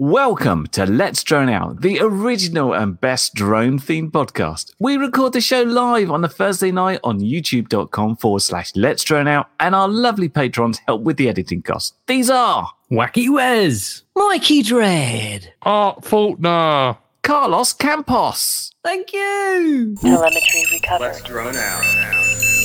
Welcome 0.00 0.66
to 0.68 0.86
Let's 0.86 1.22
Drone 1.22 1.50
Out, 1.50 1.82
the 1.82 2.00
original 2.00 2.72
and 2.72 2.98
best 2.98 3.34
drone 3.34 3.78
themed 3.78 4.12
podcast. 4.12 4.72
We 4.78 4.96
record 4.96 5.34
the 5.34 5.42
show 5.42 5.60
live 5.60 6.10
on 6.10 6.24
a 6.24 6.28
Thursday 6.28 6.72
night 6.72 7.00
on 7.04 7.20
youtube.com 7.20 8.16
forward 8.16 8.40
slash 8.40 8.74
Let's 8.74 9.04
Drone 9.04 9.28
Out, 9.28 9.50
and 9.60 9.74
our 9.74 9.88
lovely 9.88 10.30
patrons 10.30 10.80
help 10.86 11.02
with 11.02 11.18
the 11.18 11.28
editing 11.28 11.60
costs. 11.60 11.98
These 12.06 12.30
are 12.30 12.72
Wacky 12.90 13.28
Wes, 13.28 14.04
Mikey 14.16 14.62
Dread. 14.62 15.52
Art 15.60 16.02
Faulkner. 16.02 16.96
Carlos 17.22 17.74
Campos. 17.74 18.72
Thank 18.82 19.12
you. 19.12 19.96
Telemetry 20.00 20.64
recovered. 20.72 21.08
Let's 21.08 21.22
Drone 21.24 21.56
out. 21.56 22.59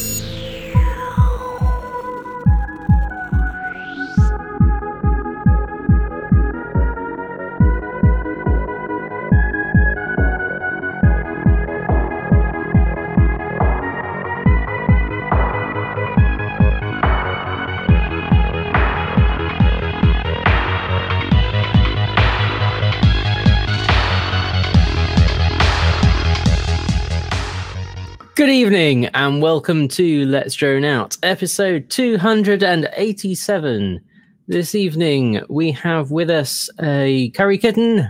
Good 28.35 28.49
evening 28.49 29.05
and 29.07 29.41
welcome 29.41 29.87
to 29.89 30.25
Let's 30.25 30.55
Drone 30.55 30.83
Out, 30.83 31.15
episode 31.23 31.89
287. 31.89 34.01
This 34.47 34.75
evening 34.75 35.41
we 35.49 35.71
have 35.71 36.11
with 36.11 36.29
us 36.29 36.69
a 36.81 37.29
Curry 37.31 37.57
Kitten, 37.57 38.07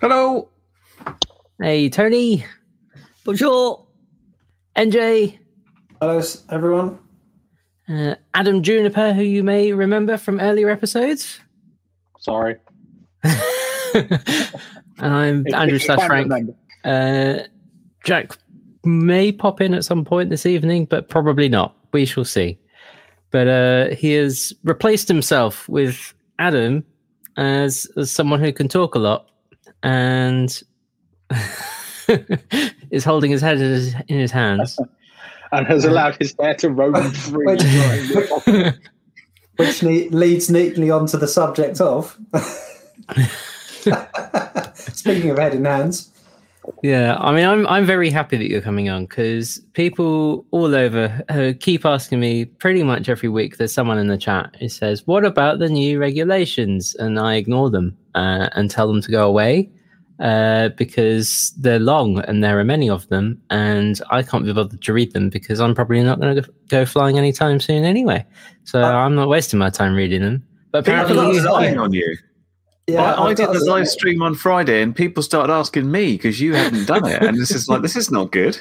Hello. 0.00 0.48
a 1.62 1.88
Tony, 1.88 2.44
Bonjour. 3.24 3.86
NJ, 4.76 5.38
Hello, 6.00 6.22
everyone. 6.50 6.98
uh, 7.88 8.14
Adam 8.34 8.62
Juniper, 8.62 9.12
who 9.14 9.22
you 9.22 9.42
may 9.42 9.72
remember 9.72 10.18
from 10.18 10.40
earlier 10.40 10.68
episodes. 10.68 11.40
Sorry. 12.20 12.56
and 13.24 13.40
I'm 15.00 15.46
Andrew 15.54 15.78
slash 15.78 16.06
Frank. 16.06 16.30
Uh, 16.84 17.38
Jack 18.04 18.36
may 18.84 19.32
pop 19.32 19.60
in 19.60 19.74
at 19.74 19.84
some 19.84 20.04
point 20.04 20.30
this 20.30 20.46
evening, 20.46 20.84
but 20.84 21.08
probably 21.08 21.48
not. 21.48 21.74
We 21.92 22.04
shall 22.04 22.24
see. 22.24 22.58
But 23.30 23.48
uh, 23.48 23.88
he 23.94 24.12
has 24.12 24.52
replaced 24.64 25.08
himself 25.08 25.68
with 25.68 26.14
Adam 26.38 26.84
as, 27.36 27.86
as 27.96 28.10
someone 28.10 28.40
who 28.40 28.52
can 28.52 28.68
talk 28.68 28.94
a 28.94 28.98
lot 28.98 29.28
and 29.82 30.62
is 32.90 33.04
holding 33.04 33.30
his 33.30 33.40
head 33.40 33.58
in 33.58 33.70
his, 33.70 33.94
in 34.08 34.18
his 34.18 34.32
hands. 34.32 34.78
And 35.50 35.66
has 35.66 35.86
allowed 35.86 36.14
his 36.20 36.34
hair 36.38 36.54
to 36.56 36.68
roam 36.68 37.10
free. 37.10 37.46
Which, 37.46 37.62
which 39.56 39.82
ne- 39.82 40.10
leads 40.10 40.50
neatly 40.50 40.90
onto 40.90 41.16
the 41.16 41.26
subject 41.26 41.80
of. 41.80 42.18
Speaking 44.92 45.30
of 45.30 45.38
head 45.38 45.54
in 45.54 45.64
hands, 45.64 46.12
Yeah, 46.82 47.16
I 47.18 47.32
mean, 47.32 47.44
I'm 47.44 47.66
I'm 47.66 47.86
very 47.86 48.10
happy 48.10 48.36
that 48.36 48.48
you're 48.48 48.60
coming 48.60 48.88
on 48.88 49.06
because 49.06 49.60
people 49.72 50.46
all 50.50 50.74
over 50.74 51.24
uh, 51.28 51.52
keep 51.58 51.84
asking 51.84 52.20
me 52.20 52.44
pretty 52.44 52.82
much 52.82 53.08
every 53.08 53.28
week. 53.28 53.56
There's 53.56 53.72
someone 53.72 53.98
in 53.98 54.08
the 54.08 54.18
chat 54.18 54.54
who 54.58 54.68
says, 54.68 55.06
"What 55.06 55.24
about 55.24 55.58
the 55.58 55.68
new 55.68 55.98
regulations?" 55.98 56.94
And 56.94 57.18
I 57.18 57.34
ignore 57.34 57.70
them 57.70 57.96
uh, 58.14 58.48
and 58.52 58.70
tell 58.70 58.88
them 58.88 59.00
to 59.02 59.10
go 59.10 59.26
away 59.26 59.70
uh, 60.20 60.70
because 60.70 61.52
they're 61.58 61.78
long 61.78 62.20
and 62.20 62.42
there 62.42 62.58
are 62.58 62.64
many 62.64 62.90
of 62.90 63.08
them, 63.08 63.40
and 63.50 64.00
I 64.10 64.22
can't 64.22 64.44
be 64.44 64.52
bothered 64.52 64.82
to 64.82 64.92
read 64.92 65.12
them 65.12 65.30
because 65.30 65.60
I'm 65.60 65.74
probably 65.74 66.02
not 66.02 66.20
going 66.20 66.42
to 66.42 66.50
go 66.68 66.84
flying 66.84 67.18
anytime 67.18 67.60
soon 67.60 67.84
anyway. 67.84 68.24
So 68.64 68.82
I'm 68.82 69.14
not 69.14 69.28
wasting 69.28 69.58
my 69.58 69.70
time 69.70 69.94
reading 69.94 70.22
them. 70.22 70.44
But 70.70 70.84
People 70.84 71.00
apparently, 71.00 71.38
are 71.38 71.42
you 71.42 71.50
lying 71.50 71.78
on 71.78 71.92
you. 71.92 72.16
Yeah, 72.88 73.14
I, 73.14 73.26
I 73.26 73.34
did 73.34 73.50
the 73.50 73.64
live 73.64 73.86
stream 73.86 74.22
on 74.22 74.34
Friday, 74.34 74.82
and 74.82 74.96
people 74.96 75.22
started 75.22 75.52
asking 75.52 75.90
me 75.90 76.12
because 76.12 76.40
you 76.40 76.54
hadn't 76.54 76.86
done 76.86 77.06
it, 77.06 77.22
and 77.22 77.38
this 77.38 77.50
is 77.50 77.68
like 77.68 77.82
this 77.82 77.96
is 77.96 78.10
not 78.10 78.32
good. 78.32 78.58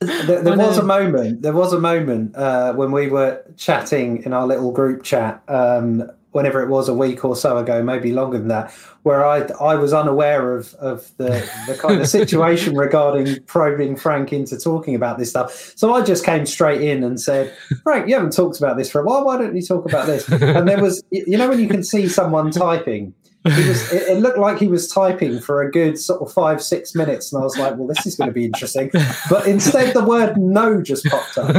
There, 0.00 0.42
there 0.42 0.56
was 0.56 0.78
a 0.78 0.84
moment. 0.84 1.42
There 1.42 1.52
was 1.52 1.72
a 1.72 1.80
moment 1.80 2.36
uh, 2.36 2.72
when 2.74 2.92
we 2.92 3.08
were 3.08 3.42
chatting 3.56 4.22
in 4.22 4.32
our 4.32 4.46
little 4.46 4.70
group 4.70 5.02
chat. 5.02 5.42
Um, 5.48 6.08
whenever 6.32 6.62
it 6.62 6.68
was 6.68 6.88
a 6.88 6.94
week 6.94 7.24
or 7.24 7.34
so 7.34 7.56
ago, 7.56 7.82
maybe 7.82 8.12
longer 8.12 8.38
than 8.38 8.48
that, 8.48 8.72
where 9.02 9.26
I 9.26 9.38
I 9.60 9.74
was 9.74 9.92
unaware 9.92 10.54
of 10.54 10.74
of 10.74 11.10
the 11.16 11.50
the 11.66 11.74
kind 11.74 12.00
of 12.00 12.06
situation 12.18 12.76
regarding 12.76 13.42
probing 13.44 13.96
Frank 13.96 14.32
into 14.32 14.58
talking 14.58 14.94
about 14.94 15.18
this 15.18 15.30
stuff. 15.30 15.72
So 15.76 15.94
I 15.94 16.02
just 16.02 16.24
came 16.24 16.46
straight 16.46 16.80
in 16.80 17.02
and 17.02 17.20
said, 17.20 17.56
Frank, 17.82 18.08
you 18.08 18.14
haven't 18.14 18.34
talked 18.34 18.58
about 18.58 18.76
this 18.76 18.90
for 18.90 19.00
a 19.00 19.04
while. 19.04 19.24
Why 19.24 19.38
don't 19.38 19.56
you 19.56 19.62
talk 19.62 19.84
about 19.84 20.06
this? 20.06 20.28
And 20.58 20.68
there 20.68 20.80
was, 20.80 21.02
you 21.10 21.36
know, 21.36 21.48
when 21.48 21.60
you 21.60 21.68
can 21.68 21.82
see 21.82 22.08
someone 22.08 22.50
typing. 22.50 23.14
He 23.44 23.68
was, 23.68 23.92
it, 23.92 24.02
it 24.08 24.18
looked 24.18 24.38
like 24.38 24.58
he 24.58 24.66
was 24.66 24.88
typing 24.88 25.40
for 25.40 25.62
a 25.62 25.70
good 25.70 25.98
sort 25.98 26.20
of 26.20 26.32
five, 26.32 26.60
six 26.62 26.94
minutes, 26.94 27.32
and 27.32 27.40
I 27.40 27.44
was 27.44 27.56
like, 27.56 27.76
"Well, 27.76 27.86
this 27.86 28.04
is 28.04 28.16
going 28.16 28.28
to 28.28 28.34
be 28.34 28.44
interesting." 28.44 28.90
But 29.30 29.46
instead, 29.46 29.94
the 29.94 30.04
word 30.04 30.36
"no" 30.36 30.82
just 30.82 31.06
popped 31.06 31.38
up. 31.38 31.52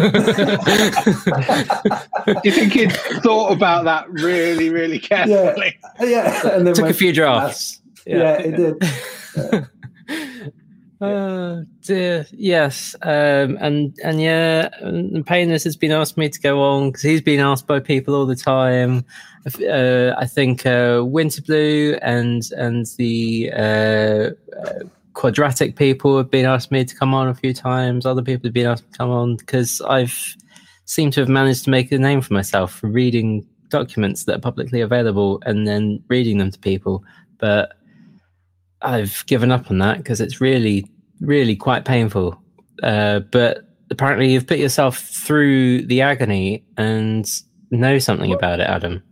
Do 2.25 2.41
you 2.43 2.51
think 2.51 2.73
he'd 2.73 2.91
thought 3.23 3.53
about 3.53 3.85
that 3.85 4.09
really, 4.11 4.69
really 4.69 4.99
carefully? 4.99 5.79
yeah, 6.01 6.49
and 6.49 6.67
then 6.67 6.73
took 6.73 6.89
a 6.89 6.93
few 6.93 7.13
drafts. 7.13 7.81
Yeah, 8.05 8.33
it 8.39 8.55
did. 8.57 9.69
Oh 11.01 11.63
dear, 11.81 12.27
yes, 12.33 12.93
um, 13.03 13.57
and 13.61 13.97
and 14.03 14.21
yeah, 14.21 14.67
and 14.81 15.25
Painless 15.25 15.63
has 15.63 15.77
been 15.77 15.91
asked 15.93 16.17
me 16.17 16.27
to 16.27 16.39
go 16.41 16.61
on 16.61 16.89
because 16.89 17.03
he's 17.03 17.21
been 17.21 17.39
asked 17.39 17.67
by 17.67 17.79
people 17.79 18.13
all 18.15 18.25
the 18.25 18.35
time. 18.35 19.05
Uh, 19.65 20.13
I 20.17 20.25
think 20.25 20.65
uh, 20.65 21.01
Winter 21.05 21.41
Blue 21.41 21.97
and 22.01 22.43
and 22.57 22.85
the 22.97 23.49
uh, 23.53 24.31
uh, 24.59 24.83
Quadratic 25.13 25.77
people 25.77 26.17
have 26.17 26.29
been 26.29 26.45
asked 26.45 26.69
me 26.69 26.83
to 26.83 26.93
come 26.93 27.13
on 27.13 27.29
a 27.29 27.35
few 27.35 27.53
times. 27.53 28.05
Other 28.05 28.21
people 28.21 28.47
have 28.47 28.53
been 28.53 28.67
asked 28.67 28.91
to 28.91 28.97
come 28.97 29.09
on 29.09 29.37
because 29.37 29.79
I've 29.81 30.35
seemed 30.83 31.13
to 31.13 31.21
have 31.21 31.29
managed 31.29 31.63
to 31.63 31.69
make 31.69 31.93
a 31.93 31.97
name 31.97 32.19
for 32.19 32.33
myself 32.33 32.73
for 32.73 32.87
reading 32.87 33.47
documents 33.69 34.25
that 34.25 34.35
are 34.35 34.41
publicly 34.41 34.81
available 34.81 35.41
and 35.45 35.65
then 35.65 36.03
reading 36.09 36.39
them 36.39 36.51
to 36.51 36.59
people, 36.59 37.05
but. 37.37 37.77
I've 38.81 39.25
given 39.27 39.51
up 39.51 39.69
on 39.69 39.79
that 39.79 39.97
because 39.97 40.21
it's 40.21 40.39
really, 40.39 40.85
really 41.19 41.55
quite 41.55 41.85
painful. 41.85 42.41
Uh, 42.81 43.19
but 43.19 43.59
apparently, 43.91 44.31
you've 44.31 44.47
put 44.47 44.59
yourself 44.59 44.99
through 44.99 45.85
the 45.85 46.01
agony 46.01 46.63
and 46.77 47.29
know 47.71 47.99
something 47.99 48.31
about 48.33 48.59
it, 48.59 48.67
Adam. 48.67 49.03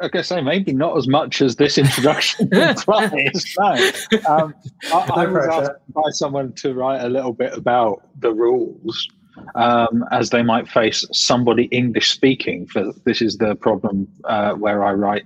I 0.00 0.08
guess 0.08 0.28
say 0.28 0.40
maybe 0.40 0.72
not 0.72 0.96
as 0.96 1.06
much 1.06 1.40
as 1.40 1.56
this 1.56 1.78
introduction 1.78 2.48
implies. 2.52 3.54
No. 3.58 3.92
Um, 4.26 4.54
I, 4.92 5.10
I 5.14 5.26
was 5.26 5.46
asked 5.50 5.92
by 5.94 6.10
someone 6.10 6.52
to 6.54 6.74
write 6.74 7.02
a 7.02 7.08
little 7.08 7.32
bit 7.32 7.56
about 7.56 8.02
the 8.18 8.32
rules 8.32 9.08
um, 9.54 10.04
as 10.10 10.30
they 10.30 10.42
might 10.42 10.68
face 10.68 11.06
somebody 11.12 11.64
English 11.66 12.10
speaking. 12.10 12.66
For 12.66 12.92
this 13.04 13.22
is 13.22 13.38
the 13.38 13.54
problem 13.54 14.08
uh, 14.24 14.54
where 14.54 14.84
I 14.84 14.92
write 14.92 15.24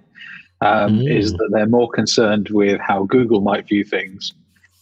um, 0.61 0.99
Mm. 0.99 1.17
is 1.19 1.33
that 1.35 1.49
they're 1.53 1.67
more 1.67 1.89
concerned 1.89 2.49
with 2.51 2.81
how 2.81 3.05
Google 3.05 3.41
might 3.41 3.69
view 3.69 3.85
things 3.85 4.33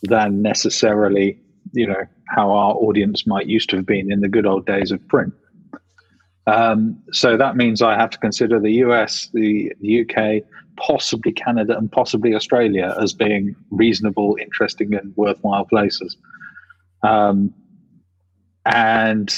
than 0.02 0.42
necessarily, 0.42 1.38
you 1.72 1.86
know, 1.86 2.04
how 2.28 2.50
our 2.50 2.74
audience 2.74 3.26
might 3.26 3.46
used 3.46 3.70
to 3.70 3.76
have 3.76 3.86
been 3.86 4.10
in 4.10 4.20
the 4.20 4.28
good 4.28 4.46
old 4.46 4.66
days 4.66 4.90
of 4.90 5.06
print. 5.08 5.32
Um, 6.46 6.96
so 7.12 7.36
that 7.36 7.56
means 7.56 7.82
I 7.82 7.96
have 7.96 8.10
to 8.10 8.18
consider 8.18 8.60
the 8.60 8.72
US, 8.84 9.28
the, 9.34 9.72
the 9.80 10.02
UK, 10.02 10.42
possibly 10.76 11.32
Canada, 11.32 11.76
and 11.76 11.90
possibly 11.90 12.34
Australia 12.34 12.94
as 13.00 13.12
being 13.12 13.56
reasonable, 13.70 14.36
interesting, 14.40 14.94
and 14.94 15.12
worthwhile 15.16 15.64
places. 15.64 16.16
Um, 17.02 17.52
and 18.64 19.34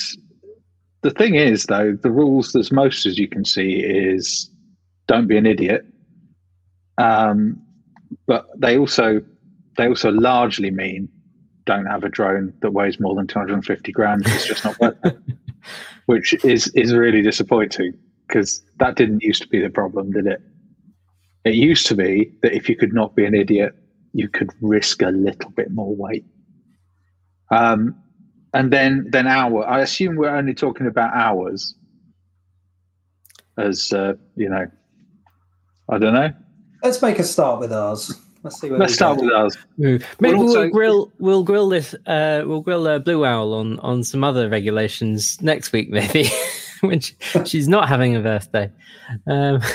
the 1.03 1.11
thing 1.11 1.35
is, 1.35 1.67
though, 1.67 1.93
the 2.03 2.11
rules 2.11 2.53
that's 2.53 2.73
most, 2.73 3.07
as 3.07 3.19
you 3.19 3.29
can 3.29 3.45
see, 3.45 3.81
is 3.81 4.51
don't 5.07 5.27
be 5.27 5.37
an 5.37 5.47
idiot. 5.47 5.87
Um, 6.99 7.63
but 8.27 8.49
they 8.61 8.77
also 8.77 9.23
they 9.77 9.87
also 9.87 10.11
largely 10.11 10.71
mean 10.71 11.09
don't 11.65 11.87
have 11.87 12.03
a 12.03 12.09
drone 12.09 12.53
that 12.61 12.73
weighs 12.73 12.99
more 12.99 13.15
than 13.15 13.27
250 13.27 13.93
grams. 13.93 14.27
It's 14.27 14.47
just 14.47 14.65
not 14.65 14.79
worth 14.81 14.97
it. 15.05 15.19
Which 16.07 16.35
is 16.45 16.69
is 16.69 16.93
really 16.95 17.23
disappointing 17.23 17.95
because 18.27 18.63
that 18.79 18.97
didn't 18.97 19.23
used 19.23 19.43
to 19.43 19.49
be 19.49 19.61
the 19.61 19.71
problem, 19.71 20.13
did 20.13 20.27
it? 20.27 20.43
It 21.45 21.55
used 21.55 21.87
to 21.87 21.95
be 21.95 22.33
that 22.43 22.55
if 22.55 22.69
you 22.69 22.77
could 22.77 22.93
not 22.93 23.15
be 23.15 23.25
an 23.25 23.35
idiot, 23.35 23.75
you 24.13 24.29
could 24.29 24.51
risk 24.61 25.03
a 25.03 25.11
little 25.11 25.51
bit 25.51 25.71
more 25.71 25.95
weight. 25.95 26.25
Um, 27.51 27.95
and 28.55 28.73
then 28.73 29.07
then 29.11 29.27
hour. 29.27 29.67
I 29.67 29.81
assume 29.81 30.17
we're 30.17 30.35
only 30.35 30.55
talking 30.55 30.87
about 30.87 31.15
hours. 31.15 31.75
As 33.57 33.93
uh, 33.93 34.15
you 34.37 34.49
know, 34.49 34.67
I 35.91 35.99
don't 35.99 36.15
know. 36.15 36.33
Let's 36.83 37.03
make 37.03 37.19
a 37.19 37.25
start 37.25 37.61
with 37.61 37.73
ours. 37.73 38.13
Let's 38.45 38.61
see 38.61 38.71
where 38.71 38.79
Let's 38.79 38.93
we 38.93 38.95
start 38.97 39.19
go. 39.19 39.25
with 39.25 39.35
ours. 39.35 39.57
Maybe 39.79 40.05
Well, 40.21 40.33
we'll 40.39 40.43
also- 40.49 40.69
grill 40.69 41.13
we'll 41.19 41.43
grill 41.43 41.69
this 41.69 41.95
uh, 42.07 42.43
we'll 42.47 42.61
grill 42.61 42.87
uh, 42.87 42.99
Blue 43.01 43.25
Owl 43.25 43.53
on 43.55 43.79
on 43.81 44.05
some 44.05 44.23
other 44.23 44.49
regulations 44.49 45.41
next 45.43 45.73
week 45.73 45.91
maybe 45.91 46.31
when 46.81 47.01
she, 47.01 47.15
she's 47.45 47.67
not 47.69 47.89
having 47.89 48.15
a 48.17 48.21
birthday. 48.21 48.71
Um, 49.27 49.61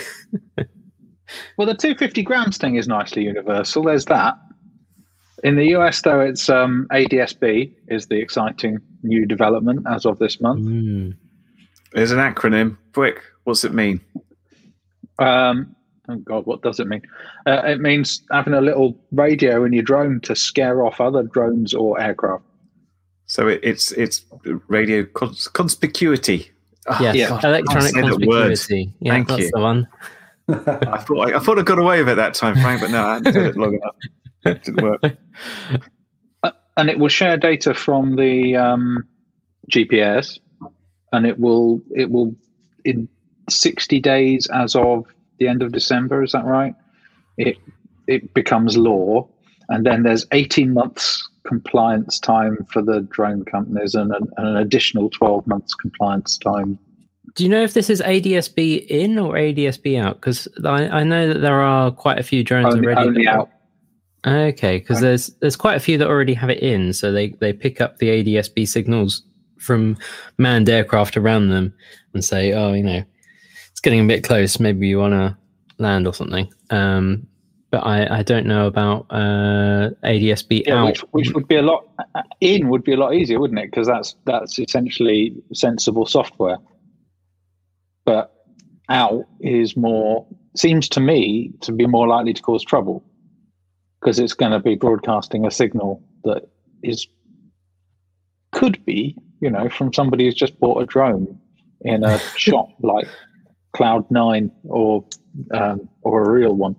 Well, 1.58 1.66
the 1.66 1.74
250 1.74 2.22
grams 2.22 2.58
thing 2.58 2.76
is 2.76 2.88
nicely 2.88 3.24
universal. 3.24 3.82
There's 3.84 4.06
that. 4.06 4.36
In 5.44 5.56
the 5.56 5.66
US, 5.76 6.00
though, 6.04 6.20
it's 6.20 6.48
um, 6.48 6.86
ADSB 6.92 7.74
is 7.88 8.06
the 8.06 8.20
exciting 8.20 8.78
new 9.02 9.26
development 9.26 9.84
as 9.90 10.06
of 10.06 10.20
this 10.20 10.40
month. 10.40 10.64
mm. 10.68 11.16
There's 11.94 12.12
an 12.12 12.20
acronym. 12.20 12.78
Quick, 12.94 13.20
what's 13.46 13.64
it 13.64 13.74
mean? 13.74 14.00
Um, 15.18 15.76
oh 16.10 16.16
God, 16.18 16.46
what 16.46 16.62
does 16.62 16.80
it 16.80 16.88
mean? 16.88 17.02
Uh, 17.46 17.62
it 17.66 17.80
means 17.82 18.24
having 18.32 18.54
a 18.54 18.62
little 18.62 18.98
radio 19.12 19.64
in 19.64 19.74
your 19.74 19.84
drone 19.84 20.20
to 20.22 20.36
scare 20.36 20.86
off 20.86 21.00
other 21.02 21.24
drones 21.24 21.74
or 21.74 22.00
aircraft. 22.00 22.44
So 23.28 23.48
it, 23.48 23.62
it's 23.64 23.92
it's 23.94 24.26
radio 24.68 25.06
cons- 25.06 25.48
conspicuity. 25.48 26.50
Ah, 26.88 27.02
Yes, 27.02 27.16
yeah. 27.16 27.30
God, 27.30 27.44
electronic 27.46 27.96
I 27.96 28.02
word. 28.02 28.52
conspicuity. 28.52 28.94
Yeah, 29.00 29.14
Thank 29.14 29.28
that's 29.30 29.42
you. 29.44 29.52
the 29.54 29.60
one. 29.62 29.88
I 30.50 30.98
thought 31.00 31.30
I, 31.34 31.38
I 31.38 31.40
thought 31.40 31.58
I 31.58 31.62
got 31.62 31.80
away 31.80 32.00
with 32.00 32.10
it 32.10 32.16
that 32.16 32.34
time, 32.34 32.56
Frank, 32.56 32.82
but 32.82 32.92
no, 32.92 33.04
I 33.06 33.14
hadn't 33.16 33.34
said 33.34 33.46
it 33.46 33.58
long 33.58 33.76
enough. 33.76 33.96
It 34.46 34.64
didn't 34.64 34.84
work. 34.84 35.02
and 36.78 36.90
it 36.90 37.00
will 37.00 37.08
share 37.08 37.38
data 37.38 37.74
from 37.74 38.18
the 38.18 38.56
um, 38.58 39.08
GPS, 39.72 40.38
and 41.14 41.26
it 41.26 41.40
will 41.40 41.82
it 41.96 42.12
will 42.12 42.36
in 42.84 43.08
sixty 43.50 44.02
days 44.02 44.48
as 44.54 44.76
of 44.76 45.06
the 45.40 45.48
end 45.48 45.62
of 45.62 45.72
December. 45.72 46.24
Is 46.24 46.32
that 46.34 46.46
right? 46.46 46.74
It 47.38 47.58
it 48.08 48.34
becomes 48.34 48.78
law, 48.78 49.28
and 49.70 49.86
then 49.86 50.04
there's 50.04 50.26
eighteen 50.32 50.74
months 50.74 51.28
compliance 51.46 52.20
time 52.20 52.58
for 52.72 52.82
the 52.82 53.02
drone 53.12 53.44
companies, 53.46 53.96
and 53.96 54.12
an, 54.14 54.28
and 54.38 54.48
an 54.48 54.58
additional 54.58 55.10
twelve 55.10 55.46
months 55.48 55.74
compliance 55.74 56.38
time. 56.38 56.78
Do 57.36 57.44
you 57.44 57.50
know 57.50 57.64
if 57.64 57.74
this 57.74 57.90
is 57.90 58.02
ADSB 58.02 58.86
in 58.88 59.18
or 59.18 59.34
ADSB 59.34 60.00
out? 60.00 60.16
Because 60.16 60.48
I, 60.64 60.88
I 60.90 61.04
know 61.04 61.34
that 61.34 61.40
there 61.40 61.62
are 61.62 61.90
quite 61.90 62.20
a 62.20 62.24
few 62.24 62.44
drones 62.44 62.76
Only, 62.76 62.88
already. 62.88 63.08
only 63.08 63.28
out. 63.28 63.50
Okay, 64.26 64.78
because 64.78 64.98
Right. 64.98 65.10
there's 65.10 65.28
there's 65.42 65.56
quite 65.56 65.76
a 65.76 65.80
few 65.80 65.98
that 65.98 66.08
already 66.08 66.34
have 66.34 66.50
it 66.50 66.60
in, 66.60 66.94
so 66.94 67.12
they 67.12 67.30
they 67.40 67.52
pick 67.54 67.82
up 67.82 67.98
the 67.98 68.10
ADSB 68.10 68.68
signals 68.68 69.24
from 69.58 69.98
manned 70.38 70.70
aircraft 70.70 71.18
around 71.18 71.50
them 71.50 71.74
and 72.14 72.24
say, 72.24 72.52
oh, 72.54 72.74
you 72.74 72.84
know, 72.84 73.04
getting 73.84 74.00
a 74.00 74.08
bit 74.08 74.24
close. 74.24 74.60
Maybe 74.60 74.88
you 74.88 75.00
want 75.00 75.14
to 75.14 75.38
land 75.78 76.08
or 76.08 76.14
something. 76.14 76.52
Um, 76.70 77.28
but 77.70 77.80
I 77.86 78.20
I 78.20 78.24
don't 78.24 78.46
know 78.46 78.68
about 78.68 79.06
uh, 79.10 79.90
ADSB 80.04 80.64
Yeah, 80.66 80.82
out. 80.82 80.86
which, 80.88 81.00
which 81.12 81.32
would 81.34 81.48
be 81.48 81.56
a 81.56 81.62
lot 81.62 81.88
in 82.40 82.70
would 82.70 82.84
be 82.84 82.94
a 82.94 82.98
lot 82.98 83.14
easier, 83.14 83.40
wouldn't 83.40 83.60
it? 83.60 83.72
Because 83.72 83.88
that's 83.88 84.16
that's 84.26 84.60
essentially 84.60 85.36
sensible 85.54 86.06
software. 86.06 86.58
But 88.06 88.34
out 88.90 89.26
is 89.40 89.76
more 89.76 90.28
seems 90.56 90.88
to 90.90 91.00
me 91.00 91.52
to 91.62 91.72
be 91.72 91.88
more 91.88 92.08
likely 92.08 92.34
to 92.34 92.42
cause 92.42 92.64
trouble 92.64 93.04
because 94.00 94.20
it's 94.20 94.34
going 94.34 94.52
to 94.52 94.60
be 94.60 94.76
broadcasting 94.76 95.46
a 95.46 95.52
signal 95.52 96.04
that 96.24 96.44
is 96.84 97.08
could 98.52 98.84
be 98.86 99.18
you 99.42 99.50
know 99.50 99.68
from 99.70 99.92
somebody 99.92 100.26
who's 100.26 100.36
just 100.36 100.60
bought 100.60 100.82
a 100.82 100.86
drone 100.86 101.40
in 101.82 102.04
a 102.04 102.20
shop 102.38 102.68
like 102.82 103.08
Cloud 103.74 104.10
Nine 104.12 104.52
or 104.64 105.06
um, 105.54 105.90
or 106.02 106.24
a 106.24 106.32
real 106.32 106.54
one. 106.54 106.76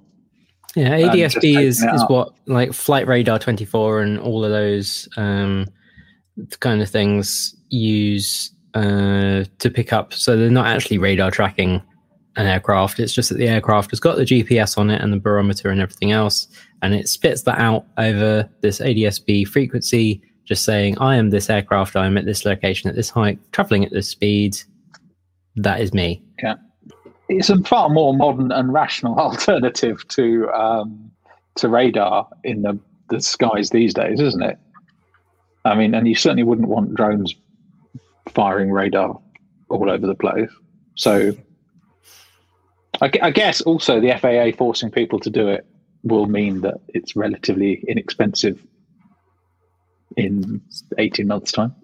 Yeah, 0.75 0.99
ADSB 0.99 1.61
is, 1.61 1.79
is 1.79 1.85
out. 1.85 2.11
what 2.11 2.35
like 2.46 2.73
Flight 2.73 3.06
Radar 3.06 3.38
24 3.38 4.00
and 4.00 4.19
all 4.19 4.44
of 4.44 4.50
those 4.50 5.08
um, 5.17 5.67
kind 6.61 6.82
of 6.82 6.91
things 6.91 7.55
use 7.69 8.50
uh, 8.75 9.44
to 9.58 9.70
pick 9.73 9.93
up. 9.93 10.12
So 10.12 10.37
they're 10.37 10.50
not 10.50 10.67
actually 10.67 10.99
radar 10.99 11.31
tracking 11.31 11.81
an 12.37 12.46
aircraft. 12.46 12.99
It's 12.99 13.12
just 13.12 13.29
that 13.29 13.38
the 13.38 13.49
aircraft 13.49 13.90
has 13.90 14.00
got 14.00 14.17
the 14.17 14.25
GPS 14.25 14.76
on 14.76 14.90
it 14.90 15.00
and 15.00 15.12
the 15.12 15.20
barometer 15.20 15.70
and 15.70 15.81
everything 15.81 16.11
else, 16.11 16.49
and 16.82 16.93
it 16.93 17.08
spits 17.08 17.43
that 17.43 17.58
out 17.58 17.87
over 17.99 18.49
this 18.61 18.81
ADSB 18.81 19.47
frequency, 19.47 20.20
just 20.44 20.64
saying, 20.64 20.99
"I 20.99 21.14
am 21.17 21.31
this 21.31 21.49
aircraft. 21.49 21.94
I 21.94 22.06
am 22.06 22.19
at 22.19 22.25
this 22.25 22.44
location 22.44 22.90
at 22.90 22.97
this 22.97 23.11
height, 23.11 23.38
traveling 23.52 23.85
at 23.85 23.93
this 23.93 24.08
speed. 24.08 24.56
That 25.55 25.81
is 25.81 25.94
me." 25.94 26.20
It's 27.29 27.50
a 27.50 27.59
far 27.62 27.88
more 27.88 28.15
modern 28.15 28.53
and 28.53 28.73
rational 28.73 29.15
alternative 29.19 30.06
to 30.09 30.49
um, 30.50 31.11
to 31.56 31.69
radar 31.69 32.29
in 32.43 32.62
the, 32.62 32.79
the 33.11 33.21
skies 33.21 33.71
these 33.71 33.94
days, 33.94 34.21
isn't 34.21 34.43
it? 34.43 34.59
I 35.65 35.75
mean, 35.75 35.94
and 35.94 36.06
you 36.06 36.15
certainly 36.15 36.43
wouldn't 36.43 36.69
want 36.69 36.94
drones 36.94 37.35
firing 38.29 38.71
radar 38.71 39.19
all 39.69 39.91
over 39.91 40.06
the 40.06 40.15
place. 40.15 40.50
So, 40.97 41.35
I, 43.00 43.11
I 43.23 43.31
guess 43.31 43.61
also 43.62 44.00
the 44.00 44.12
FAA 44.19 44.56
forcing 44.56 44.91
people 44.91 45.21
to 45.21 45.31
do 45.31 45.49
it 45.49 45.67
will 46.03 46.26
mean 46.26 46.61
that 46.62 46.81
it's 46.88 47.17
relatively 47.17 47.82
inexpensive 47.88 48.61
in 50.17 50.61
eighteen 50.99 51.29
months' 51.29 51.53
time. 51.53 51.75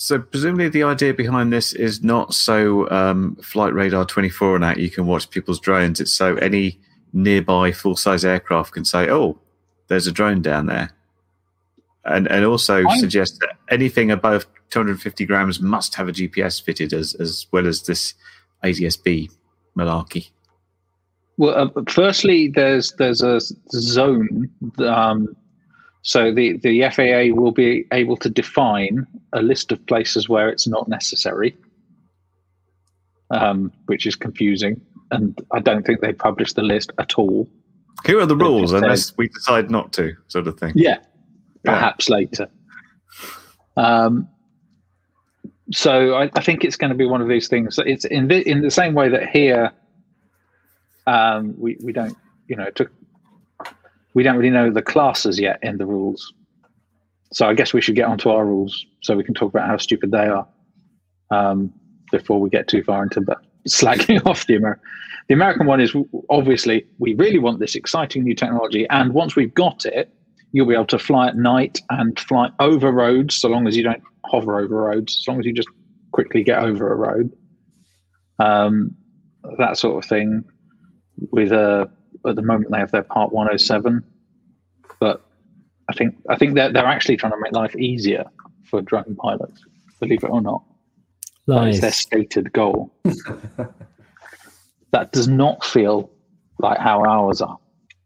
So 0.00 0.20
presumably 0.20 0.68
the 0.68 0.84
idea 0.84 1.12
behind 1.12 1.52
this 1.52 1.72
is 1.72 2.04
not 2.04 2.32
so 2.32 2.88
um, 2.88 3.34
flight 3.42 3.74
radar 3.74 4.04
24 4.04 4.54
and 4.54 4.64
out 4.64 4.78
you 4.78 4.90
can 4.90 5.06
watch 5.06 5.28
people's 5.28 5.58
drones. 5.58 6.00
It's 6.00 6.12
so 6.12 6.36
any 6.36 6.78
nearby 7.12 7.72
full 7.72 7.96
size 7.96 8.24
aircraft 8.24 8.72
can 8.72 8.84
say, 8.84 9.10
"Oh, 9.10 9.40
there's 9.88 10.06
a 10.06 10.12
drone 10.12 10.40
down 10.40 10.66
there," 10.66 10.90
and 12.04 12.28
and 12.28 12.44
also 12.44 12.84
I'm- 12.84 12.98
suggest 13.00 13.40
that 13.40 13.56
anything 13.70 14.12
above 14.12 14.46
250 14.70 15.26
grams 15.26 15.60
must 15.60 15.96
have 15.96 16.08
a 16.08 16.12
GPS 16.12 16.62
fitted 16.62 16.92
as 16.92 17.14
as 17.14 17.48
well 17.50 17.66
as 17.66 17.82
this 17.82 18.14
ADSB 18.62 19.30
malarkey. 19.76 20.30
Well, 21.38 21.72
uh, 21.76 21.82
firstly, 21.88 22.46
there's 22.46 22.92
there's 22.98 23.22
a 23.22 23.40
zone. 23.72 24.48
Um, 24.78 25.34
so 26.02 26.32
the 26.32 26.56
the 26.58 26.82
FAA 26.90 27.34
will 27.38 27.52
be 27.52 27.86
able 27.92 28.16
to 28.18 28.30
define 28.30 29.06
a 29.32 29.42
list 29.42 29.72
of 29.72 29.84
places 29.86 30.28
where 30.28 30.48
it's 30.48 30.66
not 30.66 30.88
necessary, 30.88 31.56
um, 33.30 33.72
which 33.86 34.06
is 34.06 34.14
confusing, 34.14 34.80
and 35.10 35.38
I 35.52 35.60
don't 35.60 35.84
think 35.84 36.00
they 36.00 36.12
publish 36.12 36.52
the 36.52 36.62
list 36.62 36.92
at 36.98 37.18
all. 37.18 37.48
Here 38.06 38.20
are 38.20 38.26
the 38.26 38.36
rules, 38.36 38.72
unless 38.72 39.16
we 39.16 39.28
decide 39.28 39.70
not 39.70 39.92
to, 39.94 40.14
sort 40.28 40.46
of 40.46 40.58
thing. 40.58 40.72
Yeah, 40.76 40.98
Yeah. 41.64 41.72
perhaps 41.72 42.08
later. 42.08 42.48
Um, 43.76 44.28
so 45.72 46.14
I, 46.14 46.30
I 46.34 46.42
think 46.42 46.64
it's 46.64 46.76
going 46.76 46.90
to 46.90 46.96
be 46.96 47.06
one 47.06 47.20
of 47.20 47.28
these 47.28 47.48
things. 47.48 47.78
It's 47.84 48.04
in 48.04 48.28
the 48.28 48.48
in 48.48 48.62
the 48.62 48.70
same 48.70 48.94
way 48.94 49.08
that 49.08 49.28
here, 49.28 49.72
um, 51.06 51.54
we 51.58 51.76
we 51.82 51.92
don't 51.92 52.16
you 52.46 52.56
know 52.56 52.70
to, 52.70 52.88
we 54.18 54.24
don't 54.24 54.36
really 54.36 54.50
know 54.50 54.68
the 54.68 54.82
classes 54.82 55.38
yet 55.38 55.60
in 55.62 55.78
the 55.78 55.86
rules. 55.86 56.32
So 57.32 57.46
I 57.46 57.54
guess 57.54 57.72
we 57.72 57.80
should 57.80 57.94
get 57.94 58.06
onto 58.06 58.30
our 58.30 58.44
rules 58.44 58.84
so 59.00 59.16
we 59.16 59.22
can 59.22 59.32
talk 59.32 59.50
about 59.50 59.68
how 59.68 59.76
stupid 59.76 60.10
they 60.10 60.26
are 60.26 60.44
um, 61.30 61.72
before 62.10 62.40
we 62.40 62.50
get 62.50 62.66
too 62.66 62.82
far 62.82 63.04
into 63.04 63.20
the 63.20 63.36
slagging 63.68 64.26
off 64.26 64.44
the 64.48 64.56
American. 64.56 64.82
The 65.28 65.34
American 65.34 65.66
one 65.66 65.80
is 65.80 65.94
obviously 66.30 66.84
we 66.98 67.14
really 67.14 67.38
want 67.38 67.60
this 67.60 67.76
exciting 67.76 68.24
new 68.24 68.34
technology, 68.34 68.88
and 68.90 69.14
once 69.14 69.36
we've 69.36 69.54
got 69.54 69.86
it, 69.86 70.12
you'll 70.50 70.66
be 70.66 70.74
able 70.74 70.86
to 70.86 70.98
fly 70.98 71.28
at 71.28 71.36
night 71.36 71.80
and 71.90 72.18
fly 72.18 72.50
over 72.58 72.90
roads 72.90 73.36
so 73.36 73.48
long 73.48 73.68
as 73.68 73.76
you 73.76 73.84
don't 73.84 74.02
hover 74.24 74.58
over 74.58 74.82
roads, 74.82 75.16
as 75.22 75.28
long 75.28 75.38
as 75.38 75.46
you 75.46 75.52
just 75.52 75.68
quickly 76.10 76.42
get 76.42 76.58
over 76.58 76.92
a 76.92 76.96
road. 76.96 77.32
Um, 78.40 78.96
that 79.58 79.78
sort 79.78 80.02
of 80.02 80.08
thing. 80.08 80.42
With 81.30 81.52
uh, 81.52 81.86
at 82.26 82.36
the 82.36 82.42
moment 82.42 82.70
they 82.70 82.78
have 82.78 82.90
their 82.90 83.02
Part 83.02 83.32
107, 83.32 84.02
but 85.00 85.24
I 85.88 85.92
think 85.94 86.16
I 86.28 86.36
think 86.36 86.54
they're 86.54 86.72
they're 86.72 86.86
actually 86.86 87.16
trying 87.16 87.32
to 87.32 87.38
make 87.40 87.52
life 87.52 87.74
easier 87.76 88.24
for 88.64 88.80
drone 88.82 89.16
pilots. 89.16 89.64
Believe 90.00 90.22
it 90.22 90.30
or 90.30 90.40
not, 90.40 90.62
that 91.46 91.68
is 91.68 91.80
their 91.80 91.92
stated 91.92 92.52
goal. 92.52 92.92
that 94.90 95.12
does 95.12 95.28
not 95.28 95.64
feel 95.64 96.10
like 96.58 96.78
how 96.78 97.04
ours 97.04 97.40
are. 97.40 97.58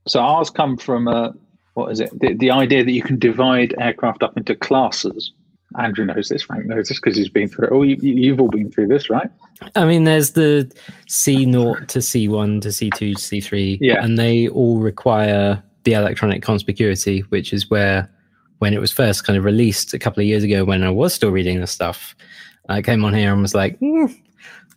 So 0.07 0.21
ours 0.21 0.51
come 0.51 0.77
from 0.77 1.09
a 1.09 1.35
what 1.75 1.91
is 1.91 2.01
it? 2.01 2.11
The, 2.19 2.35
the 2.35 2.51
idea 2.51 2.85
that 2.85 2.93
you 2.93 3.03
can 3.03 3.19
divide 3.19 3.75
aircraft 3.79 4.23
up 4.23 4.37
into 4.37 4.55
classes. 4.55 5.33
Andrew 5.79 6.05
knows 6.05 6.29
this. 6.29 6.43
Frank 6.43 6.67
knows 6.67 6.89
this 6.89 6.99
because 7.01 7.17
he's 7.17 7.29
been 7.29 7.49
through 7.49 7.67
it. 7.69 7.73
Oh, 7.73 7.83
you, 7.83 7.97
you've 8.01 8.41
all 8.41 8.49
been 8.49 8.71
through 8.71 8.89
this, 8.89 9.09
right? 9.11 9.31
I 9.77 9.85
mean, 9.85 10.05
there's 10.05 10.33
the 10.33 10.71
C0 11.09 11.87
to 11.89 11.99
C1 11.99 12.61
to 12.63 12.69
C2 12.69 12.95
to 12.97 13.15
C3, 13.15 13.79
Yeah. 13.81 14.03
and 14.05 14.19
they 14.19 14.49
all 14.49 14.79
require 14.79 15.63
the 15.85 15.93
electronic 15.95 16.43
conspicuity, 16.43 17.23
which 17.31 17.53
is 17.53 17.69
where, 17.71 18.11
when 18.59 18.73
it 18.75 18.81
was 18.81 18.93
first 18.93 19.25
kind 19.25 19.37
of 19.37 19.45
released 19.45 19.93
a 19.95 19.99
couple 19.99 20.21
of 20.21 20.27
years 20.27 20.45
ago, 20.45 20.65
when 20.65 20.83
I 20.85 20.91
was 20.91 21.13
still 21.15 21.31
reading 21.31 21.61
the 21.61 21.67
stuff, 21.67 22.15
I 22.69 22.81
came 22.83 23.05
on 23.05 23.13
here 23.15 23.33
and 23.33 23.43
was 23.43 23.55
like, 23.55 23.77
"Hmm, 23.81 24.07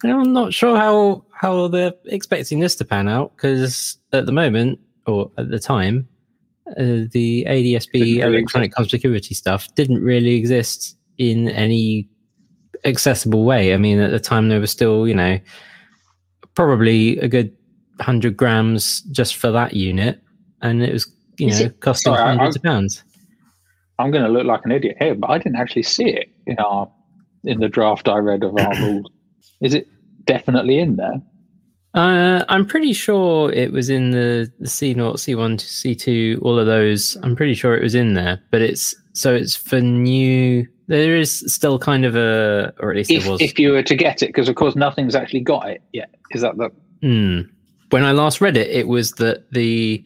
I'm 0.04 0.34
not 0.34 0.54
sure 0.54 0.76
how 0.78 1.24
how 1.32 1.68
they're 1.68 1.94
expecting 2.06 2.60
this 2.60 2.76
to 2.78 2.86
pan 2.86 3.08
out 3.08 3.36
because 3.36 3.98
at 4.14 4.26
the 4.26 4.32
moment 4.32 4.80
or 5.06 5.30
at 5.38 5.50
the 5.52 5.60
time, 5.60 6.08
uh, 6.72 7.06
the 7.12 7.46
ADSB 7.48 7.92
Didn't 7.92 8.18
really 8.18 8.38
electronic 8.38 8.74
conspicuity 8.74 9.36
stuff 9.36 9.74
didn't 9.76 10.02
really 10.02 10.36
exist 10.36 10.98
in 11.18 11.50
any 11.50 12.10
accessible 12.86 13.44
way. 13.46 13.74
I 13.74 13.78
mean, 13.78 14.00
at 14.00 14.12
the 14.12 14.20
time 14.20 14.50
there 14.50 14.60
was 14.60 14.72
still, 14.72 15.08
you 15.08 15.14
know, 15.16 15.40
probably 16.56 17.18
a 17.20 17.28
good 17.28 17.56
hundred 18.02 18.36
grams 18.38 19.02
just 19.12 19.36
for 19.36 19.52
that 19.52 19.74
unit, 19.74 20.22
and 20.62 20.84
it 20.84 20.92
was, 20.94 21.12
you 21.38 21.50
know, 21.50 21.58
it- 21.58 21.80
costing 21.82 22.14
sorry, 22.14 22.24
hundreds 22.36 22.56
of 22.56 22.64
pounds. 22.64 23.04
I'm 23.98 24.12
going 24.12 24.26
to 24.26 24.30
look 24.30 24.46
like 24.46 24.62
an 24.66 24.72
idiot 24.72 24.98
here, 25.00 25.16
but 25.16 25.30
I 25.30 25.38
didn't 25.38 25.56
actually 25.56 25.84
see 25.84 26.10
it 26.10 26.30
in 26.48 26.58
our 26.60 26.92
in 27.46 27.60
the 27.60 27.70
draft 27.70 28.08
I 28.10 28.18
read 28.18 28.44
of 28.44 28.58
our 28.58 28.76
rules. 28.82 29.10
Is 29.62 29.74
it 29.74 29.88
definitely 30.26 30.80
in 30.80 30.98
there? 30.98 31.22
Uh, 31.96 32.44
I'm 32.50 32.66
pretty 32.66 32.92
sure 32.94 33.52
it 33.54 33.72
was 33.72 33.90
in 33.90 34.12
the, 34.12 34.52
the 34.60 34.68
C0, 34.68 34.98
C1, 34.98 35.56
C2, 35.58 36.42
all 36.42 36.60
of 36.60 36.66
those. 36.66 37.18
I'm 37.24 37.36
pretty 37.36 37.54
sure 37.54 37.76
it 37.76 37.82
was 37.82 37.96
in 37.96 38.14
there, 38.16 38.42
but 38.52 38.62
it's 38.62 38.94
so 39.14 39.34
it's 39.34 39.56
for 39.56 39.80
new. 39.80 40.68
There 40.88 41.16
is 41.16 41.40
still 41.52 41.80
kind 41.80 42.06
of 42.06 42.16
a, 42.16 42.74
or 42.80 42.92
at 42.92 42.98
least 42.98 43.10
If 43.12 43.24
there 43.24 43.32
was. 43.32 43.42
if 43.42 43.58
you 43.58 43.72
were 43.72 43.82
to 43.84 43.96
get 43.96 44.22
it, 44.22 44.28
because 44.28 44.50
of 44.50 44.56
course 44.56 44.76
nothing's 44.76 45.16
actually 45.16 45.40
got 45.40 45.70
it 45.70 45.82
yet. 45.94 46.14
Is 46.32 46.42
that 46.42 46.58
the 46.58 46.70
Hmm. 47.02 47.42
When 47.92 48.04
I 48.04 48.12
last 48.12 48.42
read 48.42 48.58
it, 48.58 48.70
it 48.70 48.88
was 48.88 49.14
that 49.14 49.50
the 49.52 50.04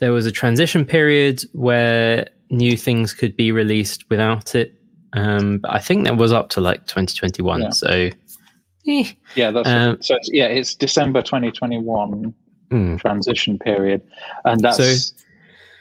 there 0.00 0.12
was 0.12 0.26
a 0.26 0.32
transition 0.32 0.84
period 0.84 1.42
where 1.52 2.26
new 2.50 2.76
things 2.76 3.14
could 3.14 3.36
be 3.36 3.52
released 3.52 4.04
without 4.10 4.54
it. 4.54 4.74
Um, 5.12 5.58
but 5.58 5.72
I 5.72 5.78
think 5.78 6.04
that 6.04 6.16
was 6.16 6.32
up 6.32 6.48
to 6.50 6.60
like 6.60 6.86
2021. 6.86 7.60
Yeah. 7.62 7.70
So, 7.70 8.10
eh, 8.86 9.04
yeah? 9.34 9.50
That's 9.50 9.68
Um, 9.68 9.98
so. 10.00 10.16
It's, 10.16 10.30
yeah, 10.32 10.46
it's 10.46 10.74
December 10.74 11.22
2021 11.22 12.34
hmm. 12.70 12.96
transition 12.96 13.58
period, 13.58 14.02
and 14.44 14.60
that's 14.60 14.76
So- 14.76 15.14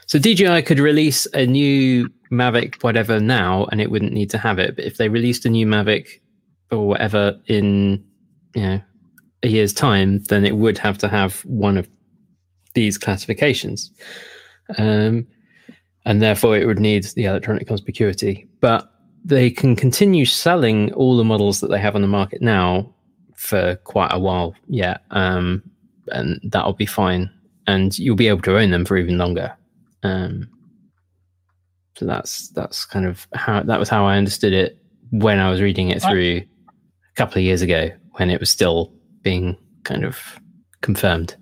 So 0.07 0.19
DJI 0.19 0.61
could 0.63 0.79
release 0.79 1.25
a 1.33 1.45
new 1.45 2.09
Mavic 2.31 2.83
whatever 2.83 3.19
now, 3.19 3.65
and 3.71 3.79
it 3.79 3.91
wouldn't 3.91 4.13
need 4.13 4.29
to 4.31 4.37
have 4.37 4.59
it. 4.59 4.75
But 4.75 4.85
if 4.85 4.97
they 4.97 5.07
released 5.09 5.45
a 5.45 5.49
new 5.49 5.65
Mavic 5.65 6.19
or 6.69 6.87
whatever 6.87 7.39
in 7.47 8.03
you 8.55 8.61
know 8.61 8.81
a 9.43 9.47
year's 9.47 9.73
time, 9.73 10.19
then 10.23 10.45
it 10.45 10.57
would 10.57 10.77
have 10.77 10.97
to 10.99 11.07
have 11.07 11.39
one 11.45 11.77
of 11.77 11.87
these 12.73 12.97
classifications, 12.97 13.91
um, 14.77 15.27
and 16.05 16.21
therefore 16.21 16.57
it 16.57 16.65
would 16.65 16.79
need 16.79 17.03
the 17.15 17.25
electronic 17.25 17.67
conspicuity. 17.67 18.47
But 18.59 18.90
they 19.23 19.51
can 19.51 19.75
continue 19.75 20.25
selling 20.25 20.91
all 20.93 21.17
the 21.17 21.23
models 21.23 21.59
that 21.61 21.69
they 21.69 21.79
have 21.79 21.95
on 21.95 22.01
the 22.01 22.07
market 22.07 22.41
now 22.41 22.93
for 23.35 23.75
quite 23.83 24.11
a 24.11 24.19
while 24.19 24.55
yet, 24.67 25.01
um, 25.11 25.63
and 26.09 26.39
that'll 26.43 26.73
be 26.73 26.85
fine. 26.85 27.29
And 27.67 27.97
you'll 27.97 28.15
be 28.15 28.27
able 28.27 28.41
to 28.41 28.57
own 28.57 28.71
them 28.71 28.85
for 28.85 28.97
even 28.97 29.17
longer. 29.17 29.55
Um, 30.03 30.49
so 31.95 32.05
that's 32.05 32.49
that's 32.49 32.85
kind 32.85 33.05
of 33.05 33.27
how 33.33 33.61
that 33.63 33.79
was 33.79 33.89
how 33.89 34.05
I 34.05 34.17
understood 34.17 34.53
it 34.53 34.79
when 35.11 35.39
I 35.39 35.49
was 35.51 35.61
reading 35.61 35.89
it 35.89 36.01
through 36.01 36.37
a 36.37 37.15
couple 37.15 37.37
of 37.37 37.43
years 37.43 37.61
ago 37.61 37.91
when 38.13 38.29
it 38.29 38.39
was 38.39 38.49
still 38.49 38.91
being 39.21 39.57
kind 39.83 40.03
of 40.03 40.17
confirmed. 40.81 41.35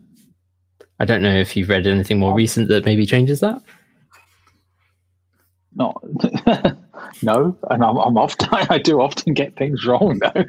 I 1.00 1.05
don't 1.05 1.21
know 1.21 1.36
if 1.36 1.55
you've 1.55 1.69
read 1.69 1.88
anything 1.88 2.19
more 2.19 2.33
recent 2.33 2.67
that 2.67 2.86
maybe 2.86 3.05
changes 3.05 3.39
that. 3.39 3.62
not. 5.74 6.03
no, 7.21 7.57
and 7.69 7.83
I'm, 7.83 7.97
I'm 7.97 8.17
often 8.17 8.47
I 8.51 8.77
do 8.77 9.01
often 9.01 9.33
get 9.33 9.55
things 9.57 9.85
wrong 9.85 10.19
though. 10.19 10.45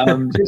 Um, 0.00 0.30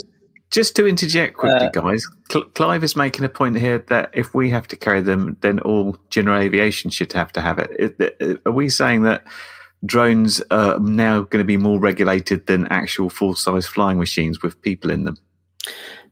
Just 0.50 0.76
to 0.76 0.86
interject 0.86 1.36
quickly, 1.36 1.66
Uh, 1.66 1.70
guys, 1.70 2.06
Cl- 2.30 2.44
Clive 2.44 2.84
is 2.84 2.94
making 2.94 3.24
a 3.24 3.28
point 3.28 3.58
here 3.58 3.78
that 3.88 4.10
if 4.12 4.34
we 4.34 4.50
have 4.50 4.68
to 4.68 4.76
carry 4.76 5.00
them, 5.00 5.36
then 5.40 5.58
all 5.60 5.96
general 6.10 6.40
aviation 6.40 6.90
should 6.90 7.12
have 7.12 7.32
to 7.32 7.40
have 7.40 7.58
it. 7.58 8.40
Are 8.46 8.52
we 8.52 8.68
saying 8.68 9.02
that 9.02 9.24
drones 9.84 10.40
are 10.52 10.78
now 10.78 11.22
going 11.22 11.42
to 11.42 11.46
be 11.46 11.56
more 11.56 11.80
regulated 11.80 12.46
than 12.46 12.68
actual 12.68 13.10
full 13.10 13.34
size 13.34 13.66
flying 13.66 13.98
machines 13.98 14.42
with 14.42 14.60
people 14.62 14.92
in 14.92 15.02
them? 15.04 15.18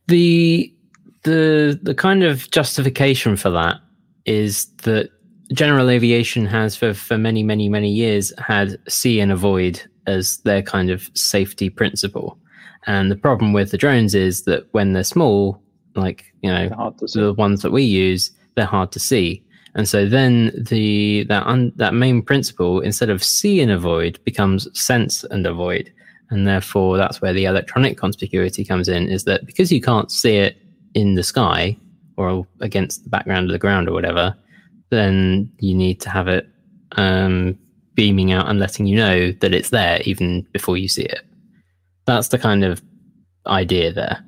the 0.08 0.74
the 1.22 1.78
the 1.82 1.94
kind 1.94 2.22
of 2.24 2.50
justification 2.50 3.36
for 3.36 3.50
that 3.50 3.76
is 4.24 4.66
that 4.82 5.10
general 5.52 5.90
aviation 5.90 6.46
has 6.46 6.76
for 6.76 6.94
for 6.94 7.18
many 7.18 7.42
many 7.42 7.68
many 7.68 7.90
years 7.90 8.32
had 8.38 8.78
see 8.88 9.20
and 9.20 9.32
avoid 9.32 9.82
as 10.06 10.38
their 10.38 10.62
kind 10.62 10.90
of 10.90 11.10
safety 11.14 11.70
principle 11.70 12.38
and 12.86 13.10
the 13.10 13.16
problem 13.16 13.52
with 13.52 13.70
the 13.70 13.78
drones 13.78 14.14
is 14.14 14.42
that 14.42 14.66
when 14.72 14.92
they're 14.92 15.04
small 15.04 15.62
like 15.94 16.32
you 16.42 16.50
know 16.50 16.68
hard 16.70 16.98
to 16.98 17.08
say. 17.08 17.20
the 17.20 17.32
ones 17.34 17.62
that 17.62 17.72
we 17.72 17.82
use, 17.82 18.30
they're 18.54 18.64
hard 18.64 18.92
to 18.92 18.98
see. 18.98 19.42
And 19.74 19.88
so 19.88 20.06
then 20.06 20.52
the 20.54 21.24
that 21.24 21.46
un, 21.46 21.72
that 21.76 21.94
main 21.94 22.22
principle, 22.22 22.80
instead 22.80 23.10
of 23.10 23.24
see 23.24 23.60
and 23.60 23.70
avoid, 23.70 24.22
becomes 24.24 24.68
sense 24.78 25.24
and 25.24 25.46
avoid. 25.46 25.92
And 26.30 26.46
therefore, 26.46 26.96
that's 26.96 27.20
where 27.20 27.32
the 27.32 27.44
electronic 27.44 27.98
conspicuity 27.98 28.66
comes 28.66 28.88
in. 28.88 29.08
Is 29.08 29.24
that 29.24 29.46
because 29.46 29.70
you 29.70 29.80
can't 29.80 30.10
see 30.10 30.36
it 30.36 30.56
in 30.94 31.14
the 31.14 31.22
sky 31.22 31.76
or 32.16 32.46
against 32.60 33.04
the 33.04 33.10
background 33.10 33.46
of 33.46 33.52
the 33.52 33.58
ground 33.58 33.88
or 33.88 33.92
whatever, 33.92 34.34
then 34.92 35.50
you 35.58 35.74
need 35.74 36.02
to 36.02 36.10
have 36.10 36.28
it 36.28 36.46
um, 36.92 37.58
beaming 37.94 38.30
out 38.30 38.46
and 38.46 38.58
letting 38.58 38.86
you 38.86 38.94
know 38.94 39.32
that 39.32 39.54
it's 39.54 39.70
there 39.70 40.02
even 40.04 40.42
before 40.52 40.76
you 40.76 40.86
see 40.86 41.04
it. 41.04 41.22
That's 42.04 42.28
the 42.28 42.38
kind 42.38 42.62
of 42.62 42.82
idea 43.46 43.90
there. 43.90 44.22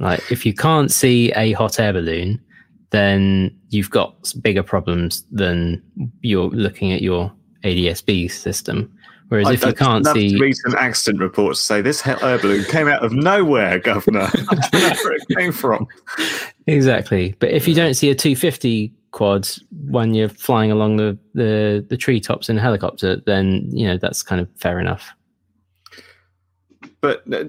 Like 0.00 0.32
if 0.32 0.46
you 0.46 0.54
can't 0.54 0.90
see 0.90 1.30
a 1.32 1.52
hot 1.52 1.78
air 1.78 1.92
balloon, 1.92 2.40
then 2.88 3.54
you've 3.68 3.90
got 3.90 4.32
bigger 4.40 4.62
problems 4.62 5.24
than 5.30 5.82
you're 6.22 6.48
looking 6.48 6.90
at 6.90 7.02
your 7.02 7.30
ADSB 7.62 8.30
system. 8.30 8.90
Whereas 9.28 9.48
if 9.50 9.62
you 9.62 9.68
I'd 9.68 9.76
can't 9.76 10.04
love 10.04 10.14
see, 10.16 10.30
to 10.32 10.38
read 10.38 10.56
some 10.56 10.74
accident 10.76 11.20
reports 11.22 11.60
to 11.60 11.66
say 11.66 11.82
this 11.82 12.00
hot 12.00 12.22
air 12.22 12.38
balloon 12.38 12.64
came 12.64 12.88
out 12.88 13.04
of 13.04 13.12
nowhere, 13.12 13.78
Governor. 13.78 14.20
I 14.48 14.54
don't 14.54 14.72
know 14.72 14.88
where 15.04 15.12
it 15.12 15.22
came 15.36 15.52
from. 15.52 15.86
exactly. 16.66 17.34
But 17.38 17.50
if 17.50 17.68
you 17.68 17.74
don't 17.74 17.92
see 17.94 18.08
a 18.10 18.14
250 18.14 18.92
quad 19.10 19.48
when 19.88 20.14
you're 20.14 20.28
flying 20.30 20.70
along 20.70 20.96
the 20.96 21.18
the, 21.34 21.84
the 21.88 21.96
treetops 21.96 22.48
in 22.48 22.56
a 22.56 22.60
helicopter, 22.60 23.16
then 23.26 23.68
you 23.70 23.86
know 23.86 23.98
that's 23.98 24.22
kind 24.22 24.40
of 24.40 24.48
fair 24.56 24.80
enough. 24.80 25.10
But 27.00 27.22
uh, 27.32 27.44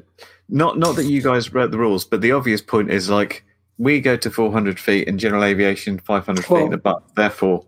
not 0.49 0.77
not 0.77 0.95
that 0.97 1.05
you 1.05 1.21
guys 1.21 1.53
wrote 1.53 1.71
the 1.71 1.77
rules, 1.77 2.05
but 2.05 2.21
the 2.21 2.31
obvious 2.31 2.61
point 2.61 2.91
is 2.91 3.09
like 3.09 3.43
we 3.77 4.01
go 4.01 4.17
to 4.17 4.29
400 4.29 4.79
feet 4.79 5.07
in 5.07 5.17
general 5.17 5.43
aviation, 5.43 5.99
500 5.99 6.41
feet 6.43 6.51
Well- 6.51 6.65
and 6.65 6.73
above. 6.73 7.03
Therefore, 7.15 7.65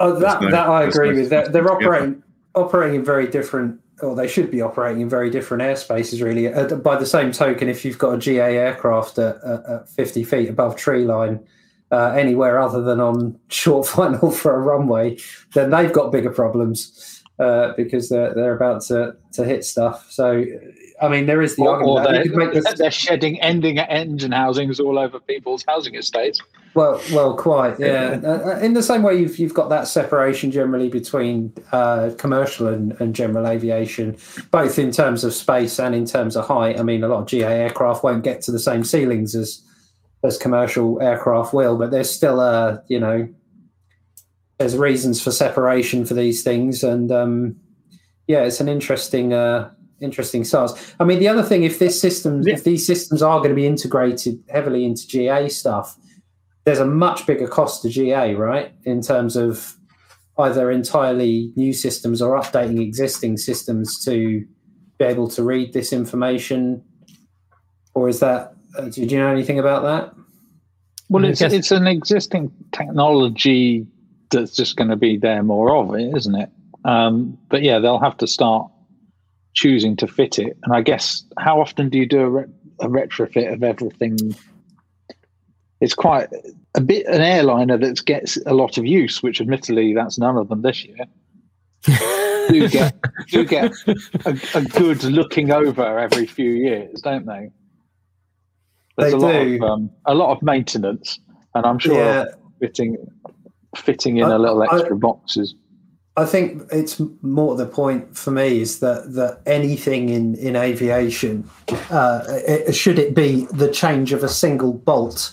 Oh, 0.00 0.18
that 0.18 0.42
no- 0.42 0.50
that 0.50 0.68
I 0.68 0.82
agree 0.84 1.10
no- 1.10 1.14
with. 1.20 1.30
They're, 1.30 1.48
they're 1.48 1.62
Yeah. 1.64 1.70
operating 1.70 2.22
operating 2.54 2.96
in 2.96 3.04
very 3.04 3.26
different, 3.26 3.80
or 4.00 4.14
they 4.14 4.28
should 4.28 4.50
be 4.50 4.60
operating 4.60 5.02
in 5.02 5.08
very 5.08 5.30
different 5.30 5.62
airspaces. 5.62 6.22
Really, 6.22 6.52
uh, 6.52 6.76
by 6.76 6.96
the 6.96 7.06
same 7.06 7.32
token, 7.32 7.68
if 7.68 7.84
you've 7.84 7.98
got 7.98 8.14
a 8.14 8.18
GA 8.18 8.56
aircraft 8.56 9.18
at, 9.18 9.36
at, 9.44 9.66
at 9.66 9.88
fifty 9.88 10.24
feet 10.24 10.48
above 10.48 10.76
tree 10.76 11.04
line, 11.04 11.40
uh, 11.90 12.10
anywhere 12.10 12.58
other 12.58 12.82
than 12.82 13.00
on 13.00 13.38
short 13.48 13.86
final 13.96 14.30
for 14.30 14.54
a 14.54 14.60
runway, 14.60 15.16
then 15.52 15.70
they've 15.70 15.92
got 15.92 16.12
bigger 16.12 16.30
problems 16.30 17.22
uh, 17.38 17.72
because 17.76 18.08
they're 18.08 18.34
they're 18.34 18.56
about 18.56 18.82
to 18.82 19.16
to 19.32 19.44
hit 19.44 19.64
stuff. 19.64 20.10
So, 20.10 20.44
I 21.00 21.08
mean, 21.08 21.26
there 21.26 21.42
is 21.42 21.56
the 21.56 21.62
or, 21.62 21.70
argument. 21.74 21.98
or 21.98 22.12
they're, 22.12 22.24
you 22.24 22.30
could 22.30 22.38
make 22.38 22.52
the- 22.52 22.74
they're 22.78 22.90
shedding 22.90 23.40
ending 23.40 23.78
engine 23.78 24.32
housings 24.32 24.80
all 24.80 24.98
over 24.98 25.18
people's 25.20 25.64
housing 25.66 25.94
estates. 25.94 26.40
Well, 26.74 27.00
well, 27.12 27.36
quite, 27.36 27.78
yeah. 27.78 28.20
Uh, 28.24 28.58
in 28.60 28.74
the 28.74 28.82
same 28.82 29.02
way, 29.02 29.16
you've 29.18 29.38
you've 29.38 29.54
got 29.54 29.68
that 29.68 29.86
separation 29.86 30.50
generally 30.50 30.88
between 30.88 31.52
uh, 31.70 32.10
commercial 32.18 32.66
and, 32.66 33.00
and 33.00 33.14
general 33.14 33.46
aviation, 33.46 34.16
both 34.50 34.78
in 34.78 34.90
terms 34.90 35.22
of 35.22 35.32
space 35.32 35.78
and 35.78 35.94
in 35.94 36.04
terms 36.04 36.34
of 36.36 36.46
height. 36.46 36.78
I 36.80 36.82
mean, 36.82 37.04
a 37.04 37.08
lot 37.08 37.20
of 37.20 37.26
GA 37.26 37.44
aircraft 37.46 38.02
won't 38.02 38.24
get 38.24 38.42
to 38.42 38.52
the 38.52 38.58
same 38.58 38.82
ceilings 38.82 39.34
as 39.36 39.62
as 40.24 40.36
commercial 40.36 41.00
aircraft 41.00 41.54
will, 41.54 41.76
but 41.76 41.90
there's 41.92 42.10
still 42.10 42.40
a 42.40 42.82
you 42.88 42.98
know 42.98 43.28
there's 44.58 44.76
reasons 44.76 45.22
for 45.22 45.30
separation 45.30 46.04
for 46.04 46.14
these 46.14 46.42
things, 46.42 46.82
and 46.82 47.12
um, 47.12 47.56
yeah, 48.26 48.42
it's 48.42 48.60
an 48.60 48.68
interesting. 48.68 49.32
Uh, 49.32 49.70
Interesting 50.00 50.42
stars. 50.44 50.74
I 50.98 51.04
mean, 51.04 51.18
the 51.20 51.28
other 51.28 51.42
thing, 51.42 51.62
if 51.62 51.78
this 51.78 51.98
system, 51.98 52.42
Yeah. 52.42 52.54
if 52.54 52.64
these 52.64 52.84
systems 52.84 53.22
are 53.22 53.38
going 53.38 53.50
to 53.50 53.54
be 53.54 53.64
integrated 53.64 54.42
heavily 54.50 54.84
into 54.84 55.06
GA 55.06 55.48
stuff, 55.48 55.96
there's 56.64 56.80
a 56.80 56.86
much 56.86 57.26
bigger 57.26 57.46
cost 57.46 57.82
to 57.82 57.88
GA, 57.88 58.34
right? 58.34 58.72
In 58.84 59.02
terms 59.02 59.36
of 59.36 59.76
either 60.38 60.70
entirely 60.70 61.52
new 61.56 61.72
systems 61.72 62.20
or 62.20 62.38
updating 62.38 62.80
existing 62.80 63.36
systems 63.36 64.02
to 64.04 64.44
be 64.98 65.04
able 65.04 65.28
to 65.28 65.42
read 65.42 65.72
this 65.72 65.92
information. 65.92 66.82
Or 67.94 68.08
is 68.08 68.20
that, 68.20 68.54
uh, 68.76 68.82
did 68.82 69.12
you 69.12 69.18
know 69.18 69.28
anything 69.28 69.58
about 69.58 69.82
that? 69.82 70.14
Well, 71.10 71.24
it's 71.24 71.42
it's 71.42 71.70
an 71.70 71.86
existing 71.86 72.50
technology 72.72 73.86
that's 74.30 74.56
just 74.56 74.76
going 74.76 74.88
to 74.88 74.96
be 74.96 75.18
there 75.18 75.42
more 75.42 75.76
of 75.76 75.94
it, 75.94 76.16
isn't 76.16 76.34
it? 76.34 76.50
Um, 76.84 77.38
but 77.50 77.62
yeah, 77.62 77.78
they'll 77.78 78.00
have 78.00 78.16
to 78.18 78.26
start 78.26 78.70
choosing 79.52 79.96
to 79.96 80.08
fit 80.08 80.38
it. 80.38 80.56
And 80.64 80.74
I 80.74 80.80
guess 80.80 81.22
how 81.38 81.60
often 81.60 81.90
do 81.90 81.98
you 81.98 82.06
do 82.06 82.20
a 82.20 82.30
re- 82.30 82.44
a 82.80 82.88
retrofit 82.88 83.52
of 83.52 83.62
everything. 83.62 84.34
It's 85.84 85.92
quite 85.92 86.28
a 86.74 86.80
bit 86.80 87.04
an 87.06 87.20
airliner 87.20 87.76
that 87.76 88.02
gets 88.06 88.38
a 88.46 88.54
lot 88.54 88.78
of 88.78 88.86
use, 88.86 89.22
which 89.22 89.38
admittedly 89.38 89.92
that's 89.92 90.18
none 90.18 90.38
of 90.38 90.48
them 90.48 90.62
this 90.62 90.82
year. 90.82 90.96
do 92.48 92.68
get 92.70 92.94
do 93.28 93.44
get 93.44 93.70
a, 94.24 94.40
a 94.54 94.62
good 94.62 95.04
looking 95.04 95.50
over 95.50 95.98
every 95.98 96.24
few 96.26 96.52
years, 96.52 97.02
don't 97.02 97.26
they? 97.26 97.50
There's 98.96 99.12
They 99.12 99.18
a 99.18 99.20
lot 99.20 99.32
do. 99.32 99.54
of 99.56 99.62
um, 99.70 99.90
a 100.06 100.14
lot 100.14 100.30
of 100.34 100.42
maintenance, 100.42 101.18
and 101.54 101.66
I'm 101.66 101.78
sure 101.78 101.98
Yeah. 101.98 102.24
fitting 102.60 102.96
fitting 103.76 104.16
in 104.16 104.24
I- 104.24 104.36
a 104.36 104.38
little 104.38 104.62
I- 104.62 104.74
extra 104.74 104.96
boxes. 104.96 105.54
I 106.16 106.24
think 106.24 106.62
it's 106.70 107.02
more 107.22 107.56
the 107.56 107.66
point 107.66 108.16
for 108.16 108.30
me 108.30 108.60
is 108.60 108.78
that 108.78 109.12
that 109.14 109.40
anything 109.46 110.08
in 110.10 110.36
in 110.36 110.54
aviation, 110.56 111.50
uh, 111.90 112.22
it, 112.28 112.72
should 112.74 112.98
it 113.00 113.14
be 113.14 113.46
the 113.52 113.68
change 113.70 114.12
of 114.12 114.22
a 114.22 114.28
single 114.28 114.72
bolt, 114.72 115.32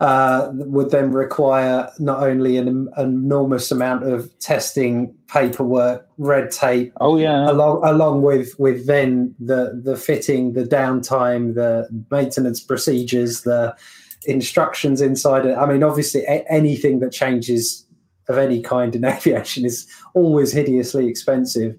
uh, 0.00 0.50
would 0.52 0.90
then 0.90 1.10
require 1.10 1.90
not 1.98 2.22
only 2.22 2.56
an, 2.58 2.68
an 2.68 2.88
enormous 2.98 3.70
amount 3.70 4.04
of 4.04 4.30
testing, 4.40 5.14
paperwork, 5.28 6.06
red 6.18 6.50
tape, 6.50 6.92
Oh 7.00 7.16
yeah, 7.16 7.50
along 7.50 7.82
along 7.84 8.22
with 8.22 8.58
with 8.58 8.86
then 8.86 9.34
the 9.40 9.80
the 9.82 9.96
fitting, 9.96 10.52
the 10.52 10.64
downtime, 10.64 11.54
the 11.54 11.88
maintenance 12.10 12.60
procedures, 12.60 13.42
the 13.42 13.74
instructions 14.26 15.00
inside 15.00 15.46
it. 15.46 15.56
I 15.56 15.66
mean, 15.66 15.82
obviously, 15.82 16.22
a- 16.24 16.44
anything 16.50 17.00
that 17.00 17.12
changes 17.12 17.86
of 18.28 18.38
any 18.38 18.60
kind 18.60 18.94
in 18.94 19.04
aviation 19.06 19.64
is 19.64 19.86
always 20.14 20.52
hideously 20.52 21.08
expensive. 21.08 21.76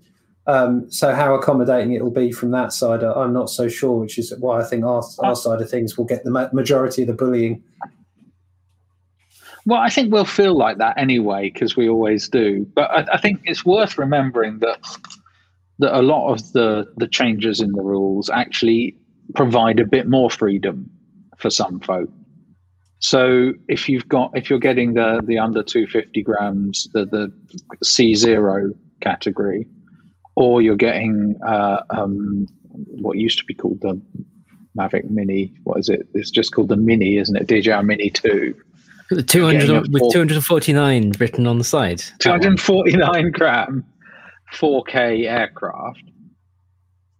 Um, 0.47 0.89
so, 0.89 1.13
how 1.13 1.35
accommodating 1.35 1.91
it 1.91 2.01
will 2.01 2.09
be 2.09 2.31
from 2.31 2.51
that 2.51 2.71
side, 2.71 3.03
I- 3.03 3.13
I'm 3.13 3.33
not 3.33 3.49
so 3.49 3.67
sure. 3.67 3.99
Which 3.99 4.17
is 4.17 4.33
why 4.39 4.61
I 4.61 4.63
think 4.63 4.85
our, 4.85 5.03
our 5.19 5.35
side 5.35 5.61
of 5.61 5.69
things 5.69 5.97
will 5.97 6.05
get 6.05 6.23
the 6.23 6.49
majority 6.51 7.03
of 7.03 7.07
the 7.09 7.13
bullying. 7.13 7.61
Well, 9.67 9.81
I 9.81 9.89
think 9.89 10.13
we'll 10.13 10.23
feel 10.23 10.57
like 10.57 10.77
that 10.77 10.97
anyway 10.97 11.51
because 11.53 11.75
we 11.75 11.89
always 11.89 12.29
do. 12.29 12.65
But 12.73 12.89
I, 12.89 13.15
I 13.15 13.17
think 13.17 13.41
it's 13.43 13.65
worth 13.65 13.97
remembering 13.97 14.59
that 14.59 14.79
that 15.79 15.93
a 15.93 16.01
lot 16.01 16.31
of 16.31 16.53
the 16.53 16.85
the 16.95 17.05
changes 17.05 17.59
in 17.59 17.73
the 17.73 17.81
rules 17.83 18.29
actually 18.29 18.95
provide 19.35 19.81
a 19.81 19.85
bit 19.85 20.07
more 20.07 20.29
freedom 20.29 20.89
for 21.37 21.49
some 21.49 21.81
folk. 21.81 22.09
So 22.99 23.51
if 23.67 23.89
you've 23.89 24.07
got 24.07 24.31
if 24.35 24.49
you're 24.49 24.57
getting 24.57 24.93
the 24.93 25.21
the 25.25 25.37
under 25.37 25.61
250 25.63 26.23
grams, 26.23 26.87
the 26.93 27.05
the 27.05 27.29
C 27.83 28.15
zero 28.15 28.71
category, 29.01 29.67
or 30.37 30.61
you're 30.61 30.77
getting 30.77 31.35
uh, 31.45 31.81
um, 31.89 32.47
what 33.01 33.17
used 33.17 33.37
to 33.39 33.43
be 33.43 33.53
called 33.53 33.81
the 33.81 34.01
Mavic 34.79 35.09
Mini. 35.09 35.53
What 35.65 35.77
is 35.77 35.89
it? 35.89 36.07
It's 36.13 36.31
just 36.31 36.53
called 36.53 36.69
the 36.69 36.77
Mini, 36.77 37.17
isn't 37.17 37.35
it? 37.35 37.47
DJI 37.47 37.83
Mini 37.83 38.09
Two. 38.09 38.55
The 39.09 39.23
200 39.23 39.93
with 39.93 40.11
249 40.11 41.13
written 41.19 41.47
on 41.47 41.57
the 41.57 41.63
side. 41.63 42.03
249 42.19 43.31
gram 43.31 43.85
4K 44.53 45.25
aircraft 45.25 46.03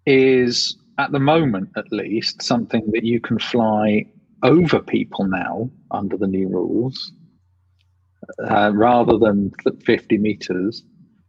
is, 0.06 0.78
at 0.98 1.12
the 1.12 1.20
moment 1.20 1.70
at 1.76 1.92
least, 1.92 2.42
something 2.42 2.90
that 2.92 3.04
you 3.04 3.20
can 3.20 3.40
fly 3.40 4.06
over 4.44 4.80
people 4.80 5.26
now 5.26 5.70
under 5.92 6.18
the 6.18 6.28
new 6.28 6.48
rules 6.48 7.12
uh, 8.50 8.72
rather 8.74 9.18
than 9.18 9.52
50 9.86 10.18
meters 10.18 10.84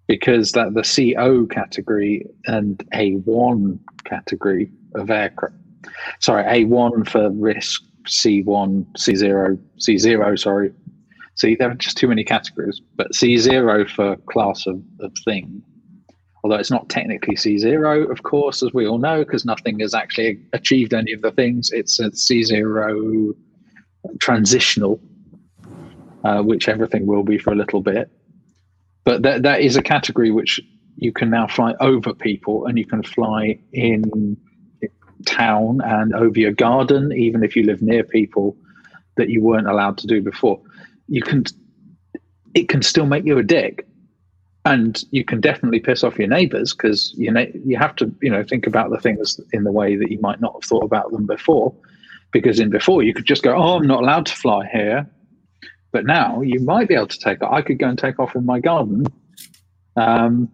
because 0.06 0.52
that 0.52 0.74
the 0.74 1.14
CO 1.16 1.46
category 1.46 2.26
and 2.46 2.78
A1 2.94 3.78
category 4.04 4.70
of 4.94 5.10
aircraft, 5.10 5.54
sorry, 6.18 6.44
A1 6.44 7.08
for 7.08 7.30
risk, 7.30 7.82
C1, 8.08 8.86
C0, 8.96 9.58
C0, 9.78 10.38
sorry, 10.38 10.72
See, 11.38 11.54
there 11.54 11.70
are 11.70 11.74
just 11.74 11.96
too 11.96 12.08
many 12.08 12.24
categories, 12.24 12.80
but 12.96 13.12
C0 13.12 13.88
for 13.90 14.16
class 14.28 14.66
of, 14.66 14.82
of 14.98 15.12
thing. 15.24 15.62
Although 16.42 16.56
it's 16.56 16.70
not 16.70 16.88
technically 16.88 17.36
C0, 17.36 18.10
of 18.10 18.24
course, 18.24 18.60
as 18.60 18.72
we 18.72 18.88
all 18.88 18.98
know, 18.98 19.20
because 19.20 19.44
nothing 19.44 19.78
has 19.78 19.94
actually 19.94 20.40
achieved 20.52 20.92
any 20.92 21.12
of 21.12 21.22
the 21.22 21.30
things. 21.30 21.70
It's 21.70 22.00
a 22.00 22.10
C0 22.10 23.34
transitional, 24.18 25.00
uh, 26.24 26.42
which 26.42 26.68
everything 26.68 27.06
will 27.06 27.22
be 27.22 27.38
for 27.38 27.52
a 27.52 27.56
little 27.56 27.82
bit. 27.82 28.10
But 29.04 29.22
that, 29.22 29.44
that 29.44 29.60
is 29.60 29.76
a 29.76 29.82
category 29.82 30.32
which 30.32 30.60
you 30.96 31.12
can 31.12 31.30
now 31.30 31.46
fly 31.46 31.74
over 31.78 32.14
people 32.14 32.66
and 32.66 32.76
you 32.76 32.84
can 32.84 33.04
fly 33.04 33.60
in 33.72 34.36
town 35.26 35.80
and 35.84 36.14
over 36.14 36.38
your 36.38 36.52
garden, 36.52 37.12
even 37.12 37.42
if 37.42 37.56
you 37.56 37.64
live 37.64 37.82
near 37.82 38.04
people 38.04 38.56
that 39.16 39.28
you 39.28 39.42
weren't 39.42 39.68
allowed 39.68 39.98
to 39.98 40.06
do 40.06 40.22
before. 40.22 40.60
You 41.08 41.22
can 41.22 41.44
it 42.54 42.68
can 42.68 42.82
still 42.82 43.06
make 43.06 43.24
you 43.24 43.38
a 43.38 43.42
dick. 43.42 43.86
And 44.64 45.02
you 45.12 45.24
can 45.24 45.40
definitely 45.40 45.80
piss 45.80 46.04
off 46.04 46.18
your 46.18 46.28
neighbors 46.28 46.74
because 46.74 47.14
you 47.16 47.30
know 47.30 47.46
you 47.64 47.76
have 47.76 47.96
to 47.96 48.12
you 48.20 48.30
know 48.30 48.42
think 48.42 48.66
about 48.66 48.90
the 48.90 48.98
things 48.98 49.40
in 49.52 49.64
the 49.64 49.72
way 49.72 49.96
that 49.96 50.10
you 50.10 50.20
might 50.20 50.40
not 50.40 50.54
have 50.54 50.64
thought 50.64 50.84
about 50.84 51.10
them 51.10 51.26
before. 51.26 51.74
Because 52.32 52.60
in 52.60 52.68
before 52.68 53.02
you 53.02 53.14
could 53.14 53.24
just 53.24 53.42
go 53.42 53.54
oh 53.54 53.76
i'm 53.76 53.86
not 53.86 54.02
allowed 54.02 54.26
to 54.26 54.34
fly 54.34 54.66
here. 54.70 55.08
But 55.90 56.04
now 56.04 56.42
you 56.42 56.60
might 56.60 56.88
be 56.88 56.94
able 56.94 57.06
to 57.06 57.18
take 57.18 57.42
i 57.42 57.62
could 57.62 57.78
go 57.78 57.88
and 57.88 57.98
take 57.98 58.18
off 58.18 58.36
in 58.36 58.44
my 58.44 58.60
garden 58.60 59.06
um, 59.96 60.50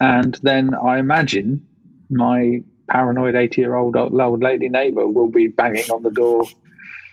and 0.00 0.38
then 0.42 0.74
i 0.74 0.98
imagine 0.98 1.66
my 2.08 2.62
paranoid 2.90 3.34
80 3.34 3.60
year 3.60 3.74
old 3.76 3.96
old 3.96 4.42
lady 4.42 4.68
neighbor 4.68 5.06
will 5.06 5.30
be 5.30 5.46
banging 5.46 5.90
on 5.90 6.02
the 6.02 6.10
door 6.10 6.44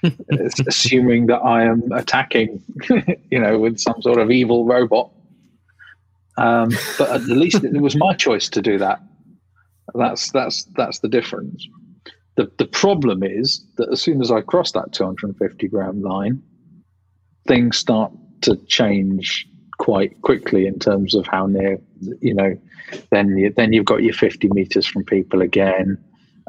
assuming 0.67 1.27
that 1.27 1.39
I 1.39 1.63
am 1.63 1.91
attacking, 1.91 2.63
you 3.31 3.39
know, 3.39 3.59
with 3.59 3.79
some 3.79 4.01
sort 4.01 4.19
of 4.19 4.31
evil 4.31 4.65
robot. 4.65 5.11
Um, 6.37 6.69
but 6.97 7.09
at 7.09 7.23
least, 7.23 7.63
it 7.63 7.81
was 7.81 7.95
my 7.95 8.13
choice 8.13 8.49
to 8.49 8.61
do 8.61 8.77
that. 8.77 9.01
That's 9.95 10.31
that's 10.31 10.65
that's 10.75 10.99
the 10.99 11.07
difference. 11.07 11.67
The 12.35 12.51
the 12.57 12.67
problem 12.67 13.23
is 13.23 13.65
that 13.77 13.89
as 13.91 14.01
soon 14.01 14.21
as 14.21 14.31
I 14.31 14.41
cross 14.41 14.71
that 14.73 14.93
250 14.93 15.67
gram 15.67 16.01
line, 16.01 16.43
things 17.47 17.77
start 17.77 18.11
to 18.41 18.55
change 18.67 19.47
quite 19.77 20.21
quickly 20.21 20.65
in 20.65 20.79
terms 20.79 21.15
of 21.15 21.27
how 21.27 21.45
near, 21.45 21.79
you 22.21 22.33
know, 22.33 22.57
then 23.11 23.37
you, 23.37 23.53
then 23.55 23.73
you've 23.73 23.85
got 23.85 24.03
your 24.03 24.13
50 24.13 24.47
meters 24.49 24.85
from 24.85 25.03
people 25.03 25.41
again, 25.41 25.97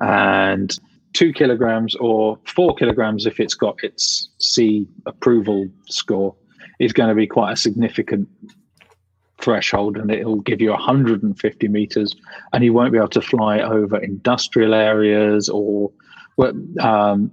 and 0.01 0.79
two 1.13 1.33
kilograms 1.33 1.95
or 1.97 2.39
four 2.45 2.75
kilograms 2.75 3.27
if 3.27 3.41
it's 3.41 3.55
got 3.55 3.77
its 3.83 4.29
C 4.39 4.87
approval 5.07 5.69
score 5.87 6.35
is 6.79 6.93
going 6.93 7.09
to 7.09 7.15
be 7.15 7.27
quite 7.27 7.53
a 7.53 7.57
significant 7.57 8.29
threshold 9.41 9.97
and 9.97 10.11
it'll 10.11 10.41
give 10.41 10.61
you 10.61 10.71
150 10.71 11.69
meters 11.69 12.15
and 12.53 12.65
you 12.65 12.73
won't 12.73 12.93
be 12.93 12.99
able 12.99 13.09
to 13.09 13.23
fly 13.23 13.61
over 13.61 13.97
industrial 13.99 14.75
areas 14.75 15.49
or 15.49 15.91
um, 16.81 17.31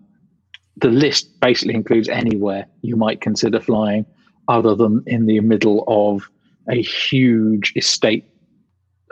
the 0.77 0.89
list 0.89 1.39
basically 1.39 1.73
includes 1.73 2.09
anywhere 2.09 2.65
you 2.81 2.95
might 2.95 3.21
consider 3.21 3.59
flying 3.59 4.05
other 4.47 4.75
than 4.75 5.03
in 5.07 5.25
the 5.25 5.39
middle 5.39 5.83
of 5.87 6.29
a 6.69 6.81
huge 6.81 7.73
estate 7.75 8.25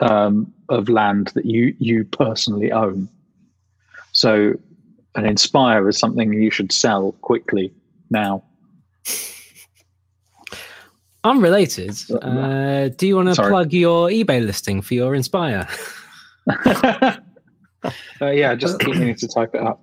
um, 0.00 0.52
of 0.68 0.88
land 0.88 1.32
that 1.34 1.46
you 1.46 1.74
you 1.78 2.04
personally 2.04 2.72
own 2.72 3.08
so 4.14 4.54
an 5.16 5.26
Inspire 5.26 5.88
is 5.88 5.98
something 5.98 6.32
you 6.32 6.50
should 6.50 6.72
sell 6.72 7.12
quickly 7.20 7.72
now. 8.10 8.42
Unrelated. 11.24 11.96
Uh, 12.22 12.88
do 12.88 13.06
you 13.06 13.16
want 13.16 13.28
to 13.28 13.34
Sorry. 13.34 13.50
plug 13.50 13.72
your 13.72 14.08
eBay 14.08 14.44
listing 14.44 14.82
for 14.82 14.94
your 14.94 15.14
Inspire? 15.14 15.66
uh, 16.66 17.16
yeah, 18.20 18.54
just 18.54 18.78
keep 18.84 18.94
meaning 18.94 19.16
to 19.16 19.26
type 19.26 19.54
it 19.54 19.62
up. 19.62 19.82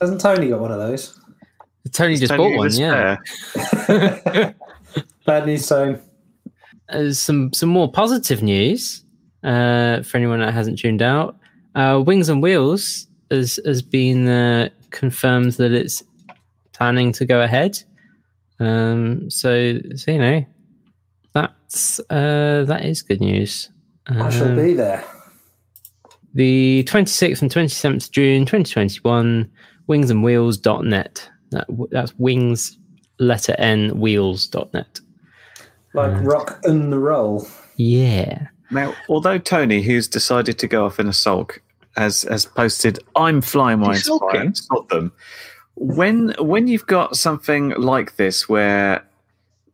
Hasn't 0.00 0.20
Tony 0.20 0.48
got 0.48 0.60
one 0.60 0.72
of 0.72 0.78
those? 0.78 1.20
Tony 1.92 2.16
just 2.16 2.30
Tony 2.30 2.50
bought 2.50 2.58
one. 2.58 2.72
Yeah. 2.72 3.16
news, 5.28 5.66
Tone. 5.68 6.00
Uh, 6.88 7.12
some 7.12 7.52
some 7.52 7.68
more 7.68 7.90
positive 7.90 8.42
news 8.42 9.04
uh, 9.42 10.02
for 10.02 10.16
anyone 10.18 10.40
that 10.40 10.54
hasn't 10.54 10.78
tuned 10.78 11.02
out. 11.02 11.36
Uh, 11.74 12.02
Wings 12.06 12.28
and 12.28 12.42
Wheels 12.42 13.08
has 13.30 13.58
has 13.64 13.82
been 13.82 14.28
uh, 14.28 14.68
confirmed 14.90 15.52
that 15.52 15.72
it's 15.72 16.02
planning 16.72 17.12
to 17.12 17.24
go 17.24 17.42
ahead. 17.42 17.82
Um, 18.60 19.28
so, 19.30 19.78
so 19.96 20.10
you 20.12 20.18
know, 20.18 20.46
that's 21.34 22.00
uh, 22.10 22.64
that 22.66 22.84
is 22.84 23.02
good 23.02 23.20
news. 23.20 23.70
I 24.06 24.30
shall 24.30 24.48
Um, 24.48 24.56
be 24.56 24.72
there. 24.74 25.04
the 26.34 26.84
26th 26.86 27.42
and 27.42 27.50
27th 27.50 28.10
June 28.12 28.46
2021, 28.46 29.50
wingsandwheels.net. 29.88 31.28
That, 31.50 31.66
that's 31.90 32.14
wings, 32.18 32.78
letter 33.18 33.54
N, 33.58 33.98
wheels.net. 33.98 35.00
Like 35.96 36.12
uh, 36.12 36.20
rock 36.20 36.60
and 36.64 36.92
the 36.92 36.98
roll. 36.98 37.48
Yeah. 37.76 38.48
Now, 38.70 38.94
although 39.08 39.38
Tony, 39.38 39.82
who's 39.82 40.08
decided 40.08 40.58
to 40.58 40.68
go 40.68 40.84
off 40.84 41.00
in 41.00 41.08
a 41.08 41.12
sulk, 41.12 41.62
has 41.96 42.22
has 42.22 42.44
posted, 42.44 42.98
"I'm 43.14 43.40
flying 43.40 43.80
my 43.80 43.94
He's 43.94 44.04
sulking. 44.04 44.42
inspired. 44.42 44.56
Sod 44.80 44.88
them." 44.90 45.12
When 45.74 46.34
when 46.38 46.68
you've 46.68 46.86
got 46.86 47.16
something 47.16 47.70
like 47.70 48.16
this 48.16 48.48
where 48.48 49.06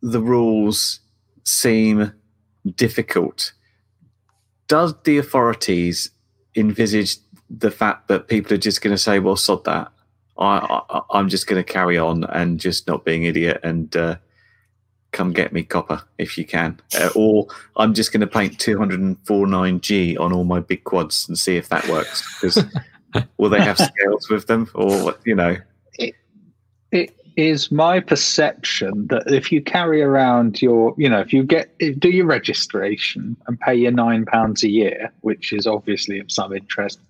the 0.01 0.21
rules 0.21 1.01
seem 1.45 2.13
difficult, 2.77 3.53
does 4.69 4.95
the 5.03 5.19
authorities 5.19 6.11
envisage 6.55 7.17
the 7.51 7.71
fact 7.71 8.09
that 8.09 8.29
people 8.29 8.55
are 8.55 8.59
just 8.59 8.81
going 8.81 8.95
to 8.95 8.99
say, 8.99 9.19
"Well, 9.19 9.37
sod 9.37 9.65
that. 9.65 9.91
I, 10.39 10.83
I 10.91 11.01
I'm 11.11 11.29
just 11.29 11.47
going 11.47 11.63
to 11.63 11.73
carry 11.73 11.99
on 11.99 12.25
and 12.25 12.61
just 12.61 12.87
not 12.87 13.05
being 13.05 13.25
idiot 13.25 13.61
and 13.63 13.95
uh, 13.97 14.17
come 15.13 15.33
get 15.33 15.53
me 15.53 15.63
copper 15.63 16.03
if 16.19 16.37
you 16.37 16.45
can," 16.45 16.81
uh, 16.99 17.11
or 17.15 17.47
I'm 17.77 17.95
just 17.95 18.13
going 18.13 18.21
to 18.23 18.27
paint 18.27 18.59
249G 18.59 20.19
on 20.19 20.33
all 20.33 20.45
my 20.45 20.61
big 20.61 20.85
quads 20.85 21.29
and 21.29 21.39
see 21.39 21.57
if 21.57 21.69
that 21.69 21.87
works 21.89 22.23
because 22.41 22.65
will 23.37 23.51
they 23.51 23.61
have 23.61 23.79
scales 23.79 24.29
with 24.29 24.47
them? 24.47 24.69
Or 24.75 25.15
you 25.25 25.35
know? 25.35 25.57
it 26.93 27.17
is 27.37 27.73
my 27.73 27.99
perception 27.99 29.07
that 29.09 29.25
if 29.27 29.51
you 29.51 29.63
carry 29.63 30.03
around 30.03 30.61
your, 30.61 30.95
you 30.99 31.09
know, 31.09 31.21
if 31.21 31.33
you 31.33 31.43
get 31.43 31.77
do 31.99 32.11
your 32.11 32.27
registration 32.27 33.37
and 33.47 33.59
pay 33.61 33.75
your 33.75 33.93
nine 33.93 34.25
pounds 34.27 34.63
a 34.63 34.69
year, 34.69 35.11
which 35.23 35.53
is 35.53 35.67
obviously 35.67 36.19
of 36.19 36.31
some 36.31 36.53
interest, 36.53 37.01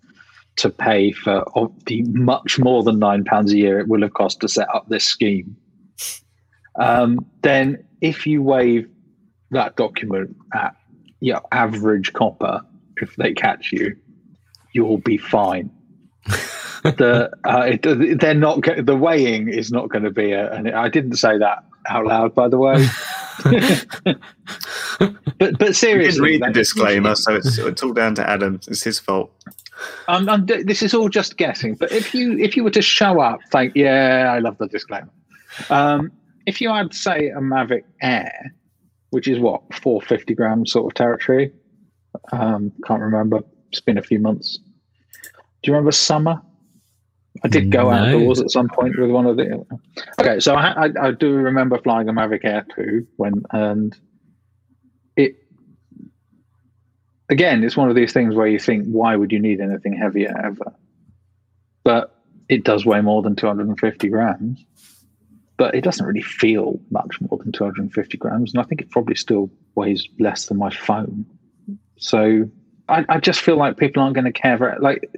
to 0.56 0.70
pay 0.70 1.12
for 1.12 1.44
the 1.86 2.02
much 2.02 2.58
more 2.58 2.82
than 2.82 2.98
nine 2.98 3.24
pounds 3.24 3.52
a 3.52 3.56
year 3.56 3.80
it 3.80 3.88
will 3.88 4.02
have 4.02 4.14
cost 4.14 4.40
to 4.40 4.48
set 4.48 4.68
up 4.74 4.88
this 4.88 5.04
scheme, 5.04 5.56
um, 6.76 7.24
then 7.42 7.84
if 8.00 8.26
you 8.26 8.42
wave 8.42 8.88
that 9.50 9.76
document 9.76 10.36
at 10.54 10.74
your 11.20 11.40
average 11.52 12.12
copper, 12.12 12.62
if 12.96 13.16
they 13.16 13.32
catch 13.32 13.72
you, 13.72 13.96
you'll 14.72 14.98
be 14.98 15.18
fine 15.18 15.70
the 16.82 17.30
uh, 17.44 17.62
it, 17.62 18.20
they're 18.20 18.34
not 18.34 18.60
the 18.62 18.96
weighing 18.96 19.48
is 19.48 19.70
not 19.70 19.88
going 19.88 20.04
to 20.04 20.10
be 20.10 20.32
a 20.32 20.52
and 20.52 20.70
I 20.70 20.88
didn't 20.88 21.16
say 21.16 21.38
that 21.38 21.64
out 21.88 22.06
loud 22.06 22.34
by 22.34 22.48
the 22.48 22.58
way 22.58 22.86
but 25.38 25.58
but 25.58 25.76
seriously 25.76 26.32
didn't 26.32 26.42
read 26.42 26.42
the 26.42 26.52
disclaimer, 26.52 27.14
so 27.14 27.34
it's, 27.34 27.58
it's 27.58 27.82
all 27.82 27.92
down 27.92 28.14
to 28.16 28.28
Adam. 28.28 28.60
It's 28.68 28.82
his 28.82 28.98
fault. 28.98 29.32
I'm, 30.06 30.28
I'm, 30.28 30.46
this 30.46 30.82
is 30.82 30.94
all 30.94 31.08
just 31.08 31.36
guessing 31.36 31.74
but 31.74 31.90
if 31.90 32.14
you 32.14 32.38
if 32.38 32.56
you 32.56 32.62
were 32.62 32.70
to 32.70 32.82
show 32.82 33.20
up 33.20 33.40
like 33.52 33.72
yeah 33.74 34.32
I 34.32 34.38
love 34.38 34.58
the 34.58 34.68
disclaimer 34.68 35.10
um, 35.70 36.12
if 36.46 36.60
you 36.60 36.72
had 36.72 36.92
say 36.94 37.28
a 37.28 37.40
Mavic 37.40 37.84
Air 38.00 38.54
which 39.10 39.28
is 39.28 39.38
what 39.38 39.62
450 39.74 40.34
grams 40.34 40.72
sort 40.72 40.90
of 40.90 40.94
territory 40.94 41.52
um, 42.32 42.72
can't 42.86 43.02
remember 43.02 43.40
it's 43.70 43.80
been 43.80 43.98
a 43.98 44.02
few 44.02 44.18
months 44.18 44.58
do 45.62 45.70
you 45.70 45.72
remember 45.72 45.92
summer 45.92 46.40
I 47.44 47.48
did 47.48 47.70
go 47.70 47.90
No. 47.90 47.96
outdoors 47.96 48.40
at 48.40 48.50
some 48.50 48.68
point 48.68 48.98
with 48.98 49.10
one 49.10 49.26
of 49.26 49.36
the. 49.36 49.64
Okay, 50.20 50.38
so 50.38 50.54
I, 50.54 50.86
I, 50.86 50.90
I 51.00 51.10
do 51.12 51.34
remember 51.34 51.78
flying 51.78 52.08
a 52.08 52.12
Mavic 52.12 52.44
Air 52.44 52.64
2 52.76 53.06
when, 53.16 53.42
and 53.50 53.96
it, 55.16 55.36
again, 57.30 57.64
it's 57.64 57.76
one 57.76 57.88
of 57.88 57.96
these 57.96 58.12
things 58.12 58.34
where 58.34 58.46
you 58.46 58.58
think, 58.58 58.86
why 58.86 59.16
would 59.16 59.32
you 59.32 59.40
need 59.40 59.60
anything 59.60 59.94
heavier 59.94 60.34
ever? 60.44 60.74
But 61.84 62.14
it 62.48 62.64
does 62.64 62.84
weigh 62.84 63.00
more 63.00 63.22
than 63.22 63.34
250 63.34 64.08
grams, 64.08 64.64
but 65.62 65.76
it 65.76 65.84
doesn't 65.84 66.04
really 66.04 66.22
feel 66.22 66.80
much 66.90 67.20
more 67.20 67.38
than 67.38 67.52
250 67.52 68.18
grams. 68.18 68.52
And 68.52 68.60
I 68.60 68.64
think 68.64 68.80
it 68.80 68.90
probably 68.90 69.14
still 69.14 69.48
weighs 69.76 70.08
less 70.18 70.46
than 70.46 70.58
my 70.58 70.70
phone. 70.70 71.24
So 71.98 72.50
I, 72.88 73.04
I 73.08 73.20
just 73.20 73.42
feel 73.42 73.56
like 73.56 73.76
people 73.76 74.02
aren't 74.02 74.16
going 74.16 74.24
to 74.24 74.32
care 74.32 74.68
it. 74.70 74.82
Like, 74.82 75.08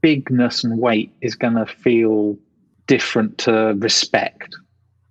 bigness 0.00 0.62
and 0.62 0.78
weight 0.78 1.12
is 1.22 1.34
going 1.34 1.56
to 1.56 1.66
feel 1.66 2.38
different 2.86 3.36
to 3.38 3.74
respect. 3.78 4.54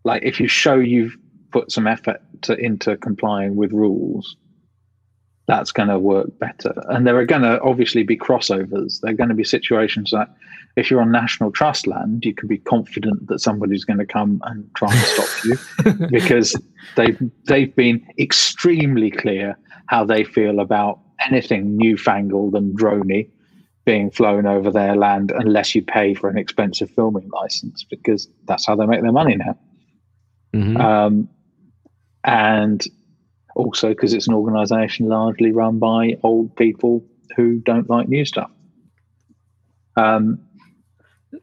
Like 0.05 0.23
if 0.23 0.39
you 0.39 0.47
show 0.47 0.75
you've 0.75 1.17
put 1.51 1.69
some 1.69 1.85
effort 1.85 2.21
to, 2.43 2.55
into 2.55 2.95
complying 2.95 3.57
with 3.57 3.73
rules, 3.73 4.38
that's 5.49 5.71
going 5.71 5.89
to 5.89 5.97
work 5.97 6.38
better. 6.38 6.71
And 6.89 7.07
there 7.07 7.17
are 7.17 7.25
going 7.25 7.41
to 7.41 7.59
obviously 7.62 8.03
be 8.03 8.15
crossovers. 8.15 9.01
There 9.01 9.12
are 9.12 9.15
going 9.15 9.29
to 9.29 9.35
be 9.35 9.43
situations 9.43 10.12
that 10.12 10.27
if 10.77 10.91
you're 10.91 11.01
on 11.01 11.12
national 11.12 11.51
trust 11.51 11.88
land, 11.88 12.23
you 12.23 12.35
can 12.35 12.47
be 12.47 12.59
confident 12.59 13.25
that 13.29 13.39
somebody's 13.39 13.83
going 13.83 13.97
to 13.97 14.05
come 14.05 14.39
and 14.45 14.69
try 14.75 14.93
and 14.93 15.01
stop 15.01 15.45
you 15.45 16.07
because 16.12 16.55
they've 16.95 17.19
they've 17.45 17.75
been 17.75 18.05
extremely 18.19 19.09
clear 19.09 19.57
how 19.88 20.05
they 20.05 20.23
feel 20.23 20.59
about 20.59 20.99
anything 21.25 21.75
newfangled 21.75 22.53
and 22.53 22.77
drony 22.77 23.27
being 23.85 24.12
flown 24.12 24.45
over 24.45 24.69
their 24.69 24.95
land 24.95 25.31
unless 25.35 25.73
you 25.73 25.81
pay 25.81 26.13
for 26.13 26.29
an 26.29 26.38
expensive 26.38 26.91
filming 26.91 27.27
license 27.29 27.83
because 27.89 28.29
that's 28.45 28.67
how 28.67 28.75
they 28.75 28.85
make 28.85 29.01
their 29.01 29.12
money 29.12 29.35
now. 29.35 29.57
Mhm. 30.53 30.79
Um, 30.79 31.29
and 32.23 32.85
also 33.59 33.89
because 33.89 34.13
it's 34.13 34.27
an 34.27 34.33
organization 34.33 35.07
largely 35.07 35.51
run 35.51 35.79
by 35.79 36.17
old 36.23 36.55
people 36.55 37.03
who 37.35 37.59
don't 37.59 37.89
like 37.89 38.07
new 38.07 38.25
stuff. 38.25 38.49
Um, 39.95 40.39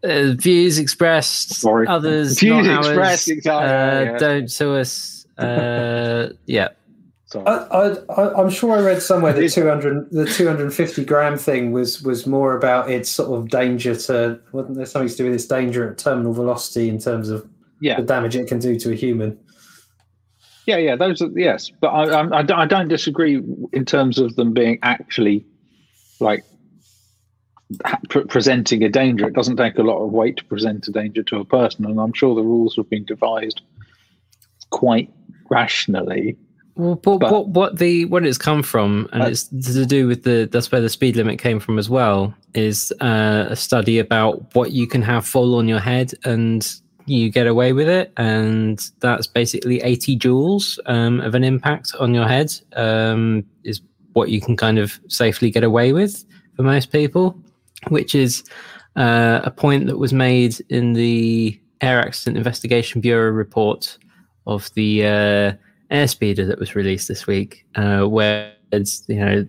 Uh, 0.03 0.33
views 0.37 0.79
expressed, 0.79 1.55
Sorry. 1.55 1.87
others 1.87 2.41
Views 2.41 2.67
not 2.67 2.77
ours. 2.79 2.87
expressed, 2.89 3.29
exactly, 3.29 3.69
Uh, 3.69 4.13
yeah. 4.13 4.19
Don't 4.19 4.51
sue 4.51 4.75
us. 4.75 5.25
Uh, 5.39 6.29
yeah. 6.47 6.69
so 7.27 7.41
I, 7.43 7.55
I, 7.71 8.23
I, 8.23 8.41
I'm 8.43 8.51
sure 8.51 8.77
I 8.77 8.81
read 8.83 9.01
somewhere 9.01 9.31
It 9.33 9.37
that 9.37 9.45
is- 9.45 9.55
200, 9.55 10.11
the 10.11 10.27
250 10.27 11.05
gram 11.05 11.37
thing 11.39 11.71
was 11.73 12.03
was 12.03 12.27
more 12.27 12.57
about 12.57 12.91
its 12.91 13.09
sort 13.11 13.39
of 13.39 13.49
danger 13.49 13.95
to 13.95 14.41
wasn't 14.53 14.77
there 14.77 14.87
something 14.87 15.09
to 15.09 15.17
do 15.17 15.25
with 15.25 15.35
its 15.35 15.47
danger 15.47 15.89
at 15.89 15.99
terminal 15.99 16.33
velocity 16.33 16.89
in 16.89 16.99
terms 16.99 17.29
of 17.29 17.47
yeah, 17.81 17.97
the 18.01 18.07
damage 18.07 18.35
it 18.37 18.49
can 18.49 18.59
do 18.59 18.77
to 18.81 18.91
a 18.91 18.95
human. 18.95 19.39
Yeah, 20.67 20.77
yeah. 20.79 20.97
Those 20.97 21.23
are 21.23 21.31
yes, 21.35 21.71
but 21.81 21.89
I, 21.89 22.05
I, 22.21 22.39
I 22.39 22.43
don't- 22.43 22.59
I 22.59 22.67
don't 22.67 22.89
disagree 22.89 23.43
in 23.73 23.85
terms 23.85 24.19
of 24.19 24.37
them 24.37 24.53
being 24.53 24.79
actually 24.83 25.45
like 26.21 26.45
presenting 28.29 28.83
a 28.85 28.89
danger. 28.89 29.27
It 29.27 29.35
doesn't 29.35 29.57
take 29.57 29.79
a 29.79 29.83
lot 29.83 29.99
of 30.05 30.13
weight 30.13 30.37
to 30.39 30.45
present 30.45 30.87
a 30.89 30.93
danger 30.93 31.23
to 31.25 31.37
a 31.41 31.45
person, 31.45 31.85
and 31.85 31.99
I'm 32.01 32.13
sure 32.13 32.35
the 32.35 32.43
rules 32.43 32.77
have 32.77 32.89
been 32.89 33.05
devised 33.05 33.61
quite 34.71 35.13
rationally. 35.51 36.37
Well, 36.77 36.97
but, 36.97 37.19
But- 37.19 37.33
what 37.33 37.49
what 37.49 37.79
the 37.79 38.05
what 38.07 38.27
it's 38.27 38.39
come 38.39 38.63
from, 38.63 39.09
and 39.13 39.23
Uh, 39.23 39.27
it's 39.27 39.45
to 39.49 39.87
do 39.87 40.07
with 40.07 40.25
the 40.25 40.49
that's 40.51 40.71
where 40.71 40.81
the 40.81 40.91
speed 40.91 41.17
limit 41.17 41.39
came 41.39 41.59
from 41.59 41.79
as 41.79 41.89
well. 41.89 42.35
Is 42.55 42.93
uh, 43.01 43.47
a 43.49 43.57
study 43.57 43.99
about 43.99 44.55
what 44.55 44.73
you 44.73 44.87
can 44.87 45.03
have 45.03 45.27
fall 45.27 45.55
on 45.57 45.69
your 45.69 45.81
head 45.81 46.13
and 46.25 46.67
you 47.07 47.31
get 47.31 47.47
away 47.47 47.73
with 47.73 47.89
it, 47.89 48.13
and 48.17 48.91
that's 49.01 49.27
basically 49.27 49.81
eighty 49.83 50.19
joules 50.19 50.79
um, 50.87 51.21
of 51.21 51.35
an 51.35 51.45
impact 51.45 51.93
on 51.99 52.15
your 52.15 52.27
head 52.27 52.53
um, 52.75 53.45
is 53.65 53.81
what 54.13 54.31
you 54.31 54.41
can 54.41 54.57
kind 54.57 54.79
of 54.79 54.99
safely 55.09 55.51
get 55.51 55.65
away 55.65 55.93
with 55.93 56.25
for 56.57 56.63
most 56.63 56.91
people, 56.91 57.39
which 57.89 58.15
is 58.15 58.45
uh, 58.97 59.41
a 59.45 59.51
point 59.51 59.87
that 59.87 59.99
was 59.99 60.13
made 60.13 60.57
in 60.71 60.95
the 60.95 61.59
Air 61.81 62.01
Accident 62.01 62.39
Investigation 62.39 63.01
Bureau 63.01 63.31
report 63.31 63.99
of 64.47 64.73
the 64.75 65.05
uh, 65.05 65.53
airspeeder 65.91 66.47
that 66.47 66.59
was 66.59 66.75
released 66.75 67.09
this 67.09 67.27
week, 67.27 67.67
uh, 67.75 68.05
where 68.05 68.53
it's 68.73 69.05
you 69.09 69.21
know 69.21 69.47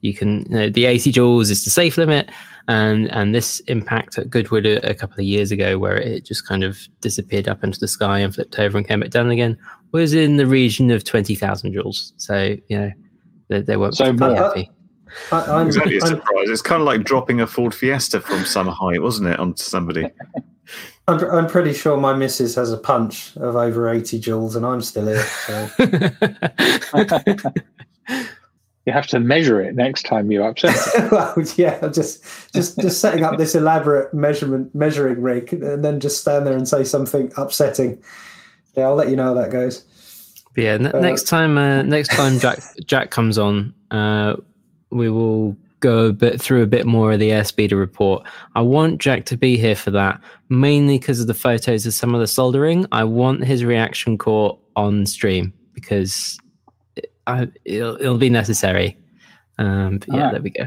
you 0.00 0.14
can 0.14 0.46
you 0.50 0.56
know, 0.56 0.70
the 0.70 0.86
80 0.86 1.12
joules 1.12 1.50
is 1.50 1.64
the 1.64 1.70
safe 1.70 1.98
limit, 1.98 2.30
and 2.68 3.10
and 3.12 3.34
this 3.34 3.60
impact 3.60 4.18
at 4.18 4.30
Goodwood 4.30 4.66
a, 4.66 4.90
a 4.90 4.94
couple 4.94 5.18
of 5.18 5.24
years 5.24 5.50
ago, 5.52 5.78
where 5.78 5.96
it 5.96 6.24
just 6.24 6.46
kind 6.46 6.64
of 6.64 6.78
disappeared 7.00 7.48
up 7.48 7.62
into 7.62 7.78
the 7.78 7.88
sky 7.88 8.18
and 8.18 8.34
flipped 8.34 8.58
over 8.58 8.76
and 8.76 8.86
came 8.86 9.00
back 9.00 9.10
down 9.10 9.30
again, 9.30 9.56
was 9.92 10.14
in 10.14 10.36
the 10.36 10.46
region 10.46 10.90
of 10.90 11.04
20,000 11.04 11.74
joules. 11.74 12.12
So 12.16 12.56
you 12.68 12.78
know 12.78 12.90
they, 13.48 13.60
they 13.60 13.76
weren't 13.76 13.96
So 13.96 14.12
more. 14.12 14.34
happy. 14.34 14.70
I, 15.32 15.40
I'm, 15.42 15.66
Exactly 15.68 15.98
a 15.98 16.02
I'm, 16.02 16.08
surprise. 16.08 16.48
It's 16.48 16.62
kind 16.62 16.82
of 16.82 16.86
like 16.86 17.04
dropping 17.04 17.40
a 17.40 17.46
Ford 17.46 17.74
Fiesta 17.74 18.20
from 18.20 18.44
some 18.44 18.66
height, 18.66 19.00
wasn't 19.00 19.28
it, 19.28 19.38
onto 19.38 19.62
somebody? 19.62 20.08
I'm, 21.08 21.22
I'm 21.30 21.46
pretty 21.46 21.72
sure 21.72 21.96
my 21.96 22.12
missus 22.12 22.56
has 22.56 22.72
a 22.72 22.76
punch 22.76 23.36
of 23.36 23.54
over 23.54 23.88
80 23.88 24.20
joules 24.20 24.56
and 24.56 24.66
I'm 24.66 24.82
still 24.82 25.06
here. 25.06 25.22
So. 25.22 25.70
You 28.86 28.92
have 28.92 29.08
to 29.08 29.20
measure 29.20 29.60
it 29.60 29.74
next 29.74 30.04
time 30.04 30.30
you 30.30 30.44
upset. 30.44 30.76
well, 31.10 31.34
yeah, 31.56 31.88
just 31.88 32.24
just 32.54 32.78
just 32.78 33.00
setting 33.00 33.24
up 33.24 33.36
this 33.36 33.54
elaborate 33.56 34.14
measurement 34.14 34.72
measuring 34.74 35.20
rig 35.20 35.52
and 35.52 35.84
then 35.84 35.98
just 35.98 36.20
stand 36.20 36.46
there 36.46 36.56
and 36.56 36.68
say 36.68 36.84
something 36.84 37.32
upsetting. 37.36 38.00
Yeah, 38.76 38.84
I'll 38.84 38.94
let 38.94 39.08
you 39.10 39.16
know 39.16 39.24
how 39.24 39.34
that 39.34 39.50
goes. 39.50 39.84
But 40.54 40.64
yeah, 40.64 40.76
ne- 40.76 40.92
Uh, 40.92 41.00
next 41.00 41.24
time, 41.24 41.58
uh, 41.58 41.82
next 41.82 42.12
time 42.12 42.38
Jack 42.38 42.60
Jack 42.86 43.10
comes 43.10 43.38
on, 43.38 43.74
uh, 43.90 44.36
we 44.90 45.10
will 45.10 45.56
go 45.80 46.06
a 46.06 46.12
bit 46.12 46.40
through 46.40 46.62
a 46.62 46.66
bit 46.66 46.86
more 46.86 47.12
of 47.12 47.18
the 47.18 47.30
airspeeder 47.30 47.78
report. 47.78 48.24
I 48.54 48.62
want 48.62 49.00
Jack 49.00 49.24
to 49.26 49.36
be 49.36 49.56
here 49.56 49.76
for 49.76 49.90
that, 49.90 50.20
mainly 50.48 50.98
because 50.98 51.20
of 51.20 51.26
the 51.26 51.34
photos 51.34 51.86
of 51.86 51.92
some 51.92 52.14
of 52.14 52.20
the 52.20 52.26
soldering. 52.26 52.86
I 52.92 53.04
want 53.04 53.44
his 53.44 53.64
reaction 53.64 54.16
caught 54.16 54.58
on 54.76 55.06
stream 55.06 55.52
because 55.74 56.38
it, 56.38 56.45
I, 57.26 57.48
it'll, 57.64 57.96
it'll 57.96 58.18
be 58.18 58.30
necessary. 58.30 58.96
Um, 59.58 60.00
yeah, 60.08 60.14
Alright. 60.14 60.32
there 60.32 60.42
we 60.42 60.50
go. 60.50 60.66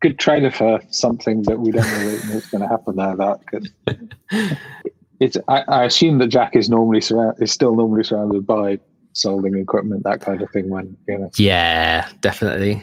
good 0.00 0.18
trailer 0.18 0.50
for 0.50 0.80
something 0.90 1.42
that 1.42 1.58
we 1.58 1.70
don't 1.72 1.90
really 1.92 2.18
know 2.26 2.34
what's 2.34 2.50
going 2.50 2.62
to 2.62 2.68
happen 2.68 2.96
there. 2.96 3.16
That 3.16 3.38
'cause 3.46 4.56
it's. 5.20 5.36
I, 5.48 5.62
I 5.68 5.84
assume 5.84 6.18
that 6.18 6.28
Jack 6.28 6.56
is 6.56 6.68
normally 6.68 7.00
surround, 7.00 7.36
is 7.42 7.52
still 7.52 7.74
normally 7.76 8.04
surrounded 8.04 8.46
by 8.46 8.78
soldering 9.12 9.58
equipment, 9.58 10.04
that 10.04 10.20
kind 10.20 10.40
of 10.42 10.50
thing. 10.50 10.68
When 10.70 10.96
you 11.08 11.18
know, 11.18 11.30
Yeah, 11.36 12.08
definitely. 12.20 12.82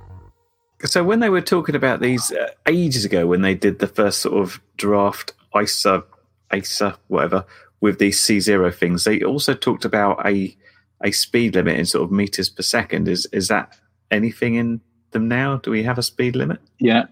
So 0.85 1.03
when 1.03 1.19
they 1.19 1.29
were 1.29 1.41
talking 1.41 1.75
about 1.75 1.99
these 1.99 2.31
uh, 2.31 2.49
ages 2.67 3.05
ago, 3.05 3.27
when 3.27 3.41
they 3.41 3.53
did 3.53 3.79
the 3.79 3.87
first 3.87 4.19
sort 4.19 4.41
of 4.41 4.61
draft 4.77 5.33
EASA, 5.53 6.03
EASA, 6.51 6.97
whatever, 7.07 7.45
with 7.81 7.99
these 7.99 8.19
C 8.19 8.39
zero 8.39 8.71
things, 8.71 9.03
they 9.03 9.21
also 9.23 9.53
talked 9.53 9.85
about 9.85 10.25
a 10.25 10.55
a 11.03 11.11
speed 11.11 11.55
limit 11.55 11.79
in 11.79 11.85
sort 11.85 12.03
of 12.03 12.11
meters 12.11 12.49
per 12.49 12.63
second. 12.63 13.07
Is 13.07 13.27
is 13.31 13.47
that 13.47 13.77
anything 14.09 14.55
in 14.55 14.81
them 15.11 15.27
now? 15.27 15.57
Do 15.57 15.71
we 15.71 15.83
have 15.83 15.97
a 15.97 16.03
speed 16.03 16.35
limit? 16.35 16.59
yeah, 16.79 17.05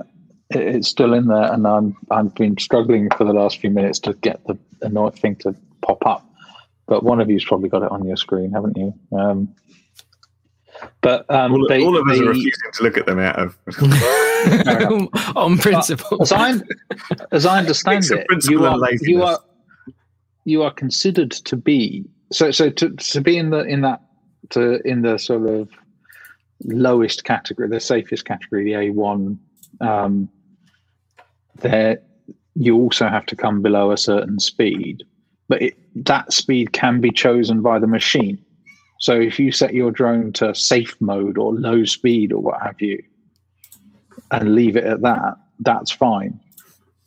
it's 0.49 0.88
still 0.88 1.13
in 1.13 1.27
there, 1.27 1.53
and 1.53 1.67
I'm 1.67 1.95
I've 2.12 2.34
been 2.36 2.58
struggling 2.58 3.10
for 3.17 3.23
the 3.23 3.34
last 3.34 3.60
few 3.60 3.69
minutes 3.69 3.99
to 3.99 4.13
get 4.13 4.45
the 4.45 4.58
annoying 4.82 5.13
thing 5.13 5.36
to 5.38 5.55
pop 5.82 6.05
up. 6.05 6.25
But 6.88 7.03
one 7.03 7.21
of 7.21 7.29
you's 7.29 7.45
probably 7.45 7.69
got 7.69 7.84
it 7.84 7.91
on 7.91 8.08
your 8.08 8.17
screen, 8.17 8.51
haven't 8.51 8.75
you? 8.75 8.93
Um, 9.15 9.53
but 11.02 11.30
um, 11.30 11.54
All, 11.54 11.68
they, 11.68 11.84
all 11.84 11.98
of 11.98 12.08
us 12.08 12.18
they- 12.18 12.24
are 12.24 12.30
refusing 12.30 12.72
to 12.74 12.84
look 12.84 12.98
at 12.98 13.06
them 13.06 13.20
out 13.20 13.38
of. 13.38 13.58
On 15.36 15.58
principle. 15.58 16.22
as 16.22 16.32
I 16.32 16.56
as 17.32 17.46
I 17.46 17.60
understand 17.60 18.06
it, 18.06 18.26
you 18.50 18.65
are 18.65 18.80
you 19.02 19.24
are 19.24 19.39
you 20.46 20.63
are 20.63 20.72
considered 20.72 21.32
to 21.32 21.56
be 21.56 22.06
so 22.32 22.52
so 22.52 22.70
to 22.70 22.89
to 22.92 23.22
be 23.22 23.38
in 23.38 23.50
the 23.50 23.60
in 23.63 23.82
that 23.82 24.02
to 24.52 24.80
in 24.88 25.02
the 25.02 25.18
sort 25.18 25.48
of 25.50 25.70
lowest 26.65 27.24
category, 27.24 27.68
the 27.70 27.80
safest 27.80 28.26
category, 28.26 28.63
the 28.63 28.74
A 28.76 28.89
one. 28.92 29.39
Um, 29.82 30.30
there, 31.58 32.02
you 32.56 32.76
also 32.78 33.08
have 33.08 33.26
to 33.28 33.36
come 33.36 33.62
below 33.62 33.92
a 33.92 33.98
certain 33.98 34.39
speed, 34.39 35.04
but 35.48 35.62
it, 35.62 35.78
that 36.06 36.32
speed 36.34 36.72
can 36.74 37.00
be 37.02 37.12
chosen 37.12 37.62
by 37.62 37.80
the 37.80 37.88
machine. 37.88 38.44
So 39.00 39.14
if 39.20 39.40
you 39.40 39.52
set 39.52 39.74
your 39.74 39.92
drone 39.92 40.34
to 40.34 40.54
safe 40.54 40.96
mode 41.00 41.38
or 41.38 41.54
low 41.54 41.86
speed 41.86 42.32
or 42.34 42.42
what 42.42 42.62
have 42.62 42.82
you, 42.82 43.02
and 44.32 44.54
leave 44.54 44.76
it 44.76 44.84
at 44.84 45.02
that, 45.02 45.36
that's 45.60 45.92
fine. 45.92 46.40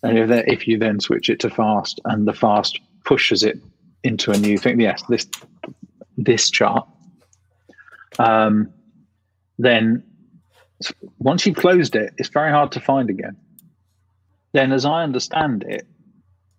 And 0.02 0.18
if, 0.18 0.30
if 0.48 0.66
you 0.66 0.78
then 0.78 0.98
switch 0.98 1.30
it 1.30 1.38
to 1.40 1.50
fast 1.50 2.00
and 2.06 2.26
the 2.26 2.32
fast 2.32 2.80
pushes 3.04 3.42
it 3.42 3.60
into 4.02 4.32
a 4.32 4.38
new 4.38 4.58
thing, 4.58 4.80
yes, 4.80 5.02
this 5.08 5.26
this 6.16 6.50
chart, 6.50 6.86
um, 8.18 8.72
then 9.58 10.02
once 11.18 11.46
you've 11.46 11.56
closed 11.56 11.94
it, 11.94 12.12
it's 12.18 12.28
very 12.28 12.50
hard 12.50 12.72
to 12.72 12.80
find 12.80 13.10
again. 13.10 13.36
Then, 14.52 14.72
as 14.72 14.84
I 14.84 15.02
understand 15.02 15.62
it, 15.62 15.86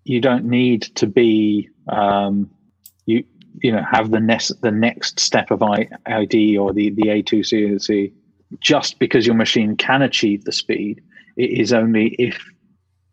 you 0.06 0.22
don't 0.22 0.46
need 0.46 0.84
to 0.96 1.08
be 1.08 1.70
um, 1.88 2.50
you 3.06 3.26
you 3.62 3.72
know 3.72 3.84
have 3.90 4.12
the 4.12 4.20
next 4.20 4.62
the 4.62 4.72
next 4.72 5.20
step 5.20 5.52
of 5.52 5.62
ID 5.62 6.58
or 6.58 6.74
the 6.74 6.90
the 6.92 7.04
A2C 7.04 8.14
just 8.60 9.00
because 9.00 9.26
your 9.26 9.36
machine 9.36 9.76
can 9.76 10.02
achieve 10.02 10.46
the 10.46 10.52
speed. 10.52 11.02
It 11.38 11.52
is 11.60 11.74
only 11.74 12.10
if 12.20 12.44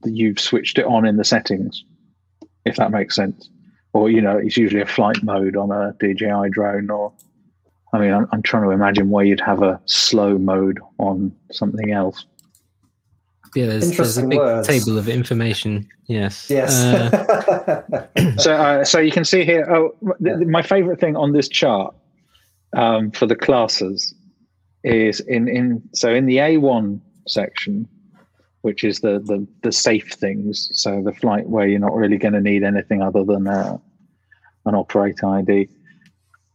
you've 0.04 0.40
switched 0.40 0.78
it 0.78 0.86
on 0.86 1.06
in 1.06 1.16
the 1.16 1.24
settings, 1.24 1.84
if 2.64 2.76
that 2.76 2.90
makes 2.90 3.16
sense. 3.16 3.48
Or 3.92 4.10
you 4.10 4.20
know, 4.20 4.36
it's 4.36 4.56
usually 4.56 4.82
a 4.82 4.86
flight 4.86 5.22
mode 5.22 5.56
on 5.56 5.70
a 5.72 5.94
DJI 5.98 6.50
drone. 6.50 6.90
Or 6.90 7.12
I 7.92 7.98
mean, 7.98 8.12
I'm, 8.12 8.26
I'm 8.32 8.42
trying 8.42 8.64
to 8.64 8.70
imagine 8.70 9.10
where 9.10 9.24
you'd 9.24 9.40
have 9.40 9.62
a 9.62 9.80
slow 9.86 10.38
mode 10.38 10.78
on 10.98 11.34
something 11.50 11.90
else. 11.92 12.24
Yeah, 13.54 13.66
there's, 13.66 13.96
there's 13.96 14.18
a 14.18 14.26
big 14.26 14.38
words. 14.38 14.66
table 14.66 14.96
of 14.96 15.08
information. 15.08 15.88
Yes. 16.06 16.48
yes. 16.50 16.72
Uh, 16.82 18.06
so 18.38 18.54
uh, 18.54 18.84
so 18.84 18.98
you 18.98 19.12
can 19.12 19.24
see 19.24 19.44
here 19.44 19.68
oh 19.70 19.94
th- 20.22 20.36
th- 20.38 20.48
my 20.48 20.62
favorite 20.62 21.00
thing 21.00 21.16
on 21.16 21.32
this 21.32 21.48
chart 21.48 21.94
um, 22.76 23.10
for 23.10 23.26
the 23.26 23.36
classes 23.36 24.14
is 24.84 25.20
in 25.20 25.48
in 25.48 25.82
so 25.94 26.12
in 26.14 26.26
the 26.26 26.36
a1 26.36 27.00
section 27.26 27.88
which 28.62 28.84
is 28.84 29.00
the 29.00 29.20
the, 29.20 29.46
the 29.62 29.72
safe 29.72 30.12
things 30.12 30.68
so 30.72 31.02
the 31.02 31.12
flight 31.12 31.48
where 31.48 31.66
you're 31.66 31.78
not 31.78 31.94
really 31.94 32.18
going 32.18 32.34
to 32.34 32.40
need 32.40 32.62
anything 32.62 33.02
other 33.02 33.24
than 33.24 33.46
uh, 33.46 33.76
an 34.66 34.74
operator 34.74 35.26
id 35.36 35.68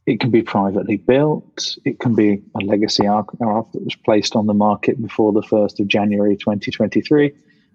it 0.08 0.20
can 0.20 0.30
be 0.30 0.42
privately 0.42 0.98
built 0.98 1.78
it 1.86 2.00
can 2.00 2.16
be 2.16 2.42
a 2.56 2.66
legacy 2.66 3.06
aircraft 3.06 3.74
that 3.74 3.84
was 3.84 3.96
placed 3.96 4.36
on 4.36 4.48
the 4.48 4.54
market 4.54 5.02
before 5.02 5.32
the 5.34 5.42
1st 5.42 5.80
of 5.80 5.88
january 5.88 6.36
2023 6.38 7.32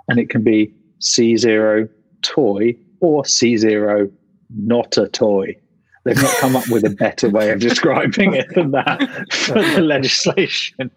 and 0.09 0.19
it 0.19 0.31
can 0.31 0.43
be 0.43 0.73
c0 1.01 1.89
toy 2.23 2.77
or 3.01 3.23
C0 3.23 4.11
not 4.55 4.97
a 4.97 5.09
toy. 5.09 5.57
They've 6.05 6.17
not 6.17 6.35
come 6.37 6.57
up 6.57 6.69
with 6.71 6.85
a 6.85 6.91
better 6.91 7.29
way 7.29 7.51
of 7.51 7.61
describing 7.61 8.35
it 8.35 8.47
than 8.55 8.71
that 8.71 9.01
for 9.33 9.55
the 9.55 9.83
legislation. 9.83 10.91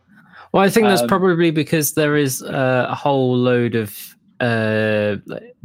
well, 0.54 0.64
I 0.64 0.70
think 0.70 0.88
that's 0.88 1.02
Um, 1.02 1.08
probably 1.08 1.52
because 1.52 1.94
there 1.94 2.16
is 2.16 2.42
uh, 2.42 2.88
a 2.90 2.96
whole 2.96 3.36
load 3.36 3.76
of 3.76 4.16
uh, 4.40 5.18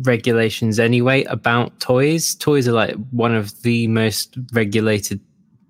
regulations 0.02 0.78
anyway 0.78 1.24
about 1.24 1.78
toys. 1.80 2.34
Toys 2.34 2.68
are 2.68 2.72
like 2.72 2.94
one 3.10 3.34
of 3.34 3.62
the 3.62 3.86
most 3.88 4.36
regulated 4.52 5.20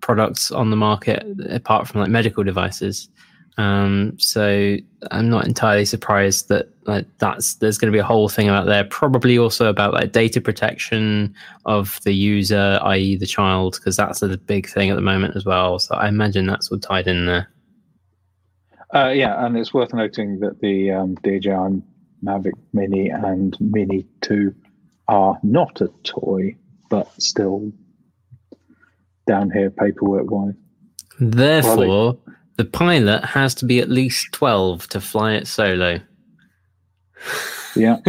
products 0.09 0.51
on 0.51 0.71
the 0.71 0.77
market, 0.77 1.23
apart 1.51 1.87
from 1.87 2.01
like 2.01 2.09
medical 2.09 2.43
devices. 2.43 3.11
Um, 3.59 4.19
so 4.19 4.79
I'm 5.11 5.29
not 5.29 5.47
entirely 5.47 5.85
surprised 5.85 6.49
that 6.49 6.71
like 6.87 7.05
that's 7.19 7.57
there's 7.57 7.77
going 7.77 7.93
to 7.93 7.97
be 7.97 8.01
a 8.01 8.05
whole 8.05 8.31
thing 8.31 8.49
about 8.49 8.65
there. 8.65 8.85
Probably 8.85 9.37
also 9.37 9.69
about 9.69 9.93
like 9.93 10.13
data 10.13 10.41
protection 10.41 11.35
of 11.67 12.01
the 12.05 12.15
user, 12.15 12.79
i.e., 12.85 13.17
the 13.17 13.27
child, 13.27 13.75
because 13.75 13.97
that's 13.97 14.23
a 14.23 14.39
big 14.39 14.67
thing 14.67 14.89
at 14.89 14.95
the 14.95 15.03
moment 15.03 15.37
as 15.37 15.45
well. 15.45 15.79
So 15.79 15.95
I 15.95 16.09
imagine 16.09 16.47
that's 16.47 16.73
all 16.73 16.79
tied 16.79 17.07
in 17.07 17.27
there. 17.27 17.51
Uh, 18.95 19.09
yeah, 19.09 19.45
and 19.45 19.59
it's 19.59 19.75
worth 19.75 19.93
noting 19.93 20.41
that 20.41 20.61
the 20.61 20.91
um, 20.91 21.17
DJI 21.17 21.83
Mavic 22.25 22.57
Mini 22.73 23.11
and 23.11 23.55
Mini 23.61 24.07
2 24.23 24.55
are 25.09 25.39
not 25.43 25.83
a 25.83 25.89
toy, 26.05 26.57
but 26.89 27.11
still 27.21 27.71
down 29.29 29.51
here 29.51 29.71
paperwork 29.71 30.31
wise. 30.31 30.55
Therefore, 31.21 32.19
the 32.57 32.65
pilot 32.65 33.25
has 33.25 33.55
to 33.57 33.65
be 33.65 33.79
at 33.79 33.89
least 33.89 34.33
12 34.33 34.89
to 34.89 35.01
fly 35.01 35.35
it 35.35 35.47
solo. 35.47 36.01
Yeah. 37.77 37.99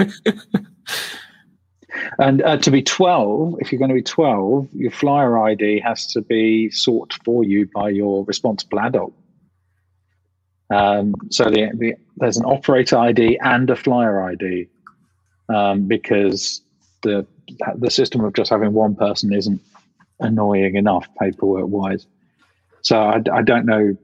and 2.19 2.41
uh, 2.41 2.57
to 2.57 2.71
be 2.71 2.81
12, 2.81 3.57
if 3.59 3.71
you're 3.71 3.79
going 3.79 3.89
to 3.89 3.95
be 3.95 4.01
12, 4.01 4.69
your 4.73 4.91
flyer 4.91 5.37
ID 5.37 5.81
has 5.81 6.07
to 6.07 6.21
be 6.21 6.71
sought 6.71 7.13
for 7.23 7.43
you 7.43 7.69
by 7.73 7.89
your 7.89 8.25
responsible 8.25 8.79
adult. 8.79 9.13
Um, 10.71 11.15
so 11.29 11.45
the, 11.45 11.69
the, 11.73 11.95
there's 12.17 12.37
an 12.37 12.45
operator 12.45 12.97
ID 12.97 13.39
and 13.43 13.69
a 13.69 13.75
flyer 13.75 14.23
ID 14.23 14.67
um, 15.49 15.87
because 15.87 16.61
the 17.01 17.25
the 17.77 17.89
system 17.89 18.23
of 18.23 18.33
just 18.33 18.51
having 18.51 18.73
one 18.73 18.95
person 18.95 19.33
isn't 19.33 19.59
annoying 20.19 20.75
enough 20.75 21.07
paperwork 21.19 21.67
wise. 21.67 22.07
So 22.81 22.97
I, 22.97 23.21
I 23.31 23.41
don't 23.41 23.65
know 23.65 23.97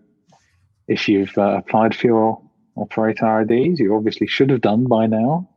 if 0.87 1.07
you've 1.07 1.37
uh, 1.37 1.57
applied 1.57 1.95
for 1.95 2.07
your 2.07 2.41
operator 2.77 3.41
IDs. 3.41 3.79
You 3.79 3.95
obviously 3.95 4.27
should 4.27 4.49
have 4.49 4.61
done 4.61 4.85
by 4.85 5.07
now, 5.07 5.49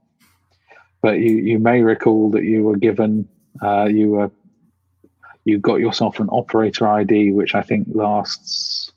but 1.02 1.18
you, 1.18 1.36
you 1.36 1.58
may 1.58 1.82
recall 1.82 2.30
that 2.30 2.44
you 2.44 2.64
were 2.64 2.76
given 2.76 3.28
uh, 3.62 3.84
you 3.84 4.10
were 4.10 4.30
you 5.44 5.58
got 5.58 5.76
yourself 5.76 6.20
an 6.20 6.28
operator 6.30 6.86
ID, 6.86 7.32
which 7.32 7.54
I 7.54 7.62
think 7.62 7.88
lasts. 7.92 8.92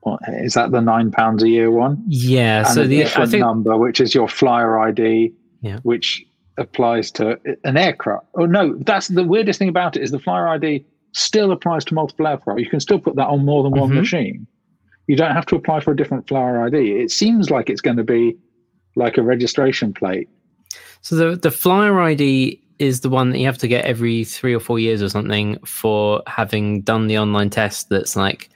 What, 0.00 0.20
is 0.28 0.54
that 0.54 0.70
the 0.72 0.80
nine 0.80 1.10
pounds 1.10 1.42
a 1.42 1.48
year 1.48 1.70
one? 1.70 2.02
Yeah, 2.06 2.58
and 2.58 2.68
so 2.68 2.86
the 2.86 2.98
different 2.98 3.30
think 3.30 3.40
number, 3.40 3.76
which 3.76 4.00
is 4.00 4.14
your 4.14 4.28
flyer 4.28 4.78
ID, 4.78 5.32
Yeah. 5.60 5.78
which 5.82 6.24
applies 6.58 7.10
to 7.12 7.38
an 7.64 7.76
aircraft. 7.76 8.26
Oh 8.36 8.46
no, 8.46 8.76
that's 8.80 9.08
the 9.08 9.24
weirdest 9.24 9.58
thing 9.58 9.68
about 9.68 9.96
it 9.96 10.02
is 10.02 10.10
the 10.10 10.18
flyer 10.18 10.48
ID 10.48 10.84
still 11.12 11.52
applies 11.52 11.84
to 11.86 11.94
multiple 11.94 12.26
aircraft. 12.26 12.60
You 12.60 12.68
can 12.68 12.80
still 12.80 12.98
put 12.98 13.16
that 13.16 13.26
on 13.26 13.44
more 13.44 13.62
than 13.62 13.72
one 13.72 13.90
Mhm. 13.90 13.96
machine. 13.96 14.46
You 15.06 15.16
don't 15.16 15.32
have 15.34 15.46
to 15.46 15.56
apply 15.56 15.80
for 15.80 15.92
a 15.92 15.96
different 15.96 16.28
flyer 16.28 16.64
ID. 16.64 16.76
It 16.92 17.10
seems 17.10 17.50
like 17.50 17.68
it's 17.68 17.80
going 17.80 17.96
to 17.96 18.04
be 18.04 18.36
like 18.96 19.18
a 19.18 19.22
registration 19.22 19.92
plate. 19.92 20.28
So 21.00 21.16
the 21.16 21.36
the 21.36 21.50
flyer 21.50 22.00
ID 22.00 22.60
is 22.78 23.00
the 23.00 23.10
one 23.10 23.30
that 23.30 23.38
you 23.38 23.46
have 23.46 23.58
to 23.58 23.68
get 23.68 23.84
every 23.84 24.24
three 24.24 24.54
or 24.54 24.60
four 24.60 24.78
years 24.78 25.02
or 25.02 25.08
something 25.08 25.58
for 25.64 26.22
having 26.26 26.82
done 26.82 27.06
the 27.06 27.18
online 27.18 27.48
test. 27.50 27.88
That's 27.90 28.16
like, 28.16 28.48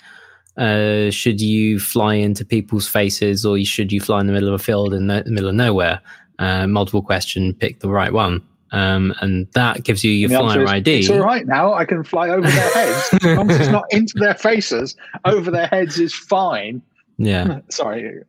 uh, 0.56 1.10
should 1.10 1.40
you 1.40 1.78
fly 1.78 2.14
into 2.14 2.44
people's 2.44 2.88
faces 2.88 3.44
or 3.46 3.58
should 3.64 3.92
you 3.92 4.00
fly 4.00 4.20
in 4.20 4.26
the 4.26 4.32
middle 4.32 4.48
of 4.48 4.54
a 4.54 4.62
field 4.62 4.94
in 4.94 5.06
the 5.06 5.22
middle 5.26 5.48
of 5.48 5.54
nowhere? 5.54 6.00
Uh, 6.38 6.66
multiple 6.66 7.02
question, 7.02 7.54
pick 7.54 7.80
the 7.80 7.88
right 7.88 8.12
one. 8.12 8.46
Um, 8.72 9.14
and 9.20 9.46
that 9.52 9.84
gives 9.84 10.04
you 10.04 10.10
your 10.10 10.28
flyer 10.28 10.64
is, 10.64 10.70
ID. 10.70 10.98
It's 10.98 11.10
all 11.10 11.20
right 11.20 11.46
now. 11.46 11.72
I 11.72 11.84
can 11.84 12.02
fly 12.02 12.28
over 12.28 12.48
their 12.48 12.70
heads. 12.72 13.08
as 13.24 13.36
long 13.36 13.50
as 13.50 13.60
it's 13.60 13.70
not 13.70 13.84
into 13.90 14.18
their 14.18 14.34
faces. 14.34 14.96
Over 15.24 15.50
their 15.50 15.68
heads 15.68 15.98
is 15.98 16.14
fine. 16.14 16.82
Yeah. 17.16 17.60
Sorry. 17.70 18.22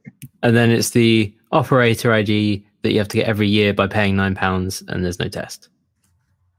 And 0.44 0.56
then 0.56 0.70
it's 0.70 0.92
the 0.92 1.34
operator 1.52 2.14
ID 2.14 2.66
that 2.84 2.92
you 2.92 3.00
have 3.00 3.08
to 3.10 3.18
get 3.18 3.28
every 3.28 3.48
year 3.48 3.74
by 3.74 3.88
paying 3.88 4.16
nine 4.16 4.36
pounds, 4.36 4.84
and 4.88 5.04
there's 5.04 5.20
no 5.20 5.28
test 5.28 5.70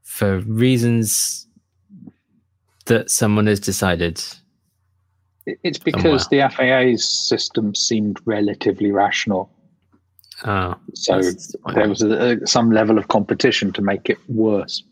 for 0.03 0.41
reasons 0.41 1.47
that 2.87 3.11
someone 3.11 3.47
has 3.47 3.61
decided. 3.61 4.23
It's 5.63 5.79
because 5.79 6.27
the 6.29 6.41
FAA's 6.51 7.09
system 7.09 7.75
seemed 7.75 8.19
relatively 8.25 8.91
rational. 8.91 9.51
Oh, 10.45 10.75
So 10.95 11.21
the 11.21 11.59
there 11.75 11.89
was 11.89 12.03
a, 12.03 12.47
some 12.47 12.71
level 12.71 12.99
of 12.99 13.09
competition 13.09 13.73
to 13.73 13.83
make 13.83 14.09
it 14.09 14.19
worse 14.29 14.83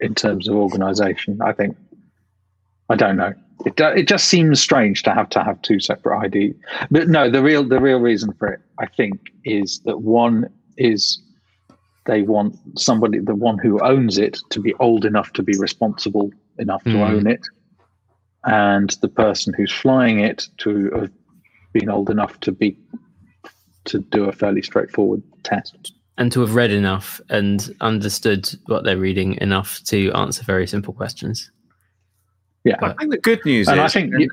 in 0.00 0.14
terms 0.14 0.48
of 0.48 0.54
organisation. 0.54 1.40
I 1.42 1.52
think. 1.52 1.76
I 2.88 2.96
don't 2.96 3.16
know. 3.16 3.32
It 3.64 3.76
do- 3.76 3.86
it 3.86 4.06
just 4.08 4.26
seems 4.26 4.60
strange 4.60 5.02
to 5.04 5.14
have 5.14 5.28
to 5.30 5.42
have 5.42 5.60
two 5.62 5.80
separate 5.80 6.18
ID. 6.26 6.54
But 6.90 7.08
no, 7.08 7.30
the 7.30 7.42
real 7.42 7.64
the 7.64 7.80
real 7.80 7.98
reason 7.98 8.32
for 8.34 8.48
it, 8.48 8.60
I 8.78 8.86
think, 8.86 9.20
is 9.44 9.80
that 9.86 9.98
one 10.02 10.48
is 10.76 11.20
they 12.06 12.22
want 12.22 12.56
somebody, 12.76 13.18
the 13.20 13.34
one 13.34 13.58
who 13.58 13.80
owns 13.80 14.18
it, 14.18 14.38
to 14.50 14.60
be 14.60 14.74
old 14.74 15.04
enough 15.04 15.32
to 15.34 15.42
be 15.42 15.56
responsible 15.58 16.30
enough 16.58 16.82
to 16.84 16.90
Mm. 16.90 17.10
own 17.10 17.26
it, 17.28 17.40
and 18.44 18.90
the 19.00 19.08
person 19.08 19.54
who's 19.54 19.72
flying 19.72 20.18
it 20.20 20.48
to 20.58 20.90
have 20.90 21.10
been 21.72 21.88
old 21.88 22.10
enough 22.10 22.38
to 22.40 22.52
be 22.52 22.76
to 23.84 23.98
do 23.98 24.24
a 24.24 24.32
fairly 24.32 24.62
straightforward 24.62 25.22
test. 25.42 25.92
and 26.18 26.30
to 26.32 26.40
have 26.40 26.54
read 26.54 26.70
enough 26.70 27.20
and 27.30 27.74
understood 27.80 28.48
what 28.66 28.84
they're 28.84 28.98
reading 28.98 29.34
enough 29.40 29.82
to 29.84 30.12
answer 30.12 30.42
very 30.44 30.66
simple 30.66 30.92
questions. 30.92 31.50
Yeah, 32.64 32.76
I 32.82 32.92
think 32.92 33.10
the 33.10 33.18
good 33.18 33.44
news 33.44 33.66
and 33.66 33.80
I 33.80 33.88
think 33.88 34.12
you, 34.18 34.30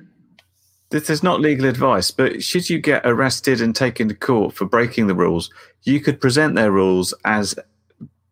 this 0.91 1.09
is 1.09 1.23
not 1.23 1.39
legal 1.39 1.65
advice, 1.65 2.11
but 2.11 2.43
should 2.43 2.69
you 2.69 2.79
get 2.79 3.01
arrested 3.05 3.61
and 3.61 3.75
taken 3.75 4.07
to 4.09 4.15
court 4.15 4.53
for 4.53 4.65
breaking 4.65 5.07
the 5.07 5.15
rules, 5.15 5.49
you 5.83 5.99
could 5.99 6.19
present 6.19 6.55
their 6.55 6.71
rules 6.71 7.13
as 7.25 7.55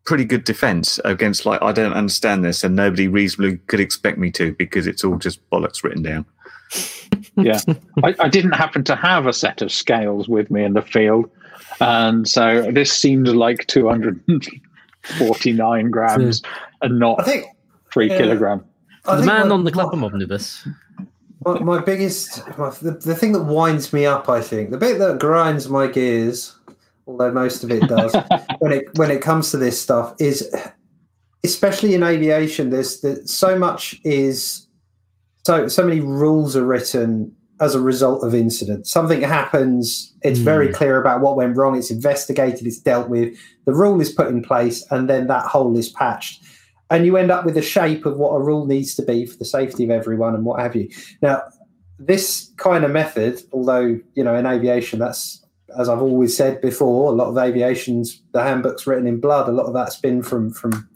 pretty 0.04 0.24
good 0.24 0.44
defense 0.44 0.98
against 1.04 1.44
like 1.44 1.60
I 1.60 1.70
don't 1.72 1.92
understand 1.92 2.44
this 2.44 2.64
and 2.64 2.74
nobody 2.74 3.08
reasonably 3.08 3.58
could 3.66 3.80
expect 3.80 4.18
me 4.18 4.30
to 4.32 4.54
because 4.54 4.86
it's 4.86 5.04
all 5.04 5.18
just 5.18 5.48
bollocks 5.50 5.84
written 5.84 6.02
down. 6.02 6.24
Yeah. 7.36 7.60
I, 8.02 8.14
I 8.18 8.28
didn't 8.28 8.52
happen 8.52 8.84
to 8.84 8.96
have 8.96 9.26
a 9.26 9.32
set 9.32 9.62
of 9.62 9.72
scales 9.72 10.28
with 10.28 10.50
me 10.50 10.64
in 10.64 10.74
the 10.74 10.82
field, 10.82 11.30
and 11.80 12.28
so 12.28 12.70
this 12.72 12.92
seemed 12.92 13.28
like 13.28 13.66
249 13.66 15.90
grams 15.90 16.42
and 16.82 16.94
I 16.94 16.98
not 16.98 17.24
think 17.24 17.46
three 17.92 18.08
yeah. 18.08 18.18
kilogram. 18.18 18.64
I 19.06 19.16
the 19.16 19.26
man 19.26 19.48
my- 19.48 19.54
on 19.54 19.64
the 19.64 19.70
my- 19.70 19.82
Clapham 19.82 20.04
omnibus. 20.04 20.68
My, 21.44 21.56
my 21.60 21.80
biggest, 21.80 22.44
my, 22.58 22.70
the, 22.70 22.90
the 22.90 23.14
thing 23.14 23.30
that 23.30 23.44
winds 23.44 23.92
me 23.92 24.04
up, 24.04 24.28
I 24.28 24.40
think, 24.40 24.72
the 24.72 24.76
bit 24.76 24.98
that 24.98 25.20
grinds 25.20 25.68
my 25.68 25.86
gears, 25.86 26.58
although 27.06 27.30
most 27.30 27.62
of 27.62 27.70
it 27.70 27.88
does, 27.88 28.12
when 28.58 28.72
it 28.72 28.98
when 28.98 29.12
it 29.12 29.22
comes 29.22 29.52
to 29.52 29.56
this 29.56 29.80
stuff, 29.80 30.16
is 30.18 30.52
especially 31.44 31.94
in 31.94 32.02
aviation. 32.02 32.70
There's, 32.70 33.00
there's 33.00 33.32
so 33.32 33.58
much 33.58 34.00
is 34.04 34.67
so 35.48 35.66
so 35.66 35.82
many 35.82 36.00
rules 36.00 36.54
are 36.54 36.66
written 36.66 37.34
as 37.58 37.74
a 37.74 37.80
result 37.80 38.22
of 38.22 38.34
incident. 38.34 38.86
Something 38.86 39.22
happens, 39.22 40.14
it's 40.20 40.38
very 40.40 40.66
hmm. 40.66 40.74
clear 40.74 41.00
about 41.00 41.22
what 41.22 41.36
went 41.36 41.56
wrong. 41.56 41.74
It's 41.74 41.90
investigated, 41.90 42.66
it's 42.66 42.78
dealt 42.78 43.08
with. 43.08 43.34
The 43.64 43.72
rule 43.72 43.98
is 44.02 44.12
put 44.12 44.28
in 44.28 44.42
place, 44.42 44.84
and 44.90 45.08
then 45.08 45.26
that 45.28 45.46
hole 45.46 45.74
is 45.78 45.88
patched. 45.88 46.44
And 46.90 47.06
you 47.06 47.16
end 47.16 47.30
up 47.30 47.46
with 47.46 47.56
a 47.56 47.62
shape 47.62 48.04
of 48.04 48.18
what 48.18 48.32
a 48.32 48.40
rule 48.40 48.66
needs 48.66 48.94
to 48.96 49.02
be 49.02 49.24
for 49.24 49.38
the 49.38 49.46
safety 49.46 49.84
of 49.84 49.90
everyone 49.90 50.34
and 50.34 50.44
what 50.44 50.60
have 50.60 50.76
you. 50.76 50.90
Now, 51.22 51.42
this 51.98 52.52
kind 52.58 52.84
of 52.84 52.90
method, 52.90 53.40
although 53.50 53.98
you 54.14 54.22
know 54.22 54.34
in 54.34 54.44
aviation, 54.44 54.98
that's 54.98 55.42
as 55.78 55.88
I've 55.88 56.02
always 56.02 56.36
said 56.36 56.60
before, 56.60 57.10
a 57.10 57.16
lot 57.16 57.28
of 57.28 57.38
aviation's 57.38 58.20
the 58.32 58.42
handbook's 58.42 58.86
written 58.86 59.06
in 59.06 59.18
blood. 59.18 59.48
A 59.48 59.52
lot 59.52 59.64
of 59.64 59.72
that's 59.72 59.96
been 59.96 60.22
from 60.22 60.50
from 60.50 60.86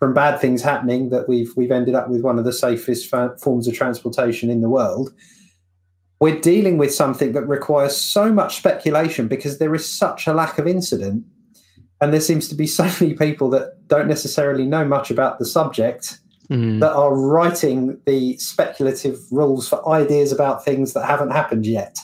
from 0.00 0.12
bad 0.14 0.40
things 0.40 0.62
happening 0.62 1.10
that 1.10 1.28
we've 1.28 1.52
we've 1.56 1.70
ended 1.70 1.94
up 1.94 2.08
with 2.08 2.22
one 2.22 2.38
of 2.38 2.44
the 2.44 2.52
safest 2.52 3.08
fa- 3.08 3.36
forms 3.38 3.68
of 3.68 3.74
transportation 3.74 4.50
in 4.50 4.62
the 4.62 4.68
world. 4.68 5.12
We're 6.18 6.40
dealing 6.40 6.76
with 6.76 6.92
something 6.92 7.32
that 7.32 7.46
requires 7.46 7.96
so 7.96 8.32
much 8.32 8.56
speculation 8.56 9.28
because 9.28 9.58
there 9.58 9.74
is 9.74 9.88
such 9.88 10.26
a 10.26 10.34
lack 10.34 10.58
of 10.58 10.66
incident, 10.66 11.24
and 12.00 12.12
there 12.12 12.20
seems 12.20 12.48
to 12.48 12.54
be 12.56 12.66
so 12.80 12.84
many 13.00 13.14
people 13.14 13.48
that 13.50 13.86
don't 13.86 14.08
necessarily 14.08 14.66
know 14.66 14.84
much 14.84 15.10
about 15.12 15.38
the 15.38 15.46
subject 15.46 16.18
Mm. 16.50 16.80
that 16.80 16.92
are 16.92 17.14
writing 17.14 17.96
the 18.06 18.36
speculative 18.38 19.16
rules 19.30 19.68
for 19.68 19.88
ideas 19.88 20.32
about 20.32 20.64
things 20.64 20.94
that 20.94 21.04
haven't 21.06 21.30
happened 21.30 21.64
yet. 21.64 21.96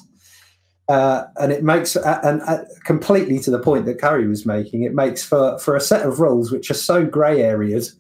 Uh, 0.88 1.25
and 1.40 1.51
it 1.51 1.64
makes, 1.64 1.96
uh, 1.96 2.20
and 2.22 2.40
uh, 2.42 2.59
completely 2.85 3.40
to 3.40 3.51
the 3.51 3.59
point 3.59 3.87
that 3.87 4.01
Curry 4.01 4.29
was 4.29 4.46
making, 4.46 4.83
it 4.83 4.94
makes 4.94 5.22
for, 5.22 5.59
for 5.59 5.75
a 5.75 5.81
set 5.81 6.07
of 6.07 6.20
rules 6.20 6.53
which 6.53 6.70
are 6.70 6.75
so 6.75 7.05
grey 7.05 7.42
areas, 7.42 7.96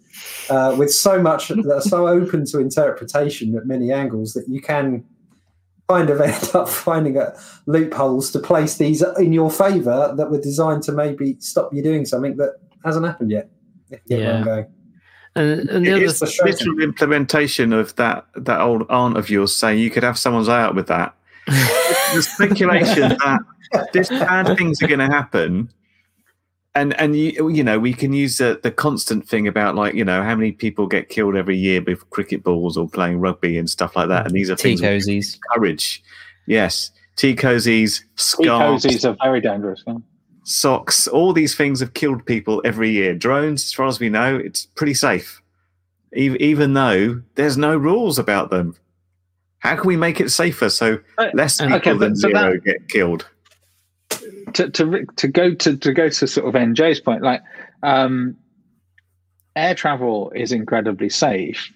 uh, 0.50 0.74
with 0.78 0.92
so 0.92 1.20
much 1.20 1.48
that 1.48 1.72
are 1.72 1.80
so 1.80 2.06
open 2.08 2.44
to 2.46 2.60
interpretation 2.60 3.56
at 3.56 3.66
many 3.66 3.90
angles 3.90 4.34
that 4.34 4.48
you 4.48 4.60
can 4.60 5.04
kind 5.88 6.10
of 6.10 6.20
end 6.22 6.50
up 6.54 6.68
finding 6.68 7.18
uh, 7.18 7.36
loopholes 7.66 8.30
to 8.32 8.38
place 8.38 8.76
these 8.76 9.02
in 9.18 9.32
your 9.32 9.50
favour 9.50 10.14
that 10.16 10.30
were 10.30 10.40
designed 10.40 10.82
to 10.84 10.92
maybe 10.92 11.36
stop 11.40 11.72
you 11.74 11.82
doing 11.82 12.04
something 12.04 12.36
that 12.36 12.54
hasn't 12.84 13.04
happened 13.04 13.30
yet. 13.30 13.48
If 13.90 14.00
you 14.06 14.16
get 14.16 14.26
where 14.26 14.36
I'm 14.36 14.46
Yeah. 14.46 14.64
And, 15.34 15.68
and 15.68 15.86
the 15.86 15.90
It 15.90 15.94
other 15.94 16.04
is 16.04 16.18
the 16.20 16.42
literal 16.44 16.80
implementation 16.80 17.72
of 17.74 17.94
that 17.96 18.26
that 18.36 18.60
old 18.60 18.86
aunt 18.88 19.18
of 19.18 19.28
yours 19.28 19.54
saying 19.54 19.80
you 19.80 19.90
could 19.90 20.02
have 20.02 20.18
someone's 20.18 20.48
eye 20.48 20.62
out 20.62 20.74
with 20.74 20.86
that. 20.86 21.14
the 22.16 22.22
speculation 22.22 23.08
that 23.72 23.92
this 23.92 24.08
bad 24.08 24.56
things 24.56 24.82
are 24.82 24.88
going 24.88 25.00
to 25.00 25.06
happen, 25.06 25.70
and 26.74 26.98
and 27.00 27.16
you 27.16 27.48
you 27.48 27.62
know 27.62 27.78
we 27.78 27.92
can 27.92 28.12
use 28.12 28.38
the, 28.38 28.58
the 28.62 28.70
constant 28.70 29.28
thing 29.28 29.46
about 29.46 29.74
like 29.74 29.94
you 29.94 30.04
know 30.04 30.22
how 30.22 30.34
many 30.34 30.52
people 30.52 30.86
get 30.86 31.08
killed 31.08 31.36
every 31.36 31.56
year 31.56 31.82
with 31.82 32.08
cricket 32.10 32.42
balls 32.42 32.76
or 32.76 32.88
playing 32.88 33.18
rugby 33.18 33.58
and 33.58 33.68
stuff 33.70 33.96
like 33.96 34.08
that, 34.08 34.26
and 34.26 34.34
these 34.34 34.50
are 34.50 34.56
tea 34.56 34.76
things 34.76 35.06
cozies. 35.06 35.36
encourage. 35.36 36.02
Yes, 36.46 36.90
tea 37.16 37.34
cozies, 37.34 38.00
Tea 38.16 38.46
cozies 38.48 39.04
are 39.04 39.16
very 39.22 39.40
dangerous. 39.40 39.82
yeah. 39.86 39.96
socks, 40.44 41.08
all 41.08 41.32
these 41.32 41.54
things 41.56 41.80
have 41.80 41.94
killed 41.94 42.24
people 42.24 42.62
every 42.64 42.90
year. 42.90 43.14
Drones, 43.14 43.64
as 43.64 43.72
far 43.72 43.86
as 43.86 43.98
we 43.98 44.08
know, 44.08 44.36
it's 44.36 44.66
pretty 44.66 44.94
safe, 44.94 45.42
even, 46.12 46.40
even 46.40 46.74
though 46.74 47.20
there's 47.34 47.56
no 47.56 47.76
rules 47.76 48.18
about 48.18 48.50
them. 48.50 48.76
How 49.66 49.74
can 49.74 49.88
we 49.88 49.96
make 49.96 50.20
it 50.20 50.30
safer 50.30 50.70
so 50.70 50.98
Uh, 51.18 51.26
less 51.34 51.60
okay, 51.60 51.72
people 51.74 51.94
but- 51.94 52.00
than 52.00 52.16
so 52.16 52.28
zero 52.28 52.52
that- 52.52 52.64
get 52.64 52.88
killed? 52.88 53.26
to 54.54 54.70
to 54.70 55.04
to 55.16 55.26
go 55.28 55.54
to 55.54 55.76
to 55.76 55.92
go 55.92 56.08
to 56.08 56.26
sort 56.26 56.46
of 56.46 56.54
NJ's 56.54 57.00
point, 57.00 57.22
like 57.22 57.42
um, 57.82 58.36
air 59.56 59.74
travel 59.74 60.30
is 60.36 60.52
incredibly 60.52 61.08
safe, 61.08 61.70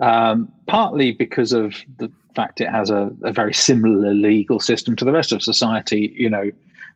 um, 0.00 0.52
partly 0.66 1.12
because 1.12 1.52
of 1.54 1.74
the 1.98 2.12
fact 2.36 2.60
it 2.60 2.68
has 2.68 2.90
a, 2.90 3.10
a 3.24 3.32
very 3.32 3.54
similar 3.54 4.12
legal 4.12 4.60
system 4.60 4.94
to 4.96 5.04
the 5.06 5.12
rest 5.12 5.32
of 5.32 5.42
society. 5.42 6.12
You 6.14 6.28
know, 6.28 6.50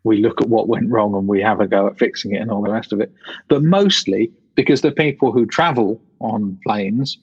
we 0.05 0.19
look 0.19 0.41
at 0.43 0.49
what 0.49 0.69
went 0.69 0.91
wrong 0.91 1.15
and 1.15 1.27
we 1.27 1.41
have 1.41 1.61
a 1.61 1.67
go 1.67 1.87
at 1.87 1.99
fixing 1.99 2.33
it 2.35 2.43
and 2.43 2.51
all 2.51 2.63
the 2.63 2.71
rest 2.71 2.93
of 2.93 3.01
it, 3.01 3.11
but 3.49 3.63
mostly 3.63 4.31
because 4.55 4.83
the 4.83 4.93
people 4.93 5.33
who 5.33 5.47
travel 5.47 6.01
on 6.21 6.59
planes 6.67 7.17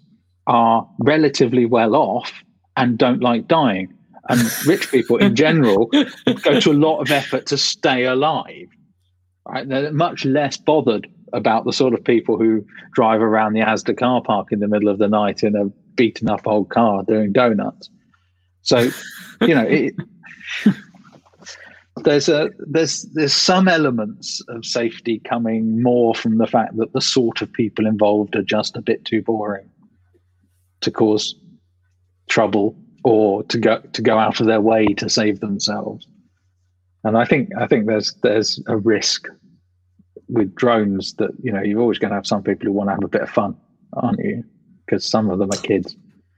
are 0.47 0.85
relatively 0.97 1.65
well 1.67 1.95
off 1.95 2.33
and 2.77 2.97
don't 2.97 3.21
like 3.21 3.47
dying. 3.47 3.93
And 4.29 4.39
rich 4.65 4.91
people 4.91 5.17
in 5.17 5.35
general 5.35 5.85
go 6.43 6.59
to 6.59 6.71
a 6.71 6.73
lot 6.73 6.99
of 6.99 7.11
effort 7.11 7.47
to 7.47 7.57
stay 7.57 8.05
alive. 8.05 8.67
Right? 9.47 9.67
They're 9.67 9.91
much 9.91 10.25
less 10.25 10.57
bothered 10.57 11.07
about 11.33 11.65
the 11.65 11.73
sort 11.73 11.93
of 11.93 12.03
people 12.03 12.37
who 12.37 12.65
drive 12.93 13.21
around 13.21 13.53
the 13.53 13.61
Asda 13.61 13.97
car 13.97 14.21
park 14.21 14.51
in 14.51 14.59
the 14.59 14.67
middle 14.67 14.89
of 14.89 14.99
the 14.99 15.07
night 15.07 15.43
in 15.43 15.55
a 15.55 15.65
beaten 15.95 16.29
up 16.29 16.45
old 16.45 16.69
car 16.69 17.03
doing 17.03 17.31
donuts. 17.31 17.89
So, 18.61 18.89
you 19.41 19.55
know, 19.55 19.65
it, 19.67 19.95
there's 22.03 22.29
a 22.29 22.49
there's 22.59 23.03
there's 23.13 23.33
some 23.33 23.67
elements 23.67 24.41
of 24.47 24.65
safety 24.65 25.19
coming 25.19 25.81
more 25.81 26.15
from 26.15 26.37
the 26.37 26.47
fact 26.47 26.77
that 26.77 26.93
the 26.93 27.01
sort 27.01 27.41
of 27.41 27.51
people 27.53 27.85
involved 27.85 28.35
are 28.35 28.43
just 28.43 28.77
a 28.77 28.81
bit 28.81 29.03
too 29.05 29.21
boring 29.21 29.69
to 30.81 30.91
cause 30.91 31.35
trouble 32.31 32.73
or 33.03 33.43
to 33.43 33.59
go 33.59 33.79
to 33.93 34.01
go 34.01 34.17
out 34.17 34.39
of 34.39 34.47
their 34.47 34.61
way 34.61 34.85
to 34.85 35.09
save 35.09 35.41
themselves. 35.41 36.07
And 37.03 37.17
I 37.17 37.25
think 37.25 37.49
I 37.59 37.67
think 37.67 37.87
there's 37.87 38.13
there's 38.23 38.61
a 38.67 38.77
risk 38.77 39.27
with 40.29 40.55
drones 40.55 41.13
that 41.15 41.31
you 41.43 41.51
know 41.51 41.61
you're 41.61 41.81
always 41.81 41.99
going 41.99 42.11
to 42.11 42.15
have 42.15 42.25
some 42.25 42.41
people 42.41 42.67
who 42.67 42.71
want 42.71 42.87
to 42.87 42.93
have 42.93 43.03
a 43.03 43.07
bit 43.09 43.21
of 43.21 43.29
fun, 43.29 43.55
aren't 43.93 44.19
you? 44.19 44.43
Because 44.85 45.05
some 45.05 45.29
of 45.29 45.39
them 45.39 45.49
are 45.51 45.61
kids, 45.61 45.95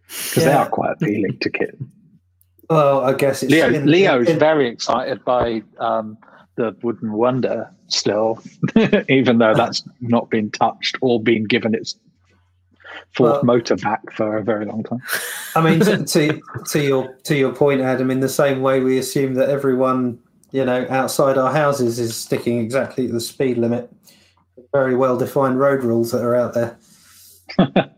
because 0.07 0.45
they 0.45 0.51
are 0.51 0.67
quite 0.67 0.93
appealing 0.93 1.37
to 1.41 1.49
kids. 1.49 1.77
Well, 2.69 3.01
I 3.01 3.13
guess 3.13 3.43
it's 3.43 3.51
Leo, 3.51 3.71
in- 3.71 3.85
Leo's 3.85 4.29
in- 4.29 4.39
very 4.39 4.67
excited 4.67 5.23
by 5.23 5.61
um, 5.79 6.17
the 6.55 6.75
Wooden 6.81 7.11
Wonder 7.11 7.69
still, 7.87 8.41
even 9.09 9.37
though 9.37 9.53
that's 9.53 9.83
not 10.01 10.29
been 10.31 10.49
touched 10.49 10.97
or 11.01 11.21
been 11.21 11.43
given 11.43 11.75
its 11.75 11.99
fourth 13.15 13.31
Well- 13.31 13.43
motor 13.43 13.75
back 13.75 14.01
for 14.13 14.37
a 14.37 14.43
very 14.43 14.65
long 14.65 14.83
time. 14.83 15.01
I 15.55 15.61
mean, 15.61 15.79
to, 15.81 16.03
to 16.05 16.41
to 16.71 16.83
your 16.83 17.13
to 17.23 17.35
your 17.35 17.53
point, 17.53 17.81
Adam. 17.81 18.11
In 18.11 18.19
the 18.19 18.29
same 18.29 18.61
way, 18.61 18.79
we 18.81 18.97
assume 18.97 19.33
that 19.35 19.49
everyone, 19.49 20.19
you 20.51 20.65
know, 20.65 20.85
outside 20.89 21.37
our 21.37 21.51
houses 21.51 21.99
is 21.99 22.15
sticking 22.15 22.59
exactly 22.59 23.07
to 23.07 23.13
the 23.13 23.21
speed 23.21 23.57
limit. 23.57 23.89
Very 24.71 24.95
well 24.95 25.17
defined 25.17 25.59
road 25.59 25.83
rules 25.83 26.11
that 26.11 26.23
are 26.23 26.35
out 26.35 26.53
there. 26.53 26.77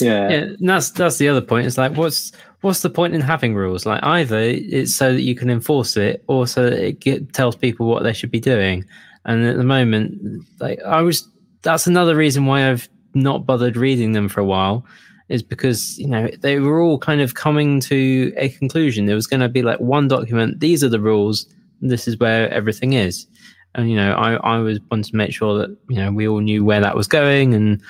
Yeah. 0.00 0.30
yeah, 0.30 0.36
and 0.36 0.68
that's 0.68 0.90
that's 0.90 1.18
the 1.18 1.28
other 1.28 1.40
point. 1.40 1.66
It's 1.66 1.76
like, 1.76 1.96
what's 1.96 2.32
what's 2.60 2.80
the 2.80 2.90
point 2.90 3.14
in 3.14 3.20
having 3.20 3.54
rules? 3.54 3.86
Like, 3.86 4.02
either 4.02 4.38
it's 4.38 4.94
so 4.94 5.12
that 5.12 5.22
you 5.22 5.34
can 5.34 5.50
enforce 5.50 5.96
it, 5.96 6.24
or 6.26 6.46
so 6.46 6.64
that 6.64 6.78
it 6.78 7.00
get, 7.00 7.32
tells 7.32 7.56
people 7.56 7.86
what 7.86 8.02
they 8.02 8.12
should 8.12 8.30
be 8.30 8.40
doing. 8.40 8.84
And 9.24 9.44
at 9.46 9.56
the 9.56 9.64
moment, 9.64 10.44
like 10.60 10.80
I 10.82 11.02
was, 11.02 11.28
that's 11.62 11.86
another 11.86 12.16
reason 12.16 12.46
why 12.46 12.70
I've 12.70 12.88
not 13.14 13.46
bothered 13.46 13.76
reading 13.76 14.12
them 14.12 14.28
for 14.28 14.40
a 14.40 14.44
while, 14.44 14.84
is 15.28 15.42
because 15.42 15.98
you 15.98 16.08
know 16.08 16.28
they 16.40 16.58
were 16.58 16.80
all 16.80 16.98
kind 16.98 17.20
of 17.20 17.34
coming 17.34 17.80
to 17.80 18.32
a 18.36 18.50
conclusion. 18.50 19.06
There 19.06 19.14
was 19.14 19.26
going 19.26 19.40
to 19.40 19.48
be 19.48 19.62
like 19.62 19.80
one 19.80 20.08
document. 20.08 20.60
These 20.60 20.84
are 20.84 20.88
the 20.88 21.00
rules. 21.00 21.46
This 21.80 22.06
is 22.06 22.18
where 22.18 22.52
everything 22.52 22.92
is. 22.92 23.26
And 23.74 23.90
you 23.90 23.96
know, 23.96 24.12
I 24.12 24.34
I 24.34 24.58
was 24.58 24.80
wanted 24.90 25.10
to 25.10 25.16
make 25.16 25.32
sure 25.32 25.58
that 25.58 25.76
you 25.88 25.96
know 25.96 26.12
we 26.12 26.28
all 26.28 26.40
knew 26.40 26.64
where 26.64 26.80
that 26.80 26.96
was 26.96 27.06
going 27.06 27.54
and 27.54 27.80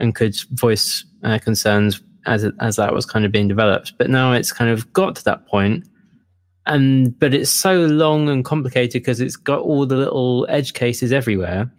and 0.00 0.14
could 0.14 0.36
voice 0.52 1.04
uh, 1.22 1.38
concerns 1.38 2.00
as 2.26 2.44
it, 2.44 2.54
as 2.60 2.76
that 2.76 2.94
was 2.94 3.06
kind 3.06 3.24
of 3.24 3.32
being 3.32 3.48
developed. 3.48 3.94
But 3.98 4.10
now 4.10 4.32
it's 4.32 4.52
kind 4.52 4.70
of 4.70 4.92
got 4.92 5.16
to 5.16 5.24
that 5.24 5.46
point, 5.46 5.84
and 6.66 7.18
but 7.18 7.32
it's 7.32 7.50
so 7.50 7.86
long 7.86 8.28
and 8.28 8.44
complicated 8.44 9.02
because 9.02 9.20
it's 9.20 9.36
got 9.36 9.60
all 9.60 9.86
the 9.86 9.96
little 9.96 10.46
edge 10.48 10.74
cases 10.74 11.12
everywhere, 11.12 11.72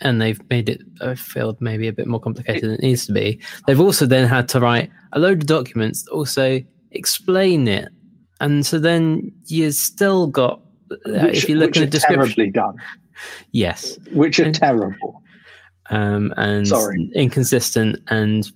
and 0.00 0.20
they've 0.20 0.40
made 0.50 0.68
it 0.68 0.80
I 1.00 1.14
feel 1.14 1.56
maybe 1.60 1.88
a 1.88 1.92
bit 1.92 2.06
more 2.06 2.20
complicated 2.20 2.62
than 2.62 2.72
it 2.72 2.80
needs 2.80 3.06
to 3.06 3.12
be. 3.12 3.40
They've 3.66 3.80
also 3.80 4.06
then 4.06 4.26
had 4.28 4.48
to 4.50 4.60
write 4.60 4.90
a 5.12 5.18
load 5.18 5.38
of 5.42 5.46
documents 5.46 6.02
that 6.04 6.10
also 6.12 6.60
explain 6.92 7.68
it, 7.68 7.88
and 8.40 8.64
so 8.66 8.78
then 8.78 9.32
you 9.46 9.70
still 9.72 10.26
got. 10.26 10.60
uh, 10.90 10.96
Which, 11.26 11.44
if 11.44 11.48
you 11.48 11.56
look 11.56 11.76
in 11.76 11.82
the 11.82 11.86
description, 11.88 12.24
terribly 12.26 12.50
done, 12.50 12.76
yes, 13.52 13.98
which 14.12 14.40
are 14.40 14.44
And- 14.44 14.54
terrible. 14.54 15.22
um, 15.90 16.32
and 16.36 16.66
Sorry. 16.68 17.10
inconsistent 17.14 17.98
and 18.08 18.50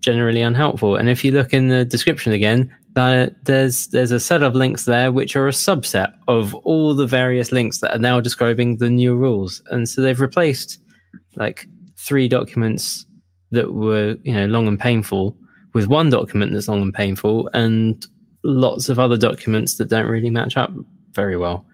generally 0.00 0.40
unhelpful. 0.42 0.96
And 0.96 1.08
if 1.08 1.24
you 1.24 1.32
look 1.32 1.52
in 1.52 1.68
the 1.68 1.84
description 1.84 2.32
again, 2.32 2.70
uh, 2.98 3.30
there's 3.44 3.88
there's 3.88 4.10
a 4.10 4.20
set 4.20 4.42
of 4.42 4.54
links 4.54 4.84
there 4.84 5.12
which 5.12 5.36
are 5.36 5.48
a 5.48 5.52
subset 5.52 6.12
of 6.26 6.54
all 6.56 6.94
the 6.94 7.06
various 7.06 7.52
links 7.52 7.78
that 7.78 7.94
are 7.94 7.98
now 7.98 8.20
describing 8.20 8.76
the 8.76 8.90
new 8.90 9.14
rules. 9.14 9.62
And 9.70 9.88
so 9.88 10.02
they've 10.02 10.20
replaced 10.20 10.80
like 11.36 11.66
three 11.96 12.28
documents 12.28 13.06
that 13.50 13.72
were 13.72 14.16
you 14.22 14.34
know 14.34 14.46
long 14.46 14.68
and 14.68 14.78
painful 14.78 15.36
with 15.74 15.86
one 15.86 16.10
document 16.10 16.52
that's 16.52 16.68
long 16.68 16.82
and 16.82 16.94
painful, 16.94 17.48
and 17.54 18.06
lots 18.42 18.88
of 18.88 18.98
other 18.98 19.16
documents 19.16 19.76
that 19.76 19.88
don't 19.88 20.06
really 20.06 20.30
match 20.30 20.56
up 20.56 20.72
very 21.12 21.36
well. 21.36 21.64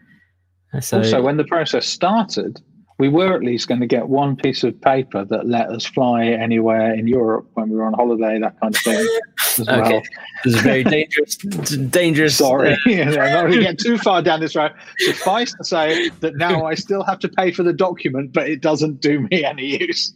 So 0.81 0.99
also, 0.99 1.23
when 1.23 1.37
the 1.37 1.45
process 1.45 1.87
started, 1.87 2.61
we 2.99 3.09
were 3.09 3.35
at 3.35 3.43
least 3.43 3.67
going 3.67 3.81
to 3.81 3.87
get 3.87 4.09
one 4.09 4.37
piece 4.37 4.63
of 4.63 4.81
paper 4.81 5.25
that 5.25 5.47
let 5.49 5.69
us 5.69 5.85
fly 5.85 6.27
anywhere 6.27 6.95
in 6.95 7.09
Europe 7.09 7.47
when 7.55 7.69
we 7.69 7.77
were 7.77 7.85
on 7.85 7.95
holiday, 7.95 8.39
that 8.39 8.59
kind 8.61 8.75
of 8.75 8.81
thing. 8.83 9.09
Well. 9.57 9.87
Okay. 9.87 10.03
It's 10.45 10.57
a 10.59 10.63
very 10.63 10.83
dangerous, 10.83 11.37
dangerous. 11.37 12.39
Sorry, 12.39 12.77
I'm 12.87 13.11
not 13.15 13.43
going 13.47 13.53
to 13.53 13.61
get 13.61 13.79
too 13.79 13.97
far 13.99 14.21
down 14.21 14.41
this 14.41 14.57
road. 14.57 14.73
Suffice 14.99 15.55
to 15.55 15.63
say 15.63 16.09
that 16.09 16.35
now 16.35 16.65
I 16.67 16.75
still 16.75 17.05
have 17.05 17.21
to 17.21 17.29
pay 17.29 17.53
for 17.53 17.63
the 17.63 17.73
document, 17.73 18.33
but 18.33 18.49
it 18.49 18.61
doesn't 18.61 19.01
do 19.01 19.21
me 19.31 19.45
any 19.45 19.79
use 19.81 20.13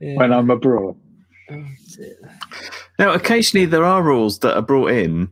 Yeah. 0.00 0.16
when 0.16 0.32
I'm 0.32 0.50
abroad. 0.50 0.96
Now, 2.98 3.12
occasionally 3.12 3.66
there 3.66 3.84
are 3.84 4.02
rules 4.02 4.40
that 4.40 4.56
are 4.56 4.62
brought 4.62 4.90
in 4.90 5.28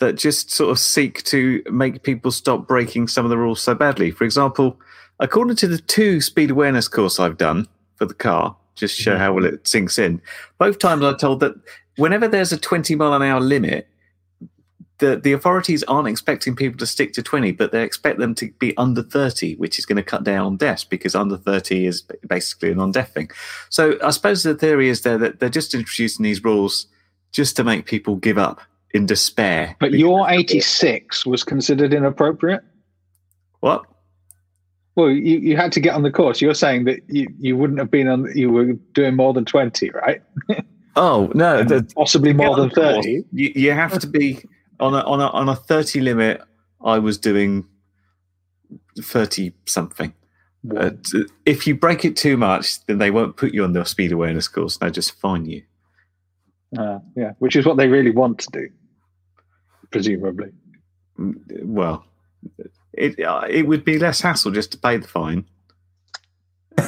that 0.00 0.14
just 0.14 0.50
sort 0.50 0.70
of 0.72 0.80
seek 0.80 1.22
to 1.24 1.62
make 1.70 2.02
people 2.02 2.32
stop 2.32 2.66
breaking 2.66 3.06
some 3.06 3.24
of 3.24 3.30
the 3.30 3.38
rules 3.38 3.60
so 3.60 3.72
badly. 3.72 4.10
For 4.10 4.24
example, 4.24 4.80
according 5.22 5.56
to 5.56 5.68
the 5.68 5.78
two 5.78 6.20
speed 6.20 6.50
awareness 6.50 6.88
course 6.88 7.18
I've 7.18 7.38
done 7.38 7.66
for 7.96 8.04
the 8.04 8.14
car, 8.14 8.56
just 8.74 8.96
to 8.96 9.02
show 9.02 9.14
mhm. 9.14 9.18
how 9.18 9.32
well 9.32 9.44
it 9.46 9.66
sinks 9.66 9.98
in, 9.98 10.20
both 10.58 10.78
times 10.78 11.02
I'm 11.02 11.16
told 11.16 11.40
that 11.40 11.54
whenever 11.96 12.28
there's 12.28 12.52
a 12.52 12.58
20 12.58 12.94
mile 12.96 13.14
an 13.14 13.22
hour 13.22 13.40
limit, 13.40 13.88
the, 14.98 15.16
the 15.16 15.32
authorities 15.32 15.82
aren't 15.84 16.08
expecting 16.08 16.54
people 16.54 16.78
to 16.78 16.86
stick 16.86 17.12
to 17.14 17.22
20, 17.22 17.52
but 17.52 17.72
they 17.72 17.82
expect 17.82 18.18
them 18.18 18.34
to 18.36 18.52
be 18.58 18.76
under 18.76 19.02
30, 19.02 19.56
which 19.56 19.78
is 19.78 19.86
going 19.86 19.96
to 19.96 20.02
cut 20.02 20.22
down 20.22 20.46
on 20.46 20.56
deaths 20.56 20.84
because 20.84 21.14
under 21.14 21.36
30 21.36 21.86
is 21.86 22.02
basically 22.28 22.70
a 22.70 22.74
non 22.74 22.92
death 22.92 23.12
thing. 23.14 23.30
So 23.68 23.98
I 24.02 24.10
suppose 24.10 24.42
the 24.42 24.54
theory 24.54 24.88
is 24.88 25.02
there 25.02 25.18
that 25.18 25.40
they're 25.40 25.48
just 25.48 25.74
introducing 25.74 26.22
these 26.22 26.44
rules 26.44 26.86
just 27.32 27.56
to 27.56 27.64
make 27.64 27.86
people 27.86 28.16
give 28.16 28.38
up 28.38 28.60
in 28.92 29.06
despair. 29.06 29.76
But 29.80 29.92
your 29.92 30.28
86 30.28 31.26
was 31.26 31.42
considered 31.42 31.94
inappropriate. 31.94 32.62
What? 33.60 33.84
Well, 34.94 35.10
you, 35.10 35.38
you 35.38 35.56
had 35.56 35.72
to 35.72 35.80
get 35.80 35.94
on 35.94 36.02
the 36.02 36.10
course. 36.10 36.40
You're 36.40 36.54
saying 36.54 36.84
that 36.84 37.00
you, 37.08 37.26
you 37.38 37.56
wouldn't 37.56 37.78
have 37.78 37.90
been 37.90 38.08
on, 38.08 38.30
you 38.34 38.50
were 38.50 38.72
doing 38.94 39.16
more 39.16 39.32
than 39.32 39.44
20, 39.44 39.90
right? 39.90 40.22
Oh, 40.94 41.30
no. 41.34 41.64
The, 41.64 41.90
Possibly 41.96 42.34
more 42.34 42.54
than 42.54 42.68
30. 42.68 43.24
You, 43.32 43.52
you 43.54 43.70
have 43.72 43.98
to 44.00 44.06
be 44.06 44.44
on 44.78 44.92
a, 44.92 44.98
on, 44.98 45.22
a, 45.22 45.28
on 45.28 45.48
a 45.48 45.56
30 45.56 46.00
limit. 46.00 46.42
I 46.84 46.98
was 46.98 47.16
doing 47.16 47.66
30 49.00 49.52
something. 49.64 50.12
Uh, 50.76 50.90
if 51.46 51.66
you 51.66 51.74
break 51.74 52.04
it 52.04 52.14
too 52.14 52.36
much, 52.36 52.84
then 52.86 52.98
they 52.98 53.10
won't 53.10 53.36
put 53.36 53.54
you 53.54 53.64
on 53.64 53.72
the 53.72 53.84
speed 53.84 54.12
awareness 54.12 54.48
course. 54.48 54.76
They'll 54.76 54.90
just 54.90 55.12
fine 55.12 55.46
you. 55.46 55.62
Uh, 56.78 56.98
yeah, 57.16 57.32
which 57.38 57.56
is 57.56 57.64
what 57.64 57.78
they 57.78 57.88
really 57.88 58.10
want 58.10 58.38
to 58.40 58.48
do, 58.52 58.68
presumably. 59.90 60.50
Mm, 61.18 61.64
Well, 61.64 62.04
it 62.94 63.20
uh, 63.20 63.46
it 63.48 63.66
would 63.66 63.84
be 63.84 63.98
less 63.98 64.20
hassle 64.20 64.50
just 64.50 64.72
to 64.72 64.78
pay 64.78 64.96
the 64.96 65.08
fine. 65.08 65.44